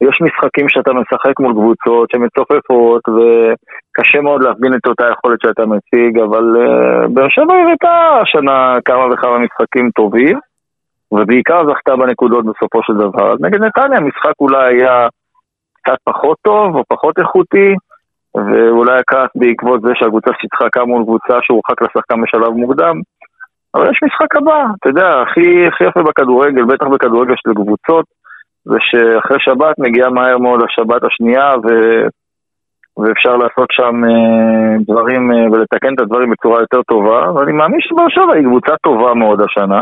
יש 0.00 0.20
משחקים 0.20 0.68
שאתה 0.68 0.92
משחק 0.92 1.40
מול 1.40 1.52
קבוצות 1.52 2.10
שמצופפות 2.10 3.02
וקשה 3.08 4.20
מאוד 4.20 4.42
להבין 4.42 4.74
את 4.74 4.86
אותה 4.86 5.04
יכולת 5.12 5.38
שאתה 5.42 5.62
מציג, 5.66 6.18
אבל 6.18 6.44
uh, 6.56 7.08
באר 7.08 7.28
שבע 7.28 7.54
הראתה 7.54 8.20
השנה 8.22 8.76
כמה 8.84 9.04
וכמה 9.12 9.38
משחקים 9.38 9.90
טובים, 9.90 10.38
ובעיקר 11.12 11.60
זכתה 11.70 11.96
בנקודות 11.96 12.44
בסופו 12.44 12.82
של 12.82 12.94
דבר. 12.94 13.34
נגד 13.40 13.62
נתניה 13.62 13.98
המשחק 13.98 14.32
אולי 14.40 14.74
היה 14.74 15.08
קצת 15.72 15.98
פחות 16.04 16.36
טוב 16.42 16.76
או 16.76 16.82
פחות 16.88 17.18
איכותי, 17.18 17.74
ואולי 18.36 18.98
הכעס 19.00 19.30
בעקבות 19.34 19.82
זה 19.82 19.92
שהקבוצה 19.94 20.30
שיחקה 20.40 20.84
מול 20.84 21.02
קבוצה 21.02 21.34
שהורחק 21.42 21.82
לשחקן 21.82 22.22
בשלב 22.22 22.50
מוקדם. 22.50 23.00
אבל 23.74 23.90
יש 23.90 24.00
משחק 24.02 24.36
הבא, 24.36 24.64
אתה 24.78 24.88
יודע, 24.88 25.22
הכי, 25.22 25.66
הכי 25.66 25.84
יפה 25.84 26.02
בכדורגל, 26.02 26.64
בטח 26.64 26.86
בכדורגל 26.86 27.34
של 27.36 27.54
קבוצות, 27.54 28.04
זה 28.64 28.76
שאחרי 28.80 29.36
שבת 29.40 29.78
מגיעה 29.78 30.10
מהר 30.10 30.38
מאוד 30.38 30.60
השבת 30.62 31.04
השנייה, 31.04 31.50
ו... 31.64 31.68
ואפשר 32.98 33.36
לעשות 33.36 33.68
שם 33.70 34.04
אה, 34.04 34.76
דברים 34.88 35.32
אה, 35.32 35.50
ולתקן 35.52 35.94
את 35.94 36.00
הדברים 36.00 36.30
בצורה 36.30 36.60
יותר 36.60 36.82
טובה, 36.82 37.32
ואני 37.32 37.52
מאמין 37.52 37.80
שבאר 37.80 38.08
שבע 38.08 38.34
היא 38.34 38.44
קבוצה 38.44 38.72
טובה 38.82 39.14
מאוד 39.14 39.40
השנה. 39.40 39.80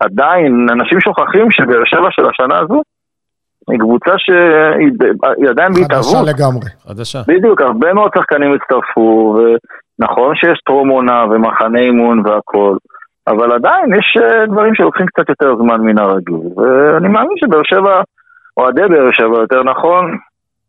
עדיין, 0.00 0.66
אנשים 0.70 1.00
שוכחים 1.00 1.50
שבאר 1.50 1.84
שבע 1.84 2.08
של 2.10 2.26
השנה 2.26 2.58
הזו 2.58 2.82
היא 3.70 3.78
קבוצה 3.78 4.12
שהיא 4.18 4.90
היא 5.38 5.48
עדיין 5.50 5.72
חדשה 5.72 5.88
בהתהוות. 5.88 6.28
לגמרי. 6.28 6.70
חדשה. 6.88 7.18
בדיוק, 7.28 7.60
הרבה 7.60 7.92
מאוד 7.92 8.10
שחקנים 8.18 8.52
הצטרפו, 8.52 9.38
נכון 9.98 10.36
שיש 10.36 10.58
טרום 10.66 10.88
עונה 10.88 11.24
ומחנה 11.30 11.78
אימון 11.78 12.22
והכול, 12.24 12.78
אבל 13.26 13.52
עדיין 13.52 13.94
יש 13.98 14.16
אה, 14.22 14.46
דברים 14.46 14.74
שלוקחים 14.74 15.06
קצת 15.06 15.28
יותר 15.28 15.56
זמן 15.56 15.80
מן 15.80 15.98
הרגיל. 15.98 16.46
ואני 16.56 17.08
מאמין 17.08 17.36
שבאר 17.36 17.62
שבע, 17.64 18.02
אוהדי 18.56 18.88
באר 18.88 19.12
שבע 19.12 19.38
יותר 19.40 19.62
נכון, 19.62 20.16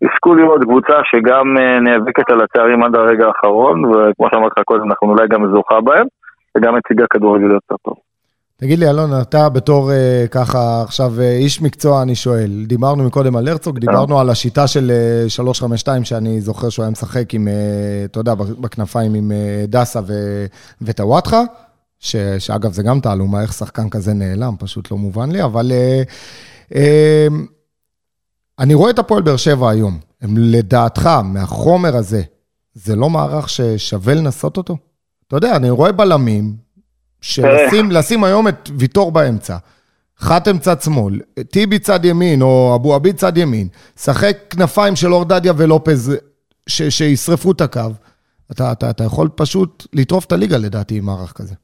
יזכו 0.02 0.36
לראות 0.36 0.62
קבוצה 0.64 0.93
שגם 1.04 1.58
אה, 1.58 1.80
נאבקת 1.80 2.30
על 2.30 2.41
התארים 2.41 2.84
עד 2.84 2.96
הרגע 2.96 3.28
האחרון, 3.28 3.86
וכמו 3.86 4.28
שאמרתי 4.32 4.54
לך 4.58 4.64
קודם, 4.66 4.89
אנחנו 4.89 5.08
אולי 5.08 5.28
גם 5.28 5.48
זוכה 5.52 5.82
בהם, 5.82 6.08
וגם 6.58 6.76
מציגה 6.76 7.06
כדורגל 7.10 7.52
יותר 7.52 7.76
טוב. 7.86 7.96
תגיד 8.58 8.80
לי, 8.80 8.89
אלון, 8.89 9.22
אתה 9.22 9.49
בתור 9.49 9.91
אה, 9.91 10.26
ככה 10.32 10.82
עכשיו 10.82 11.22
אה, 11.22 11.32
איש 11.38 11.62
מקצוע, 11.62 12.01
אני 12.01 12.16
שואל. 12.16 12.66
דיברנו 12.68 13.03
מקודם 13.03 13.36
על 13.36 13.47
הרצוג, 13.47 13.80
דיברנו 13.80 14.20
על 14.20 14.30
השיטה 14.30 14.68
של 14.68 14.91
אה, 15.24 15.30
352, 15.30 16.03
שאני 16.03 16.41
זוכר 16.41 16.70
שהוא 16.70 16.84
היה 16.84 16.91
משחק 16.91 17.34
עם, 17.34 17.47
אה, 17.47 17.53
אתה 18.06 18.20
יודע, 18.20 18.34
בכנפיים 18.34 19.14
עם 19.14 19.32
אה, 19.32 19.66
דסה 19.68 19.99
ו- 20.08 20.45
וטוואטחה, 20.82 21.41
ש- 21.99 22.16
שאגב, 22.39 22.74
זה 22.74 22.84
גם 22.84 22.99
תעלומה, 22.99 23.41
איך 23.41 23.53
שחקן 23.53 23.89
כזה 23.89 24.14
נעלם, 24.14 24.56
פשוט 24.60 24.91
לא 24.91 24.97
מובן 24.97 25.32
לי, 25.32 25.43
אבל 25.43 25.72
אה, 25.72 26.03
אה, 26.76 27.28
אני 28.60 28.74
רואה 28.74 28.89
את 28.89 28.99
הפועל 28.99 29.22
באר 29.22 29.38
שבע 29.38 29.70
היום. 29.70 29.99
הם 30.22 30.38
לדעתך, 30.38 31.10
מהחומר 31.24 31.95
הזה, 31.95 32.22
זה 32.74 32.95
לא 32.95 33.10
מערך 33.10 33.49
ששווה 33.49 34.14
לנסות 34.14 34.58
אותו? 34.58 34.78
אתה 35.28 35.36
יודע, 35.36 35.56
אני 35.56 35.70
רואה 35.70 35.91
בלמים, 35.91 36.64
שלשים 37.26 37.91
לשים 37.91 38.23
היום 38.23 38.47
את 38.47 38.69
ויטור 38.80 39.11
באמצע, 39.11 39.55
חתם 40.19 40.57
צד 40.57 40.82
שמאל, 40.82 41.13
טיבי 41.51 41.80
צד 41.80 42.05
ימין, 42.05 42.41
או 42.41 42.76
אבו 42.76 42.95
עביד 42.95 43.15
צד 43.15 43.38
ימין, 43.38 43.67
שחק 44.03 44.36
כנפיים 44.49 44.95
של 44.95 45.13
אורדדיה 45.13 45.53
ולופז 45.57 46.01
ש, 46.69 46.82
שישרפו 46.82 47.51
את 47.51 47.61
הקו, 47.61 47.91
אתה, 48.51 48.63
אתה, 48.71 48.89
אתה 48.89 49.03
יכול 49.03 49.28
פשוט 49.38 49.84
לטרוף 49.93 50.26
את 50.26 50.32
הליגה 50.32 50.57
לדעתי 50.65 50.97
עם 50.97 51.05
מערך 51.05 51.34
כזה. 51.38 51.55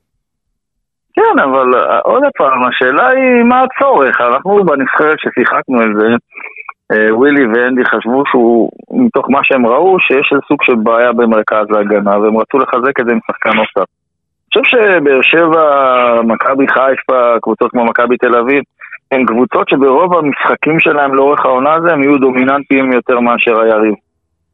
כן, 1.16 1.40
אבל 1.44 1.68
אה, 1.76 2.00
עוד 2.00 2.24
פעם, 2.38 2.64
השאלה 2.64 3.08
היא 3.10 3.44
מה 3.44 3.64
הצורך. 3.64 4.22
אנחנו 4.22 4.66
בנבחרת 4.66 5.18
ששיחקנו 5.20 5.80
על 5.80 5.94
זה, 6.00 6.08
אה, 6.92 7.16
ווילי 7.16 7.46
ואנדי 7.46 7.86
חשבו 7.86 8.24
שהוא, 8.32 8.70
מתוך 8.92 9.26
מה 9.30 9.40
שהם 9.44 9.66
ראו, 9.68 10.00
שיש 10.00 10.30
איזה 10.32 10.42
סוג 10.48 10.64
של 10.64 10.76
בעיה 10.76 11.12
במרכז 11.14 11.66
ההגנה, 11.76 12.20
והם 12.20 12.38
רצו 12.38 12.58
לחזק 12.58 13.00
את 13.00 13.06
זה 13.06 13.12
עם 13.12 13.20
שחקן 13.28 13.50
נוסף. 13.50 14.01
חושב 14.54 14.78
שבאר 14.78 15.22
שבע, 15.22 16.22
מכבי 16.24 16.68
חיפה, 16.68 17.40
קבוצות 17.42 17.72
כמו 17.72 17.86
מכבי 17.86 18.18
תל 18.18 18.36
אביב, 18.36 18.64
הן 19.12 19.26
קבוצות 19.26 19.70
שברוב 19.70 20.14
המשחקים 20.14 20.80
שלהם 20.80 21.16
לאורך 21.16 21.46
העונה 21.46 21.74
הזה 21.74 21.92
הם 21.92 22.04
יהיו 22.04 22.18
דומיננטיים 22.18 22.92
יותר 22.92 23.20
מאשר 23.20 23.60
היריב. 23.60 23.94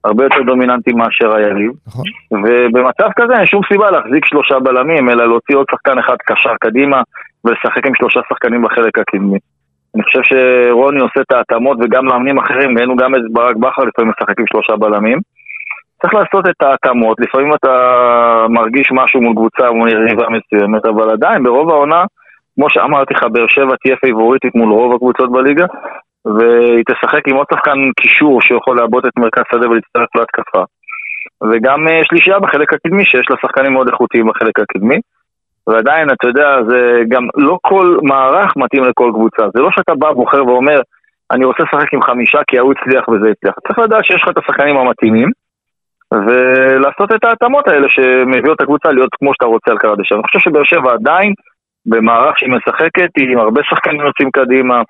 הרבה 0.03 0.23
יותר 0.23 0.41
דומיננטיים 0.41 0.97
מאשר 0.97 1.35
היריב. 1.35 1.71
נכון? 1.87 2.05
ובמצב 2.31 3.09
כזה 3.15 3.33
אין 3.37 3.45
שום 3.45 3.61
סיבה 3.71 3.91
להחזיק 3.91 4.25
שלושה 4.25 4.59
בלמים, 4.59 5.09
אלא 5.09 5.25
להוציא 5.25 5.55
עוד 5.55 5.65
שחקן 5.71 5.99
אחד 5.99 6.15
קשר 6.25 6.53
קדימה 6.61 7.01
ולשחק 7.45 7.85
עם 7.85 7.95
שלושה 7.95 8.19
שחקנים 8.29 8.61
בחלק 8.61 8.99
הקדמי. 8.99 9.37
אני 9.95 10.03
חושב 10.03 10.19
שרוני 10.23 10.99
עושה 10.99 11.21
את 11.21 11.31
ההתאמות 11.31 11.77
וגם 11.81 12.05
מאמנים 12.05 12.37
אחרים, 12.37 12.77
ראינו 12.77 12.95
גם 12.95 13.15
את 13.15 13.21
ברק 13.31 13.55
בכר 13.55 13.83
לפעמים 13.83 14.11
משחק 14.11 14.39
עם 14.39 14.45
שלושה 14.47 14.75
בלמים. 14.75 15.19
צריך 16.01 16.13
לעשות 16.13 16.49
את 16.49 16.61
ההתאמות, 16.61 17.17
לפעמים 17.19 17.53
אתה 17.53 17.73
מרגיש 18.49 18.87
משהו 18.91 19.21
מול 19.21 19.35
קבוצה, 19.35 19.71
מול 19.71 19.89
יריבה 19.89 20.25
מסוימת, 20.29 20.85
אבל 20.85 21.09
עדיין 21.11 21.43
ברוב 21.43 21.69
העונה, 21.69 22.03
כמו 22.55 22.69
שאמרתי 22.69 23.13
לך, 23.13 23.23
באר 23.23 23.47
שבע 23.47 23.75
תהיה 23.83 23.95
פייבוריטית 23.95 24.55
מול 24.55 24.71
רוב 24.71 24.95
הקבוצות 24.95 25.31
בליגה, 25.31 25.65
והיא 26.25 26.83
תשחק 26.89 27.27
עם 27.27 27.35
עוד 27.35 27.45
שחקן 27.53 27.77
קישור 28.01 28.41
שיכול 28.41 28.77
לעבוד 28.77 29.05
את 29.05 29.13
מרכז 29.19 29.43
שדה 29.51 29.69
ולהצטרף 29.69 30.15
להתקפה. 30.15 30.63
וגם 31.51 31.87
אה, 31.87 32.01
שלישייה 32.03 32.39
בחלק 32.39 32.73
הקדמי, 32.73 33.05
שיש 33.05 33.25
לה 33.29 33.35
שחקנים 33.41 33.73
מאוד 33.73 33.87
איכותיים 33.87 34.27
בחלק 34.27 34.59
הקדמי. 34.59 34.99
ועדיין, 35.67 36.09
אתה 36.11 36.27
יודע, 36.27 36.57
זה 36.69 37.01
גם 37.09 37.23
לא 37.37 37.57
כל 37.61 37.97
מערך 38.03 38.57
מתאים 38.57 38.83
לכל 38.83 39.11
קבוצה. 39.13 39.43
זה 39.53 39.61
לא 39.61 39.69
שאתה 39.71 39.95
בא, 39.95 40.11
בוחר 40.11 40.45
ואומר, 40.45 40.79
אני 41.31 41.45
רוצה 41.45 41.63
לשחק 41.63 41.93
עם 41.93 42.01
חמישה 42.01 42.39
כי 42.47 42.57
ההוא 42.57 42.73
הצליח 42.73 43.09
וזה 43.09 43.29
הצליח. 43.31 43.55
צריך 43.67 43.79
לדעת 43.79 44.05
שיש 44.05 44.21
לך 44.23 44.29
את 44.29 44.37
השחקנים 44.37 44.77
המתאימים, 44.77 45.29
ולעשות 46.13 47.11
את 47.15 47.23
ההתאמות 47.23 47.67
האלה 47.67 47.87
שמביאות 47.89 48.55
את 48.55 48.61
הקבוצה 48.61 48.91
להיות 48.91 49.09
כמו 49.19 49.31
שאתה 49.33 49.45
רוצה 49.45 49.71
על 49.71 49.77
קרדשא. 49.77 50.15
אני 50.15 50.23
חושב 50.23 50.39
שבאר 50.39 50.63
שבע 50.63 50.93
עדיין, 50.93 51.33
במערך 51.85 52.39
שהיא 52.39 52.49
משחקת, 52.49 53.09
היא 53.17 53.31
עם 53.31 53.39
הרבה 53.39 53.61
שחקנים 53.69 54.01
יוצאים 54.01 54.31
קדימה. 54.31 54.81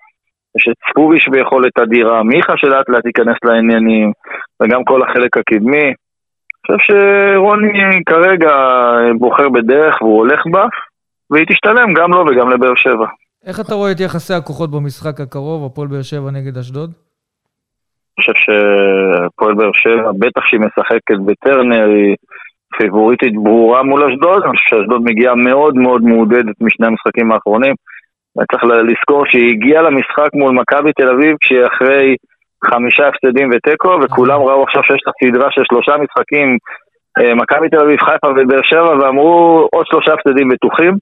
יש 0.57 0.67
את 0.71 0.75
ספוביש 0.89 1.27
ביכולת 1.27 1.79
אדירה, 1.79 2.23
מיכה 2.23 2.53
שלאט 2.57 2.89
לאט 2.89 3.05
ייכנס 3.05 3.37
לעניינים, 3.43 4.11
וגם 4.61 4.83
כל 4.83 5.01
החלק 5.03 5.37
הקדמי. 5.37 5.87
אני 6.69 6.77
חושב 6.77 6.93
שרוני 6.93 8.03
כרגע 8.05 8.53
בוחר 9.19 9.49
בדרך 9.49 10.01
והוא 10.01 10.17
הולך 10.17 10.41
בה, 10.51 10.65
והיא 11.31 11.45
תשתלם 11.49 11.93
גם 11.93 12.11
לו 12.11 12.25
וגם 12.27 12.49
לבאר 12.49 12.75
שבע. 12.75 13.07
איך 13.45 13.59
אתה 13.59 13.73
רואה 13.75 13.91
את 13.91 13.99
יחסי 13.99 14.33
הכוחות 14.33 14.71
במשחק 14.71 15.19
הקרוב, 15.19 15.65
הפועל 15.65 15.87
באר 15.87 16.01
שבע 16.01 16.31
נגד 16.31 16.57
אשדוד? 16.57 17.06
חושב 18.19 18.33
שהפועל 18.35 19.53
באר 19.53 19.71
שבע, 19.73 20.11
בטח 20.19 20.41
שהיא 20.45 20.59
משחקת 20.59 21.19
בטרנר, 21.25 21.87
היא 21.89 22.15
פיבוריטית 22.77 23.33
ברורה 23.33 23.83
מול 23.83 24.03
אשדוד. 24.03 24.43
אני 24.43 24.57
חושב 24.57 24.75
שאשדוד 24.75 25.01
מגיעה 25.03 25.35
מאוד 25.35 25.75
מאוד 25.75 26.01
מעודדת 26.03 26.55
משני 26.61 26.87
המשחקים 26.87 27.31
האחרונים. 27.31 27.73
צריך 28.51 28.63
לזכור 28.63 29.25
שהיא 29.25 29.51
הגיעה 29.51 29.81
למשחק 29.81 30.29
מול 30.33 30.51
מכבי 30.51 30.93
תל 30.93 31.09
אביב 31.09 31.35
כשהיא 31.41 31.65
אחרי 31.67 32.15
חמישה 32.65 33.07
הפסדים 33.07 33.49
ותיקו, 33.49 33.99
וכולם 34.01 34.39
ראו 34.39 34.63
עכשיו 34.63 34.83
שיש 34.83 35.01
לה 35.07 35.13
סדרה 35.19 35.47
של 35.51 35.61
שלושה 35.69 35.91
משחקים, 35.97 36.57
אה, 37.19 37.35
מכבי 37.35 37.69
תל 37.69 37.79
אביב, 37.79 37.99
חיפה 37.99 38.27
ובאר 38.27 38.61
שבע, 38.63 38.93
ואמרו 38.97 39.67
עוד 39.73 39.85
שלושה 39.87 40.13
הפסדים 40.13 40.47
בטוחים. 40.49 40.93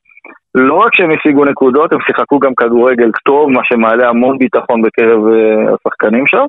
לא 0.56 0.76
רק 0.76 0.96
שהם 0.96 1.12
השיגו 1.12 1.46
נקודות, 1.46 1.94
הם 1.94 2.00
שיחקו 2.08 2.40
גם 2.40 2.56
כדורגל 2.56 3.12
טוב, 3.26 3.50
מה 3.50 3.62
שמעלה 3.64 4.10
המון 4.10 4.38
ביטחון 4.38 4.82
בקרב 4.82 5.20
אה, 5.28 5.74
השחקנים 5.74 6.28
שם. 6.28 6.46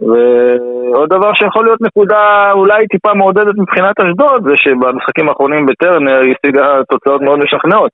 ועוד 0.00 1.08
דבר 1.08 1.34
שיכול 1.34 1.64
להיות 1.64 1.80
נקודה 1.80 2.52
אולי 2.52 2.86
טיפה 2.86 3.14
מעודדת 3.14 3.54
מבחינת 3.58 4.00
אשדוד, 4.00 4.42
זה 4.44 4.54
שבמשחקים 4.56 5.28
האחרונים 5.28 5.66
בטרנר 5.66 6.20
היא 6.20 6.34
השיגה 6.34 6.66
תוצאות 6.90 7.22
מאוד 7.22 7.38
משכנעות. 7.38 7.90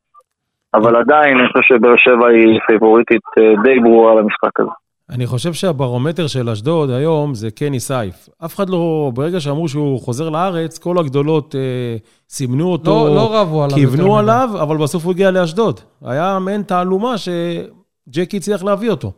אבל 0.74 0.96
עדיין 0.96 1.38
אני 1.38 1.48
חושב 1.48 1.62
שבאר 1.62 1.96
שבע 1.96 2.28
היא 2.28 2.60
פייבוריטית 2.66 3.22
אה, 3.38 3.62
די 3.62 3.80
ברורה 3.80 4.14
למשחק 4.14 4.60
הזה. 4.60 4.70
אני 5.10 5.26
חושב 5.26 5.52
שהברומטר 5.52 6.26
של 6.26 6.48
אשדוד 6.48 6.90
היום 6.90 7.34
זה 7.34 7.50
קני 7.50 7.80
סייף. 7.80 8.28
אף 8.44 8.54
אחד 8.54 8.70
לא, 8.70 9.10
ברגע 9.14 9.40
שאמרו 9.40 9.68
שהוא 9.68 10.00
חוזר 10.00 10.28
לארץ, 10.28 10.78
כל 10.78 10.98
הגדולות 10.98 11.54
אה, 11.54 11.96
סימנו 12.28 12.72
אותו, 12.72 13.06
לא, 13.08 13.14
לא 13.14 13.40
רבו 13.40 13.64
עליו 13.64 13.76
כיוונו. 13.76 14.18
עליו, 14.18 14.48
אבל 14.62 14.76
בסוף 14.76 15.04
הוא 15.04 15.12
הגיע 15.12 15.30
לאשדוד. 15.30 15.80
היה 16.04 16.38
מעין 16.38 16.62
תעלומה 16.62 17.14
שג'קי 17.18 18.36
הצליח 18.36 18.64
להביא 18.64 18.90
אותו. 18.90 19.12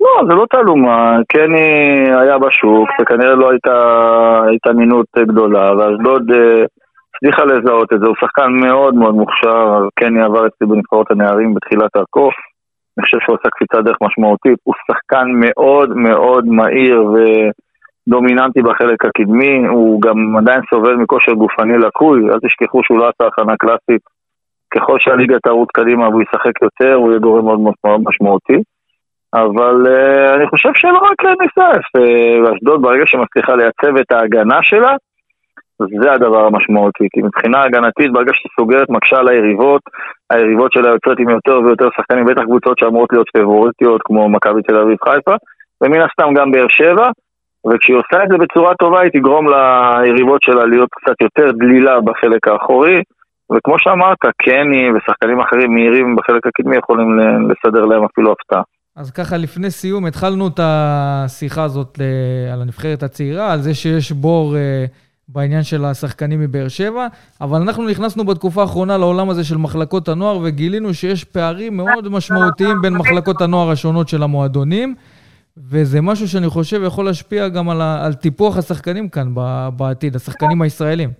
לא, 0.00 0.28
זה 0.28 0.34
לא 0.34 0.46
תעלומה, 0.50 1.18
קני 1.28 1.68
היה 2.20 2.38
בשוק, 2.38 2.88
וכנראה 3.00 3.34
לא 3.34 3.50
הייתה 3.50 3.76
התעניינות 4.54 5.06
גדולה, 5.18 5.72
ואשדוד 5.76 6.30
אה, 6.30 6.64
הצליחה 7.14 7.44
לזהות 7.44 7.92
את 7.92 8.00
זה, 8.00 8.06
הוא 8.06 8.16
שחקן 8.20 8.52
מאוד 8.52 8.94
מאוד 8.94 9.14
מוכשר, 9.14 9.88
קני 9.94 10.22
עבר 10.22 10.46
אצלי 10.46 10.66
בנבחרות 10.66 11.10
הנערים 11.10 11.54
בתחילת 11.54 11.90
דרכו, 11.96 12.30
אני 12.98 13.04
חושב 13.04 13.18
שהוא 13.20 13.36
עשה 13.40 13.48
קפיצת 13.50 13.84
דרך 13.84 13.96
משמעותית, 14.02 14.58
הוא 14.62 14.74
שחקן 14.86 15.26
מאוד 15.34 15.96
מאוד 15.96 16.46
מהיר 16.46 17.04
ודומיננטי 17.12 18.62
בחלק 18.62 19.04
הקדמי, 19.04 19.66
הוא 19.66 20.02
גם 20.02 20.36
עדיין 20.36 20.60
סובל 20.70 20.94
מכושר 20.94 21.32
גופני 21.32 21.78
לקוי, 21.78 22.20
אל 22.30 22.38
תשכחו 22.44 22.80
שהוא 22.84 22.98
לא 22.98 23.08
עשה 23.08 23.26
הכנה 23.26 23.56
קלאסית, 23.56 24.02
ככל 24.74 24.96
שהליגה 24.98 25.36
תרוץ 25.42 25.68
קדימה 25.74 26.08
והוא 26.08 26.22
ישחק 26.22 26.62
יותר, 26.62 26.94
הוא 26.94 27.10
יהיה 27.10 27.20
גורם 27.20 27.44
מאוד 27.84 28.00
משמעותי. 28.04 28.62
אבל 29.34 29.86
uh, 29.86 30.34
אני 30.36 30.48
חושב 30.48 30.70
שלא 30.74 30.98
רק 30.98 31.24
ניסף, 31.40 31.82
uh, 31.96 32.54
אשדוד 32.54 32.82
ברגע 32.82 33.06
שמצליחה 33.06 33.56
לייצב 33.56 33.96
את 33.96 34.12
ההגנה 34.12 34.58
שלה, 34.62 34.96
זה 36.02 36.12
הדבר 36.12 36.46
המשמעותי, 36.46 37.08
כי 37.12 37.22
מבחינה 37.22 37.62
הגנתית, 37.62 38.12
ברגע 38.12 38.32
שהיא 38.34 38.50
סוגרת, 38.60 38.90
מקשה 38.90 39.16
על 39.16 39.28
היריבות, 39.28 39.82
היריבות 40.30 40.72
שלה 40.72 40.88
יוצאות 40.88 41.18
עם 41.18 41.30
יותר 41.30 41.60
ויותר 41.60 41.88
שחקנים, 41.96 42.24
בטח 42.24 42.42
קבוצות 42.42 42.78
שאמורות 42.78 43.12
להיות 43.12 43.28
פבוריטיות, 43.34 44.00
כמו 44.04 44.28
מכבי 44.28 44.62
תל 44.62 44.76
אביב 44.76 44.96
חיפה, 45.04 45.34
ומן 45.80 46.00
הסתם 46.00 46.34
גם 46.34 46.50
באר 46.50 46.68
שבע, 46.68 47.08
וכשהיא 47.66 47.96
עושה 47.96 48.24
את 48.24 48.28
זה 48.28 48.36
בצורה 48.38 48.74
טובה, 48.74 49.00
היא 49.00 49.10
תגרום 49.10 49.46
ליריבות 49.48 50.42
שלה 50.42 50.66
להיות 50.66 50.88
קצת 50.90 51.20
יותר 51.20 51.52
דלילה 51.52 52.00
בחלק 52.00 52.48
האחורי, 52.48 53.02
וכמו 53.52 53.74
שאמרת, 53.78 54.18
קני 54.42 54.90
ושחקנים 54.92 55.40
אחרים 55.40 55.74
מהירים 55.74 56.16
בחלק 56.16 56.46
הקדמי 56.46 56.76
יכולים 56.76 57.18
לסדר 57.50 57.84
להם 57.84 58.04
אפילו 58.04 58.32
הפתעה. 58.32 58.62
אז 58.96 59.10
ככה, 59.10 59.36
לפני 59.36 59.70
סיום, 59.70 60.06
התחלנו 60.06 60.48
את 60.48 60.60
השיחה 60.62 61.62
הזאת 61.64 61.98
על 62.52 62.62
הנבחרת 62.62 63.02
הצעירה, 63.02 63.52
על 63.52 63.60
זה 63.60 63.74
שיש 63.74 64.12
בור 64.12 64.56
אה, 64.56 64.84
בעניין 65.28 65.62
של 65.62 65.84
השחקנים 65.84 66.40
מבאר 66.40 66.68
שבע, 66.68 67.06
אבל 67.40 67.60
אנחנו 67.60 67.88
נכנסנו 67.88 68.24
בתקופה 68.24 68.60
האחרונה 68.60 68.98
לעולם 68.98 69.30
הזה 69.30 69.44
של 69.44 69.56
מחלקות 69.56 70.08
הנוער, 70.08 70.38
וגילינו 70.42 70.94
שיש 70.94 71.24
פערים 71.24 71.76
מאוד 71.76 72.08
משמעותיים 72.08 72.76
בין 72.82 72.94
מחלקות 72.94 73.40
הנוער 73.40 73.70
השונות 73.70 74.08
של 74.08 74.22
המועדונים, 74.22 74.94
וזה 75.70 76.00
משהו 76.00 76.28
שאני 76.28 76.48
חושב 76.48 76.80
יכול 76.86 77.04
להשפיע 77.04 77.48
גם 77.48 77.68
על, 77.70 77.80
ה- 77.80 78.06
על 78.06 78.12
טיפוח 78.14 78.56
השחקנים 78.56 79.08
כאן 79.08 79.28
בעתיד, 79.76 80.16
השחקנים 80.16 80.62
הישראלים. 80.62 81.10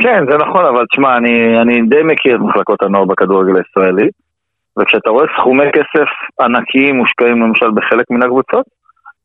כן, 0.00 0.24
זה 0.30 0.36
נכון, 0.36 0.64
אבל 0.66 0.84
תשמע, 0.92 1.16
אני, 1.16 1.58
אני 1.62 1.88
די 1.88 2.02
מכיר 2.04 2.36
את 2.36 2.40
מחלקות 2.40 2.82
הנוער 2.82 3.04
בכדורגל 3.04 3.52
הישראלי, 3.56 4.08
וכשאתה 4.78 5.10
רואה 5.10 5.26
סכומי 5.38 5.72
כסף 5.72 6.08
ענקיים 6.40 6.96
מושקעים 6.96 7.42
למשל 7.42 7.70
בחלק 7.70 8.04
מן 8.10 8.22
הקבוצות, 8.22 8.66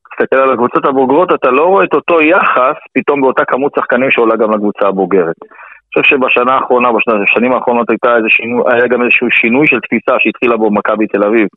תסתכל 0.10 0.36
על 0.36 0.54
הקבוצות 0.54 0.86
הבוגרות, 0.86 1.34
אתה 1.34 1.50
לא 1.52 1.66
רואה 1.66 1.84
את 1.84 1.94
אותו 1.94 2.22
יחס 2.22 2.78
פתאום 2.94 3.22
באותה 3.22 3.46
כמות 3.46 3.72
שחקנים 3.76 4.12
שעולה 4.12 4.36
גם 4.36 4.52
לקבוצה 4.52 4.88
הבוגרת. 4.88 5.36
אני 5.44 6.04
חושב 6.04 6.16
שבשנה 6.16 6.54
האחרונה, 6.54 6.90
בשנים 7.24 7.52
האחרונות 7.52 7.90
הייתה 7.90 8.18
איזה 8.18 8.30
שינו, 8.30 8.70
היה 8.70 8.88
גם 8.88 9.02
איזשהו 9.02 9.28
שינוי 9.32 9.68
של 9.68 9.80
תפיסה 9.80 10.16
שהתחילה 10.20 10.58
בו 10.58 10.72
מכבי 10.72 11.08
תל 11.08 11.24
אביב, 11.24 11.48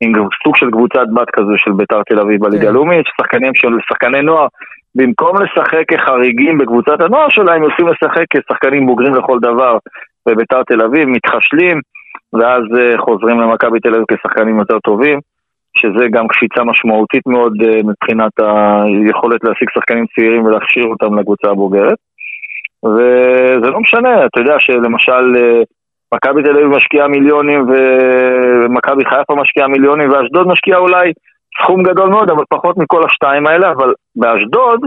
עם 0.00 0.12
סוג 0.44 0.56
של 0.56 0.70
קבוצת 0.70 1.06
בת 1.14 1.30
כזו 1.30 1.52
של 1.56 1.72
ביתר 1.72 2.02
תל 2.02 2.20
אביב 2.20 2.40
בליגה 2.40 2.62
כן. 2.62 2.68
הלאומית, 2.68 3.06
שחקנים 3.16 3.54
של 3.54 3.68
שחקני 3.88 4.22
נוער, 4.22 4.46
במקום 4.94 5.36
לשחק 5.42 5.84
כחריגים 5.88 6.58
בקבוצת 6.58 7.00
הנוער 7.00 7.28
שלהם, 7.28 7.62
יוצאים 7.62 7.88
לשחק 7.88 8.24
כשחקנים 8.30 8.86
בוגרים 8.86 9.14
לכל 9.14 9.38
דבר 9.38 9.78
בביתר 10.28 10.62
תל 10.62 10.82
אביב, 10.82 11.08
מתחשלים, 11.08 11.80
ואז 12.34 12.64
אה, 12.78 12.98
חוזרים 12.98 13.40
למכבי 13.40 13.80
תל 13.80 13.94
אביב 13.94 14.04
כשחקנים 14.10 14.58
יותר 14.58 14.78
טובים, 14.78 15.18
שזה 15.78 16.04
גם 16.10 16.28
קפיצה 16.28 16.64
משמעותית 16.64 17.26
מאוד 17.26 17.52
אה, 17.64 17.80
מבחינת 17.90 18.32
היכולת 18.38 19.44
להשיג 19.44 19.68
שחקנים 19.74 20.06
צעירים 20.14 20.44
ולהכשיר 20.44 20.84
אותם 20.86 21.18
לקבוצה 21.18 21.48
הבוגרת. 21.50 21.98
וזה 22.84 23.70
לא 23.70 23.80
משנה, 23.80 24.26
אתה 24.26 24.40
יודע 24.40 24.56
שלמשל 24.58 25.36
אה, 25.36 25.62
מכבי 26.14 26.42
תל 26.42 26.50
אביב 26.50 26.66
משקיעה 26.66 27.08
מיליונים 27.08 27.66
ומכבי 27.68 29.04
חיפה 29.04 29.34
משקיעה 29.34 29.68
מיליונים 29.68 30.10
ואשדוד 30.10 30.46
משקיעה 30.46 30.78
אולי 30.78 31.12
סכום 31.62 31.82
גדול 31.82 32.08
מאוד, 32.10 32.30
אבל 32.30 32.44
פחות 32.48 32.76
מכל 32.76 33.02
השתיים 33.06 33.46
האלה, 33.46 33.70
אבל 33.70 33.92
באשדוד, 34.16 34.80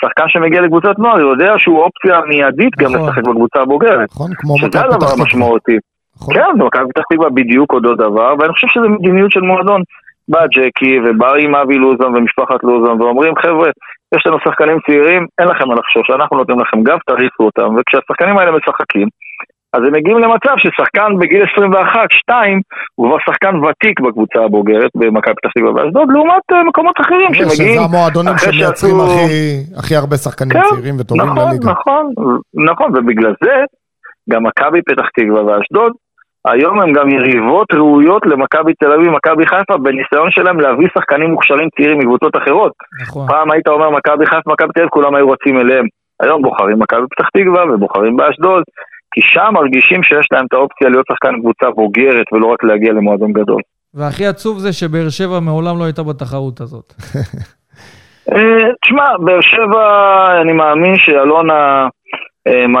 שחקן 0.00 0.28
שמגיע 0.28 0.60
לקבוצת 0.60 0.98
נוער 0.98 1.20
יודע 1.20 1.52
שהוא 1.58 1.78
אופציה 1.78 2.20
מיידית 2.28 2.76
גם 2.78 2.94
נכון. 2.94 3.08
לשחק 3.08 3.22
בקבוצה 3.22 3.60
הבוגרת. 3.60 4.08
נכון? 4.10 4.30
כמו 4.34 4.58
שזה 4.58 4.68
מכבי 4.68 4.78
הדבר 4.78 4.96
פתח 4.96 5.06
תקווה. 5.06 5.24
המשמעותי. 5.24 5.78
נכון? 6.24 6.34
כן, 6.34 6.58
במכבי 6.58 6.84
פתח 6.92 7.02
תקווה 7.12 7.30
בדיוק 7.30 7.72
אותו 7.72 7.94
דבר, 7.94 8.34
ואני 8.38 8.52
חושב 8.52 8.66
שזו 8.70 8.88
מדיניות 8.88 9.30
של 9.30 9.40
מועדון. 9.40 9.82
בא 10.28 10.46
ג'קי 10.46 10.98
ובא 11.04 11.30
עם 11.34 11.54
אבי 11.54 11.74
לוזון 11.74 12.16
ומשפחת 12.16 12.60
לוזון 12.62 13.02
ואומרים 13.02 13.32
חבר'ה, 13.42 13.68
יש 14.16 14.26
לנו 14.26 14.36
שחקנים 14.44 14.78
צעירים, 14.86 15.26
אין 15.38 15.48
לכם 15.48 15.68
מה 15.68 15.74
לחשוש, 15.74 16.10
אנחנו 16.16 16.36
נותנים 16.36 16.60
לכם 16.60 16.82
גב, 16.82 16.98
תריצו 17.06 17.42
אותם, 17.48 17.68
וכשהשחקנים 17.76 18.38
האלה 18.38 18.50
משחקים, 18.52 19.08
אז 19.74 19.80
הם 19.86 19.92
מגיעים 19.94 20.18
למצב 20.18 20.54
ששחקן 20.58 21.18
בגיל 21.20 21.42
21-2 21.42 22.32
הוא 22.94 23.06
כבר 23.08 23.18
שחקן 23.26 23.56
ותיק 23.56 24.00
בקבוצה 24.00 24.38
הבוגרת 24.44 24.90
במכבי 24.96 25.34
פתח 25.34 25.50
תקווה 25.56 25.72
ואשדוד, 25.74 26.08
לעומת 26.12 26.42
אה, 26.52 26.64
מקומות 26.64 26.96
אחרים 27.00 27.34
שמגיעים 27.34 27.72
שזה 27.74 27.80
המועדונים 27.84 28.38
שמייצרים 28.38 28.94
שעשו- 28.94 29.24
הכי- 29.24 29.78
הכי 29.78 29.96
הרבה 29.96 30.16
שחקנים 30.16 30.52
כן, 30.52 30.62
צעירים 30.70 30.94
וטובים 31.00 31.26
נכון, 31.26 31.48
לליגה. 31.48 31.70
נכון, 31.70 32.04
נכון, 32.70 32.88
ובגלל 32.96 33.34
זה 33.44 33.54
גם 34.30 34.42
מכבי 34.46 34.80
פתח 34.82 35.06
תקווה 35.16 35.44
ואשדוד, 35.44 35.92
היום 36.48 36.80
הם 36.80 36.92
גם 36.92 37.08
יריבות 37.08 37.74
ראויות 37.74 38.22
למכבי 38.26 38.72
תל 38.74 38.92
אביב 38.92 39.08
ומכבי 39.08 39.46
חיפה 39.46 39.76
בניסיון 39.76 40.30
שלהם 40.30 40.60
להביא 40.60 40.88
שחקנים 40.98 41.30
מוכשרים 41.30 41.68
צעירים 41.76 41.98
מקבוצות 41.98 42.36
אחרות. 42.36 42.72
נכון. 43.02 43.26
פעם 43.28 43.50
היית 43.50 43.68
אומר 43.68 43.90
מכבי 43.90 44.26
חיפה, 44.26 44.52
מכבי 44.52 44.72
תל 44.74 44.80
אביב, 44.80 44.90
כולם 44.90 45.14
היו 45.14 45.30
רצים 45.30 45.58
אליהם. 45.60 45.86
היום 46.22 46.42
בוחרים 46.42 46.78
מכבי 46.78 47.06
פתח 47.10 47.28
תקווה 47.28 47.74
ובוחרים 47.74 48.16
באשדוד, 48.16 48.62
כי 49.12 49.20
שם 49.32 49.54
מרגישים 49.54 50.02
שיש 50.02 50.26
להם 50.32 50.46
את 50.46 50.52
האופציה 50.52 50.88
להיות 50.88 51.06
שחקן 51.12 51.40
קבוצה 51.40 51.70
בוגרת 51.70 52.26
ולא 52.32 52.46
רק 52.46 52.64
להגיע 52.64 52.92
למועדון 52.92 53.32
גדול. 53.32 53.62
והכי 53.94 54.26
עצוב 54.26 54.58
זה 54.58 54.72
שבאר 54.72 55.08
שבע 55.08 55.40
מעולם 55.40 55.78
לא 55.78 55.84
הייתה 55.84 56.02
בתחרות 56.02 56.60
הזאת. 56.60 56.92
אה, 58.32 58.68
תשמע, 58.82 59.04
באר 59.18 59.40
שבע, 59.40 59.84
אני 60.40 60.52
מאמין 60.52 60.94
שאלונה 60.96 61.88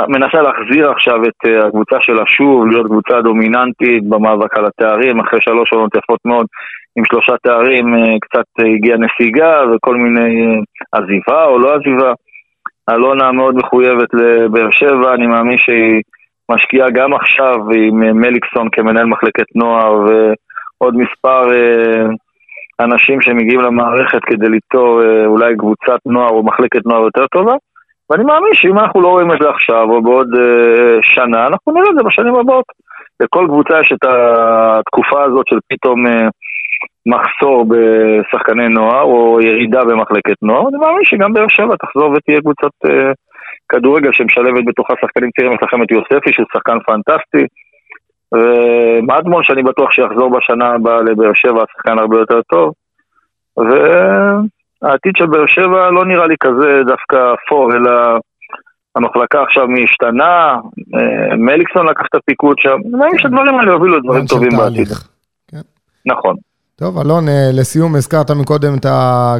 מנסה 0.08 0.42
להחזיר 0.42 0.90
עכשיו 0.90 1.24
את 1.24 1.46
אה, 1.46 1.66
הקבוצה 1.66 1.96
שלה 2.00 2.22
שוב, 2.26 2.66
להיות 2.66 2.86
קבוצה 2.86 3.20
דומיננטית 3.22 4.08
במאבק 4.08 4.58
על 4.58 4.66
התארים, 4.66 5.20
אחרי 5.20 5.38
שלוש 5.42 5.72
עונות 5.72 5.96
יפות 5.96 6.20
מאוד 6.24 6.46
עם 6.96 7.04
שלושה 7.04 7.32
תארים, 7.42 7.94
אה, 7.94 8.18
קצת 8.20 8.44
אה, 8.60 8.64
הגיעה 8.74 8.98
נסיגה 8.98 9.62
וכל 9.70 9.96
מיני 9.96 10.46
אה, 10.46 10.60
עזיבה 10.92 11.44
או 11.44 11.58
לא 11.58 11.74
עזיבה. 11.74 12.12
אלונה 12.90 13.32
מאוד 13.32 13.54
מחויבת 13.54 14.14
לבאר 14.14 14.70
שבע, 14.70 15.14
אני 15.14 15.26
מאמין 15.26 15.58
שהיא 15.58 16.02
משקיעה 16.50 16.90
גם 16.90 17.14
עכשיו 17.14 17.56
עם 17.74 18.02
אה, 18.02 18.12
מליקסון 18.12 18.68
כמנהל 18.72 19.06
מחלקת 19.06 19.46
נוער 19.54 19.92
ועוד 19.92 20.94
מספר 20.96 21.52
אה, 21.52 22.06
אנשים 22.80 23.20
שמגיעים 23.20 23.60
למערכת 23.60 24.24
כדי 24.24 24.48
ליצור 24.48 25.02
אה, 25.02 25.26
אולי 25.26 25.56
קבוצת 25.56 25.98
נוער 26.06 26.30
או 26.30 26.42
מחלקת 26.42 26.86
נוער 26.86 27.02
יותר 27.02 27.26
טובה. 27.26 27.54
ואני 28.10 28.24
מאמין 28.24 28.54
שאם 28.54 28.78
אנחנו 28.78 29.00
לא 29.00 29.08
רואים 29.08 29.32
את 29.32 29.38
זה 29.42 29.48
עכשיו 29.48 29.90
או 29.90 30.02
בעוד 30.02 30.28
אה, 30.38 30.98
שנה, 31.02 31.46
אנחנו 31.46 31.72
נראה 31.72 31.90
את 31.90 31.96
זה 31.96 32.02
בשנים 32.02 32.34
הבאות. 32.34 32.64
לכל 33.20 33.44
קבוצה 33.48 33.80
יש 33.80 33.92
את 33.92 34.04
התקופה 34.04 35.24
הזאת 35.24 35.46
של 35.48 35.58
פתאום 35.68 36.06
אה, 36.06 36.28
מחסור 37.06 37.66
בשחקני 37.70 38.68
נוער 38.68 39.02
או 39.02 39.40
ירידה 39.40 39.84
במחלקת 39.84 40.42
נוער. 40.42 40.68
אני 40.68 40.78
מאמין 40.78 41.04
שגם 41.04 41.32
באר 41.32 41.48
שבע 41.48 41.74
תחזור 41.76 42.10
ותהיה 42.10 42.40
קבוצת 42.40 42.74
אה, 42.86 43.12
כדורגל 43.68 44.12
שמשלבת 44.12 44.64
בתוכה 44.66 44.94
שחקנים 45.00 45.30
צעירים. 45.36 45.54
יש 45.54 45.62
לכם 45.62 45.82
את 45.82 45.90
יוספי 45.90 46.32
שהוא 46.32 46.46
שחקן 46.52 46.78
פנטסטי. 46.86 47.46
ומדמון 48.34 49.44
שאני 49.44 49.62
בטוח 49.62 49.90
שיחזור 49.90 50.30
בשנה 50.30 50.68
הבאה 50.74 51.02
לבאר 51.02 51.34
שבע, 51.34 51.62
שחקן 51.72 51.98
הרבה 51.98 52.18
יותר 52.18 52.40
טוב. 52.42 52.72
והעתיד 54.84 55.12
של 55.16 55.26
באר 55.26 55.46
שבע 55.46 55.90
לא 55.90 56.04
נראה 56.04 56.26
לי 56.26 56.34
כזה 56.40 56.80
דווקא 56.86 57.16
אפור, 57.34 57.72
אלא 57.76 58.18
המחלקה 58.96 59.42
עכשיו 59.42 59.68
משתנה, 59.68 60.56
אה, 60.94 61.36
מליקסון 61.36 61.86
לקח 61.86 62.02
את 62.10 62.14
הפיקוד 62.14 62.56
שם, 62.58 62.78
אני 62.84 62.98
מאמין 62.98 63.18
שהדברים 63.18 63.54
האלה 63.54 63.72
יובילו 63.72 63.98
לדברים 63.98 64.26
טובים 64.26 64.50
בעתיד. 64.58 64.88
כן. 65.50 65.60
נכון. 66.06 66.36
טוב, 66.76 66.98
אלון, 66.98 67.28
אה, 67.28 67.50
לסיום, 67.52 67.94
הזכרת 67.94 68.30
מקודם 68.30 68.72
את 68.78 68.86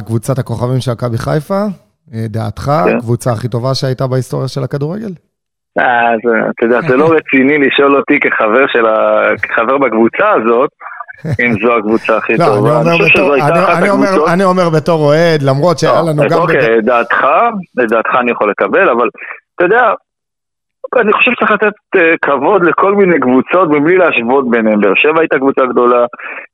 קבוצת 0.05 0.39
הכוכבים 0.39 0.79
של 0.79 0.91
מכבי 0.91 1.17
חיפה. 1.17 1.61
אה, 2.13 2.25
דעתך, 2.29 2.71
כן. 2.85 2.97
הקבוצה 2.97 3.31
הכי 3.31 3.47
טובה 3.47 3.75
שהייתה 3.75 4.07
בהיסטוריה 4.07 4.47
של 4.47 4.63
הכדורגל? 4.63 5.13
אה, 5.79 6.13
אז 6.13 6.19
אתה 6.49 6.65
יודע, 6.65 6.81
זה 6.81 6.97
לא 6.97 7.05
רציני 7.05 7.57
לשאול 7.57 7.97
אותי 7.97 8.19
כחבר 8.19 8.67
של 8.67 8.85
ה... 8.85 9.27
כחבר 9.41 9.77
בקבוצה 9.77 10.27
הזאת, 10.31 10.69
אם 11.45 11.51
זו 11.61 11.77
הקבוצה 11.77 12.17
הכי 12.17 12.33
לא, 12.37 12.45
אני 12.45 12.55
טובה. 12.55 12.69
אומר 12.79 12.91
חושב 12.91 13.03
בתור- 13.05 13.23
שזו 13.25 13.33
הייתה 13.33 13.47
אני- 13.47 13.59
אחת 13.63 13.77
אני 13.81 13.89
אומר- 13.89 14.07
הקבוצות- 14.07 14.29
אני 14.33 14.43
אומר 14.43 14.69
בתור 14.77 14.99
אוהד, 15.05 15.41
למרות 15.49 15.77
שהיה 15.79 16.01
לנו 16.01 16.23
אז 16.23 16.31
גם... 16.33 16.39
אוקיי, 16.41 16.57
בד- 16.57 16.77
את 16.79 16.83
דעתך, 16.85 17.23
את 17.83 17.89
דעתך 17.91 18.11
אני 18.19 18.31
יכול 18.31 18.49
לקבל, 18.49 18.89
אבל 18.89 19.07
אתה 19.55 19.65
יודע, 19.65 19.83
אני 21.01 21.13
חושב 21.13 21.31
שצריך 21.35 21.51
לתת 21.51 21.73
אה, 21.95 22.11
כבוד 22.21 22.63
לכל 22.63 22.95
מיני 22.95 23.19
קבוצות 23.19 23.69
מבלי 23.69 23.97
להשוות 23.97 24.49
ביניהם. 24.49 24.81
באר 24.81 24.93
שבע 24.95 25.19
הייתה 25.19 25.37
קבוצה 25.37 25.61
גדולה, 25.65 26.05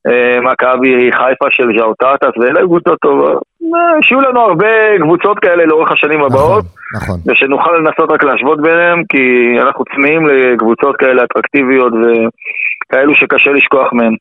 אה, 0.07 0.37
מכבי 0.41 1.11
חיפה 1.11 1.45
של 1.51 1.67
ז'אוטטס, 1.77 2.37
ואלה 2.39 2.59
היו 2.59 2.67
קבוצות 2.67 2.99
טובות. 2.99 3.41
אה, 3.75 4.01
שיהיו 4.01 4.21
לנו 4.21 4.39
הרבה 4.41 4.67
קבוצות 5.01 5.39
כאלה 5.39 5.65
לאורך 5.65 5.91
השנים 5.91 6.19
נכון, 6.19 6.31
הבאות, 6.31 6.65
נכון. 6.95 7.17
ושנוכל 7.27 7.71
לנסות 7.77 8.11
רק 8.11 8.23
להשוות 8.23 8.61
ביניהם, 8.61 9.03
כי 9.09 9.23
אנחנו 9.61 9.83
צמאים 9.95 10.21
לקבוצות 10.27 10.95
כאלה 10.97 11.23
אטרקטיביות 11.23 11.93
וכאלו 11.93 13.15
שקשה 13.15 13.51
לשכוח 13.51 13.93
מהן. 13.93 14.15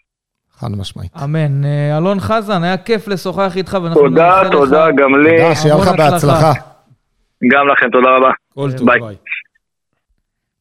חד 0.60 0.70
משמעית. 0.70 1.10
אמן. 1.24 1.64
אה, 1.64 1.98
אלון 1.98 2.20
חזן, 2.20 2.62
היה 2.64 2.76
כיף 2.76 3.08
לשוחח 3.08 3.52
איתך, 3.56 3.78
ואנחנו 3.82 4.02
תודה, 4.08 4.26
נאחל 4.26 4.46
לך- 4.46 4.52
תודה 4.52 4.86
גם 4.96 5.14
לי, 5.22 5.30
תודה, 5.42 5.54
שיהיה 5.54 5.76
לך. 5.76 5.88
בהצלחה. 5.88 6.52
גם 7.52 7.68
לכם, 7.72 7.86
תודה 7.92 8.08
רבה. 8.18 8.30
כל 8.54 8.70
טוב, 8.78 8.86
ביי. 8.86 9.00
ביי. 9.00 9.16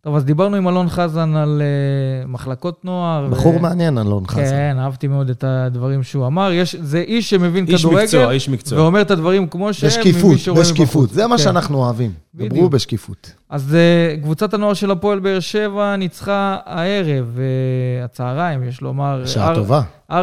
טוב, 0.01 0.15
אז 0.15 0.25
דיברנו 0.25 0.55
עם 0.55 0.67
אלון 0.67 0.89
חזן 0.89 1.35
על 1.35 1.61
אה, 1.61 2.27
מחלקות 2.27 2.85
נוער. 2.85 3.25
ו- 3.27 3.31
בחור 3.31 3.59
מעניין, 3.59 3.97
אלון 3.97 4.27
חזן. 4.27 4.41
כן, 4.43 4.75
אהבתי 4.79 5.07
מאוד 5.07 5.29
את 5.29 5.43
הדברים 5.47 6.03
שהוא 6.03 6.27
אמר. 6.27 6.51
יש, 6.51 6.75
זה 6.75 6.99
איש 6.99 7.29
שמבין 7.29 7.65
איש 7.67 7.81
כדורגל, 7.81 8.01
מקצוע, 8.03 8.31
איש 8.31 8.49
מקצוע. 8.49 8.81
ואומר 8.81 9.01
את 9.01 9.11
הדברים 9.11 9.47
כמו 9.47 9.73
שהם, 9.73 9.89
בשקיפות, 9.89 10.23
ממי 10.29 10.37
שרואה 10.37 10.61
בשקיפות. 10.61 10.85
מבחוץ. 11.03 11.11
זה 11.11 11.27
מה 11.27 11.37
כן. 11.37 11.43
שאנחנו 11.43 11.77
אוהבים. 11.77 12.11
בדיוק. 12.33 12.53
דברו 12.53 12.69
בשקיפות. 12.69 13.33
אז 13.49 13.75
אה, 13.75 14.15
קבוצת 14.23 14.53
הנוער 14.53 14.73
של 14.73 14.91
הפועל 14.91 15.19
באר 15.19 15.39
שבע 15.39 15.95
ניצחה 15.95 16.57
הערב, 16.65 17.37
אה, 17.39 18.05
הצהריים, 18.05 18.63
יש 18.63 18.81
לומר. 18.81 19.25
שעה 19.25 19.49
אר- 19.49 19.55
טובה. 19.55 19.81
4-0 20.11 20.15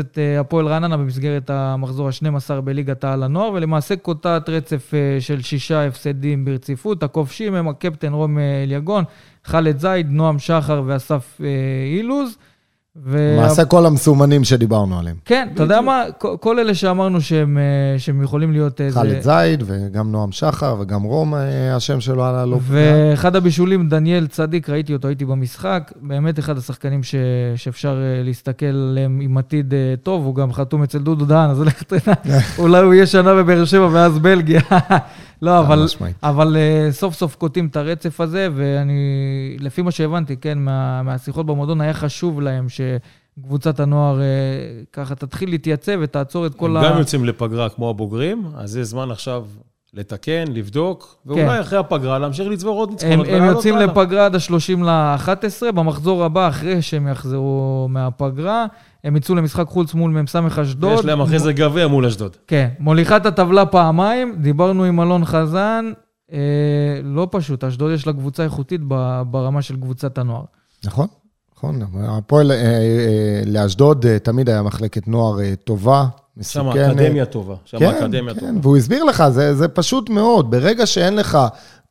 את 0.00 0.18
אה, 0.18 0.40
הפועל 0.40 0.66
רעננה 0.66 0.96
במסגרת 0.96 1.50
המחזור 1.50 2.08
ה-12 2.08 2.60
בליגת 2.60 3.04
העל 3.04 3.22
הנוער, 3.22 3.52
ולמעשה 3.52 3.96
קוטעת 3.96 4.48
רצף 4.48 4.90
של 5.20 5.42
שישה 5.42 5.86
הפסדים 5.86 6.44
ברציפות. 6.44 7.02
הכובשים 7.02 7.54
הם 7.54 7.68
הקפטן 7.68 8.12
רום 8.12 8.38
אליגון, 8.38 9.04
ח'אלד 9.46 9.78
זייד, 9.78 10.10
נועם 10.10 10.38
שחר 10.38 10.82
ואסף 10.86 11.40
אילוז. 11.98 12.36
ו- 12.96 13.34
למעשה 13.38 13.64
כל 13.64 13.86
המסומנים 13.86 14.44
שדיברנו 14.44 14.98
עליהם. 14.98 15.16
כן, 15.24 15.48
אתה 15.54 15.62
יודע 15.62 15.80
מה? 15.80 16.02
כל- 16.40 16.58
אלה 16.58 16.74
שאמרנו 16.74 17.20
שהם, 17.20 17.58
אה, 17.58 17.98
שהם 17.98 18.22
יכולים 18.22 18.52
להיות 18.52 18.80
איזה... 18.80 19.00
ח'אלד 19.00 19.20
זייד 19.20 19.62
וגם 19.66 20.12
נועם 20.12 20.32
שחר 20.32 20.76
וגם 20.80 21.02
רום, 21.02 21.34
אה, 21.34 21.76
השם 21.76 22.00
שלו 22.00 22.24
על 22.24 22.34
הלופ. 22.34 22.62
ואחד 22.66 23.36
הבישולים, 23.36 23.88
דניאל 23.88 24.26
צדיק, 24.26 24.68
ראיתי 24.70 24.92
אותו, 24.92 25.08
הייתי 25.08 25.24
במשחק, 25.24 25.92
באמת 26.02 26.38
אחד 26.38 26.58
השחקנים 26.58 27.02
ש... 27.02 27.14
שאפשר 27.56 27.96
אה, 28.02 28.22
להסתכל 28.24 28.66
עליהם 28.66 29.20
עם 29.22 29.38
עתיד 29.38 29.74
טוב, 30.02 30.24
הוא 30.24 30.34
גם 30.34 30.52
חתום 30.52 30.82
אצל 30.82 30.98
דודו 30.98 31.24
דהן, 31.24 31.50
אז 31.50 31.60
לך 31.60 31.82
תדע, 31.82 32.12
אולי 32.58 32.82
הוא 32.82 32.94
יהיה 32.94 33.06
שנה 33.06 33.34
בבאר 33.34 33.64
שבע 33.64 33.88
ואז 33.92 34.18
בלגיה. 34.18 34.60
לא, 35.42 35.60
אבל. 35.60 35.86
אבל 36.22 36.56
אה, 36.56 36.92
סוף 36.92 37.14
סוף 37.14 37.34
קוטעים 37.34 37.66
את 37.66 37.76
הרצף 37.76 38.20
הזה, 38.20 38.48
ואני, 38.54 39.56
לפי 39.60 39.82
מה 39.82 39.90
שהבנתי, 39.90 40.36
כן, 40.36 40.58
מה, 40.58 41.02
מהשיחות 41.02 41.46
במועדון, 41.46 41.80
היה 41.80 41.94
חשוב 41.94 42.40
להם 42.40 42.66
שקבוצת 42.68 43.80
הנוער 43.80 44.20
אה, 44.20 44.24
ככה 44.92 45.14
תתחיל 45.14 45.50
להתייצב 45.50 45.98
ותעצור 46.00 46.46
את 46.46 46.54
כל 46.54 46.76
הם 46.76 46.84
ה... 46.84 46.90
גם 46.90 46.98
יוצאים 46.98 47.24
לפגרה 47.24 47.68
כמו 47.68 47.90
הבוגרים, 47.90 48.44
אז 48.56 48.76
יש 48.76 48.86
זמן 48.86 49.10
עכשיו 49.10 49.44
לתקן, 49.94 50.44
לבדוק, 50.48 51.16
ואולי 51.26 51.60
אחרי 51.60 51.78
הפגרה 51.78 52.18
להמשיך 52.18 52.48
לצבור 52.48 52.78
עוד 52.78 52.88
הם, 52.88 52.94
ניצחונות. 52.94 53.26
הם 53.26 53.34
ולעלות 53.34 53.56
יוצאים 53.56 53.74
הלאה. 53.74 53.86
לפגרה 53.86 54.26
עד 54.26 54.34
ה-30 54.34 54.84
ל-11, 54.84 55.72
במחזור 55.72 56.24
הבא, 56.24 56.48
אחרי 56.48 56.82
שהם 56.82 57.08
יחזרו 57.08 57.86
מהפגרה, 57.90 58.66
הם 59.04 59.16
יצאו 59.16 59.34
למשחק 59.34 59.66
חוץ 59.66 59.94
מול 59.94 60.10
מ"ס 60.10 60.36
אשדוד. 60.62 60.98
יש 60.98 61.04
להם 61.04 61.20
אחרי 61.20 61.38
זה 61.38 61.52
גביע 61.52 61.88
מול 61.88 62.06
אשדוד. 62.06 62.36
כן, 62.46 62.68
מוליכת 62.78 63.26
הטבלה 63.26 63.66
פעמיים, 63.66 64.36
דיברנו 64.42 64.84
עם 64.84 65.00
אלון 65.00 65.24
חזן, 65.24 65.92
אה, 66.32 66.38
לא 67.04 67.28
פשוט, 67.30 67.64
אשדוד 67.64 67.92
יש 67.92 68.06
לה 68.06 68.12
קבוצה 68.12 68.44
איכותית 68.44 68.80
ב- 68.88 69.22
ברמה 69.26 69.62
של 69.62 69.76
קבוצת 69.76 70.18
הנוער. 70.18 70.44
נכון, 70.84 71.06
נכון. 71.62 71.78
הפועל 72.04 72.52
אה, 72.52 72.56
אה, 72.56 73.42
לאשדוד 73.46 74.06
אה, 74.06 74.18
תמיד 74.18 74.48
היה 74.48 74.62
מחלקת 74.62 75.08
נוער 75.08 75.40
אה, 75.40 75.52
טובה, 75.64 76.04
שם 76.40 76.60
מסוכנת. 76.66 76.90
אקדמיה 76.90 77.24
טובה. 77.26 77.54
שם 77.64 77.78
כן, 77.78 77.88
אקדמיה 77.90 78.34
כן, 78.34 78.40
טובה. 78.40 78.52
והוא 78.62 78.76
הסביר 78.76 79.04
לך, 79.04 79.24
זה, 79.28 79.54
זה 79.54 79.68
פשוט 79.68 80.10
מאוד. 80.10 80.50
ברגע 80.50 80.86
שאין 80.86 81.16
לך 81.16 81.38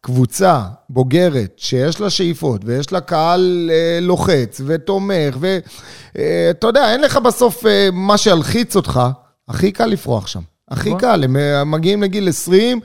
קבוצה 0.02 0.62
בוגרת 0.90 1.54
שיש 1.58 2.02
לה 2.02 2.10
שאיפות 2.10 2.62
ויש 2.66 2.92
לה 2.92 3.02
קהל 3.02 3.70
אה, 3.74 4.00
לוחץ 4.02 4.62
ותומך, 4.66 5.38
ואתה 5.40 6.68
יודע, 6.68 6.92
אין 6.92 7.02
לך 7.02 7.18
בסוף 7.18 7.66
אה, 7.66 7.90
מה 7.94 8.18
שילחיץ 8.18 8.76
אותך, 8.76 9.02
הכי 9.48 9.72
קל 9.72 9.86
לפרוח 9.86 10.28
שם. 10.28 10.42
הכי 10.70 10.90
נכון. 10.90 11.02
קל, 11.02 11.24
הם 11.24 11.38
אה, 11.38 11.64
מגיעים 11.64 12.04
לגיל 12.04 12.30
20, 12.30 12.80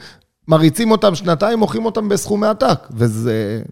מריצים 0.48 0.90
אותם 0.90 1.14
שנתיים, 1.14 1.58
מוכרים 1.58 1.84
אותם 1.84 2.08
בסכומי 2.08 2.46
עתק, 2.46 2.78
וזה 2.90 3.62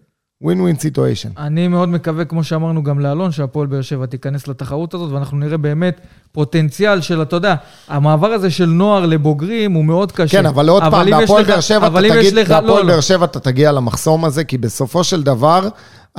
win 0.41 0.61
win 0.61 0.75
situation. 0.75 1.29
אני 1.37 1.67
מאוד 1.67 1.89
מקווה, 1.89 2.25
כמו 2.25 2.43
שאמרנו 2.43 2.83
גם 2.83 2.99
לאלון, 2.99 3.31
שהפועל 3.31 3.67
באר 3.67 3.81
שבע 3.81 4.05
תיכנס 4.05 4.47
לתחרות 4.47 4.93
הזאת, 4.93 5.11
ואנחנו 5.11 5.37
נראה 5.37 5.57
באמת 5.57 6.01
פוטנציאל 6.31 7.01
של, 7.01 7.21
אתה 7.21 7.35
יודע, 7.35 7.55
המעבר 7.87 8.27
הזה 8.27 8.51
של 8.51 8.65
נוער 8.65 9.05
לבוגרים 9.05 9.71
הוא 9.71 9.85
מאוד 9.85 10.11
קשה. 10.11 10.37
כן, 10.37 10.45
אבל 10.45 10.69
עוד 10.69 10.83
פעם, 10.83 10.93
אם 10.93 11.07
יש 11.07 11.13
בהפועל 11.13 11.43
באר 11.43 11.59
שבע 11.59 11.77
אתה 11.77 11.87
אבל 11.87 12.09
תגיד, 12.09 12.33
לא, 12.33 12.43
בהפועל 12.43 12.85
לא. 12.85 12.87
באר 12.87 12.99
שבע 12.99 13.25
אתה 13.25 13.39
תגיע 13.39 13.71
למחסום 13.71 14.25
הזה, 14.25 14.43
כי 14.43 14.57
בסופו 14.57 15.03
של 15.03 15.23
דבר, 15.23 15.67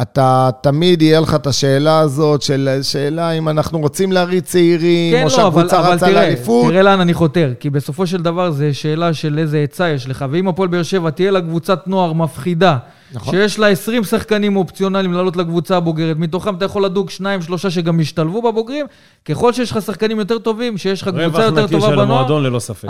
אתה 0.03 0.51
תמיד 0.61 1.03
יהיה 1.03 1.20
לך 1.20 1.34
את 1.34 1.47
השאלה 1.47 1.99
הזאת 1.99 2.42
של 2.42 2.78
שאלה 2.82 3.30
אם 3.30 3.49
אנחנו 3.49 3.78
רוצים 3.78 4.12
להריץ 4.12 4.44
צעירים, 4.44 5.14
כן, 5.14 5.22
או 5.22 5.28
לא, 5.38 5.47
אבל, 5.47 5.62
שהקבוצה 5.62 5.80
אבל 5.80 5.92
רצה 5.92 6.07
תראה, 6.07 6.22
לאליפות. 6.22 6.70
תראה 6.70 6.82
לאן 6.82 7.01
אני 7.01 7.14
חותר. 7.14 7.53
כי 7.61 7.70
בסופו 7.70 8.07
של 8.07 8.22
דבר 8.22 8.51
זה 8.51 8.74
שאלה 8.74 9.14
של 9.14 9.38
איזה 9.38 9.59
עצה 9.59 9.88
יש 9.88 10.09
לך. 10.09 10.24
ואם 10.30 10.49
הפועל 10.49 10.68
באר 10.68 10.82
שבע 10.82 11.11
תהיה 11.11 11.30
לה 11.30 11.40
קבוצת 11.40 11.86
נוער 11.86 12.12
מפחידה, 12.12 12.76
נכון. 13.14 13.34
שיש 13.34 13.59
לה 13.59 13.68
20 13.68 14.05
שחקנים 14.05 14.57
אופציונליים 14.57 15.12
לעלות 15.12 15.36
לקבוצה 15.36 15.76
הבוגרת, 15.76 16.16
מתוכם 16.16 16.55
אתה 16.55 16.64
יכול 16.64 16.84
לדוג 16.84 17.11
שניים, 17.11 17.42
שלושה 17.42 17.70
שגם 17.70 18.01
ישתלבו 18.01 18.42
בבוגרים, 18.42 18.86
ככל 19.24 19.53
שיש 19.53 19.70
לך 19.70 19.82
שחקנים 19.82 20.18
יותר 20.18 20.38
טובים, 20.38 20.78
שיש 20.78 21.03
לך 21.03 21.09
קבוצה 21.09 21.44
יותר 21.44 21.66
טובה 21.66 21.97
בנוער. 21.97 22.26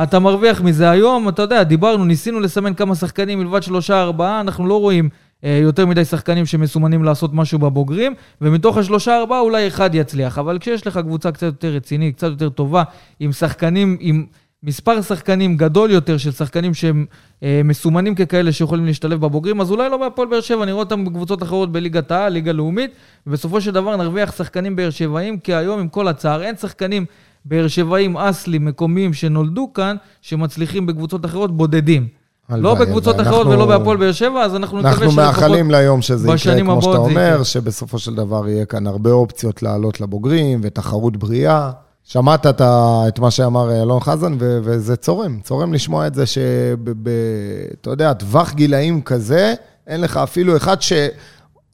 אתה 0.02 0.18
מרוויח 0.18 0.62
מזה 0.62 0.90
היום, 0.90 1.28
אתה 1.28 1.42
יודע, 1.42 1.62
דיברנו, 1.62 2.04
ניסינו 2.04 2.40
לסמן 2.40 2.74
כמה 2.74 2.94
שחקנים 2.94 3.38
מלבד 3.38 3.62
שלושה, 3.62 4.02
ארבעה, 4.02 4.40
אנחנו 4.40 4.66
לא 4.66 4.80
רואים 4.80 5.08
יותר 5.42 5.86
מדי 5.86 6.04
שחקנים 6.04 6.46
שמסומנים 6.46 7.04
לעשות 7.04 7.34
משהו 7.34 7.58
בבוגרים, 7.58 8.14
ומתוך 8.40 8.76
השלושה, 8.76 9.18
ארבעה 9.18 9.40
אולי 9.40 9.68
אחד 9.68 9.94
יצליח. 9.94 10.38
אבל 10.38 10.58
כשיש 10.58 10.86
לך 10.86 10.98
קבוצה 10.98 11.32
קצת 11.32 11.46
יותר 11.46 11.68
רצינית, 11.68 12.16
קצת 12.16 12.28
יותר 12.30 12.48
טובה, 12.48 12.82
עם 13.20 13.32
שחקנים, 13.32 13.96
עם 14.00 14.26
מספר 14.62 15.02
שחקנים 15.02 15.56
גדול 15.56 15.90
יותר 15.90 16.16
של 16.18 16.30
שחקנים 16.30 16.74
שהם 16.74 17.06
אה, 17.42 17.60
מסומנים 17.64 18.14
ככאלה 18.14 18.52
שיכולים 18.52 18.86
להשתלב 18.86 19.20
בבוגרים, 19.20 19.60
אז 19.60 19.70
אולי 19.70 19.90
לא 19.90 19.96
בהפועל 19.96 20.28
באר 20.28 20.40
שבע, 20.40 20.64
נראה 20.64 20.78
אותם 20.78 21.04
בקבוצות 21.04 21.42
אחרות 21.42 21.72
בליגת 21.72 22.10
העל, 22.10 22.32
ליגה 22.32 22.52
לאומית, 22.52 22.90
ובסופו 23.26 23.60
של 23.60 23.70
דבר 23.70 23.96
נרוויח 23.96 24.36
שחקנים 24.36 24.76
באר 24.76 24.90
שבעים, 24.90 25.38
כי 25.38 25.54
היום 25.54 25.80
עם 25.80 25.88
כל 25.88 26.08
הצער 26.08 26.42
אין 26.42 26.56
שחקנים 26.56 27.04
באר 27.44 27.68
שבעים 27.68 28.16
אסלים 28.16 28.64
מקומיים 28.64 29.12
שנולדו 29.12 29.72
כאן, 29.72 29.96
שמצליחים 30.22 30.86
בקבוצות 30.86 31.24
אחרות 31.24 31.56
בודדים. 31.56 32.08
לא 32.50 32.74
בקבוצות. 32.74 33.20
אחרות 33.20 33.26
אנחנו- 33.46 33.50
ולא 33.50 33.66
בהפועל 33.66 33.96
באר 33.96 34.12
שבע, 34.12 34.42
אז 34.42 34.54
אנחנו 34.56 34.78
נקווה 34.78 34.90
אנחנו 34.92 35.10
שלפחות... 35.10 35.24
מאחלים 35.24 35.70
ליום 35.70 36.02
שזה 36.02 36.24
יקרה, 36.24 36.34
בשנים 36.34 36.66
כמו 36.66 36.82
שאתה 36.82 36.96
אומר, 36.96 37.30
יקרה. 37.32 37.44
שבסופו 37.44 37.98
של 37.98 38.14
דבר 38.14 38.48
יהיה 38.48 38.64
כאן 38.64 38.86
הרבה 38.86 39.10
אופציות 39.10 39.62
לעלות 39.62 40.00
לבוגרים 40.00 40.60
ותחרות 40.62 41.16
בריאה. 41.16 41.70
שמעת 42.04 42.46
את, 42.46 43.18
מה 43.18 43.30
שאמר 43.30 43.82
אלון 43.82 44.00
חזן, 44.00 44.32
ו, 44.40 44.58
וזה 44.62 44.96
צורם. 44.96 45.38
צורם 45.42 45.72
לשמוע 45.74 46.06
את 46.06 46.14
זה 46.14 46.24
שאתה 46.26 47.90
יודע, 47.90 48.12
טווח 48.12 48.52
גילאים 48.52 49.02
כזה, 49.02 49.54
אין 49.86 50.00
לך 50.00 50.16
אפילו 50.16 50.56
אחד 50.56 50.82
ש... 50.82 50.92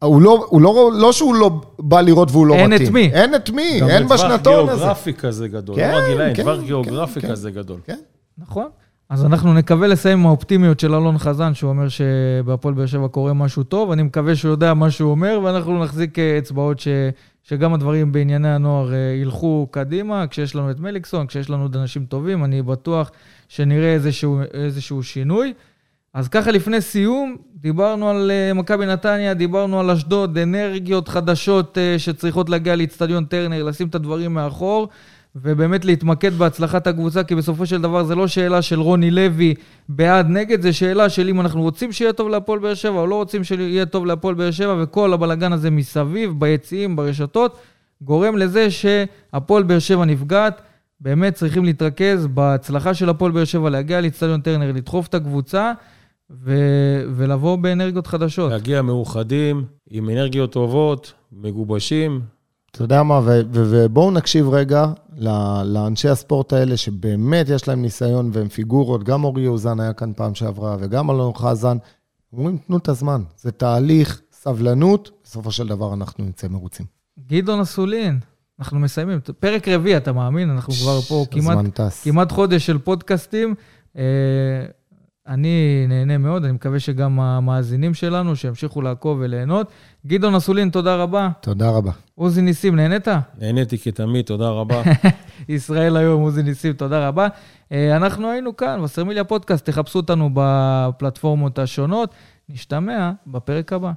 הוא 0.03 0.23
לא, 0.23 0.47
הוא 0.49 0.61
לא, 0.61 0.91
לא 0.95 1.12
שהוא 1.12 1.35
לא 1.35 1.51
בא 1.79 2.01
לראות 2.01 2.31
והוא 2.31 2.47
לא 2.47 2.55
אין 2.55 2.70
מתאים. 2.70 2.89
את 2.89 2.93
מי. 2.93 3.11
אין 3.12 3.35
את 3.35 3.51
מי, 3.51 3.81
גם 3.81 3.89
אין 3.89 4.09
בשנתון 4.09 4.68
הזה. 4.68 4.77
גיאוגרפי 4.79 5.14
כזה 5.14 5.49
גדול. 5.49 5.77
כן, 5.77 5.93
לא 5.95 6.09
גילאים, 6.09 6.35
כן, 6.35 6.43
טווח 6.43 6.59
כן, 6.59 6.64
גיאוגרפי 6.66 7.20
כן. 7.20 7.29
כזה 7.31 7.51
גדול. 7.51 7.77
כן. 7.87 7.99
נכון. 8.39 8.66
אז 9.12 9.24
אנחנו 9.24 9.54
נקווה 9.54 9.88
לסיים 9.88 10.18
עם 10.18 10.26
האופטימיות 10.26 10.80
של 10.80 10.94
אלון 10.94 11.18
חזן, 11.18 11.54
שהוא 11.54 11.70
אומר 11.70 11.86
שבהפועל 11.88 12.74
באר 12.74 12.86
שבע 12.86 13.08
קורה 13.08 13.32
משהו 13.32 13.62
טוב. 13.62 13.90
אני 13.90 14.02
מקווה 14.02 14.36
שהוא 14.36 14.50
יודע 14.50 14.74
מה 14.74 14.90
שהוא 14.90 15.10
אומר, 15.10 15.40
ואנחנו 15.44 15.84
נחזיק 15.84 16.18
אה, 16.18 16.38
אצבעות 16.38 16.80
ש... 16.80 16.88
שגם 17.42 17.74
הדברים 17.74 18.12
בענייני 18.12 18.48
הנוער 18.48 18.92
אה, 18.92 18.98
ילכו 19.22 19.66
קדימה. 19.70 20.26
כשיש 20.26 20.54
לנו 20.54 20.70
את 20.70 20.80
מליקסון, 20.80 21.26
כשיש 21.26 21.50
לנו 21.50 21.62
עוד 21.62 21.76
אנשים 21.76 22.04
טובים, 22.04 22.44
אני 22.44 22.62
בטוח 22.62 23.10
שנראה 23.48 23.94
איזשהו, 23.94 24.40
איזשהו 24.54 25.02
שינוי. 25.02 25.52
אז 26.14 26.28
ככה 26.28 26.50
לפני 26.50 26.80
סיום, 26.80 27.36
דיברנו 27.54 28.10
על 28.10 28.30
אה, 28.30 28.54
מכבי 28.54 28.86
נתניה, 28.86 29.34
דיברנו 29.34 29.80
על 29.80 29.90
אשדוד, 29.90 30.38
אנרגיות 30.38 31.08
חדשות 31.08 31.78
שצריכות 31.98 32.48
להגיע 32.48 32.76
לאיצטדיון 32.76 33.24
טרנר, 33.24 33.62
לשים 33.62 33.88
את 33.88 33.94
הדברים 33.94 34.34
מאחור, 34.34 34.88
ובאמת 35.37 35.85
להתמקד 35.85 36.33
בהצלחת 36.33 36.87
הקבוצה, 36.87 37.24
כי 37.24 37.35
בסופו 37.35 37.66
של 37.66 37.83
דבר 37.83 38.05
זה 38.05 38.14
לא 38.14 38.26
שאלה 38.26 38.62
של 38.62 38.80
רוני 38.80 39.11
לוי 39.11 39.55
בעד 39.89 40.28
נגד, 40.28 40.62
זה 40.62 40.72
שאלה 40.72 41.09
של 41.09 41.28
אם 41.28 41.41
אנחנו 41.41 41.62
רוצים 41.62 41.93
שיהיה 41.93 42.12
טוב 42.12 42.28
להפועל 42.28 42.59
באר 42.59 42.74
שבע 42.74 42.99
או 43.01 43.07
לא 43.07 43.14
רוצים 43.14 43.45
שיהיה 43.45 43.87
טוב 43.87 44.07
להפועל 44.07 44.35
באר 44.35 44.51
שבע, 44.51 44.83
וכל 44.83 45.12
הבלגן 45.12 45.53
הזה 45.53 45.70
מסביב, 45.70 46.33
ביציעים, 46.39 46.97
ברשתות, 46.97 47.57
גורם 48.03 48.37
לזה 48.37 48.70
שהפועל 48.70 49.62
באר 49.62 49.78
שבע 49.78 50.05
נפגעת. 50.05 50.62
באמת 51.01 51.35
צריכים 51.35 51.64
להתרכז 51.64 52.26
בהצלחה 52.26 52.95
של 52.95 53.09
הפועל 53.09 53.33
באר 53.33 53.45
שבע, 53.45 53.70
להגיע 53.70 54.01
לאיצטדיון 54.01 54.41
טרנר, 54.41 54.72
לדחוף 54.72 55.07
את 55.07 55.14
הקבוצה 55.14 55.72
ו- 56.30 57.03
ולבוא 57.14 57.57
באנרגיות 57.57 58.07
חדשות. 58.07 58.53
להגיע 58.53 58.83
מאוחדים, 58.83 59.64
עם 59.91 60.11
אנרגיות 60.11 60.53
טובות, 60.53 61.12
מגובשים. 61.33 62.20
אתה 62.73 62.83
יודע 62.83 63.03
מה, 63.03 63.20
ובואו 63.53 64.11
נקשיב 64.11 64.49
רגע 64.49 64.87
לאנשי 65.64 66.09
הספורט 66.09 66.53
האלה, 66.53 66.77
שבאמת 66.77 67.49
יש 67.49 67.68
להם 67.68 67.83
ניסיון 67.83 68.31
והם 68.33 68.49
פיגורות, 68.49 69.05
גם 69.05 69.25
אורי 69.25 69.43
יוזן 69.43 69.81
היה 69.81 69.93
כאן 69.93 70.12
פעם 70.16 70.35
שעברה, 70.35 70.77
וגם 70.81 71.11
אלון 71.11 71.35
חזן. 71.35 71.77
אומרים, 72.33 72.59
תנו 72.59 72.77
את 72.77 72.89
הזמן, 72.89 73.23
זה 73.37 73.53
תהליך, 73.53 74.20
סבלנות, 74.33 75.11
בסופו 75.25 75.53
של 75.53 75.68
דבר 75.68 75.95
אנחנו 75.95 76.25
נצא 76.25 76.49
מרוצים. 76.49 76.87
גדעון 77.27 77.61
אסולין, 77.61 78.18
אנחנו 78.59 78.79
מסיימים. 78.79 79.20
פרק 79.41 79.68
רביעי, 79.68 79.97
אתה 79.97 80.12
מאמין? 80.12 80.51
אנחנו 80.51 80.73
כבר 80.73 81.01
פה 81.01 81.25
כמעט. 81.31 81.81
כמעט 82.03 82.33
חודש 82.33 82.66
של 82.66 82.79
פודקאסטים. 82.79 83.55
אני 85.27 85.85
נהנה 85.89 86.18
מאוד, 86.18 86.45
אני 86.45 86.53
מקווה 86.53 86.81
שגם 86.81 87.20
המאזינים 87.20 87.95
שלנו, 87.95 88.37
שימשיכו 88.37 88.83
לעקוב 88.83 89.18
וליהנות. 89.20 89.70
גדעון 90.07 90.35
אסולין, 90.35 90.70
תודה 90.70 90.97
רבה. 90.97 91.29
תודה 91.41 91.70
רבה. 91.70 91.93
עוזי 92.14 92.43
ניסים, 92.43 92.77
נהנית? 92.77 93.09
נהניתי 93.39 93.79
כתמיד, 93.79 94.25
תודה 94.25 94.49
רבה. 94.49 94.83
ישראל 95.49 95.97
היום, 95.97 96.23
עוזי 96.23 96.43
ניסים, 96.43 96.73
תודה 96.73 97.09
רבה. 97.09 97.29
אה, 97.73 97.97
אנחנו 97.97 98.31
היינו 98.31 98.57
כאן, 98.57 98.81
וסרמיליה 98.81 99.25
פודקאסט, 99.25 99.66
תחפשו 99.66 99.99
אותנו 99.99 100.31
בפלטפורמות 100.35 101.59
השונות. 101.59 102.14
נשתמע 102.49 103.11
בפרק 103.27 103.73
הבא. 103.73 103.93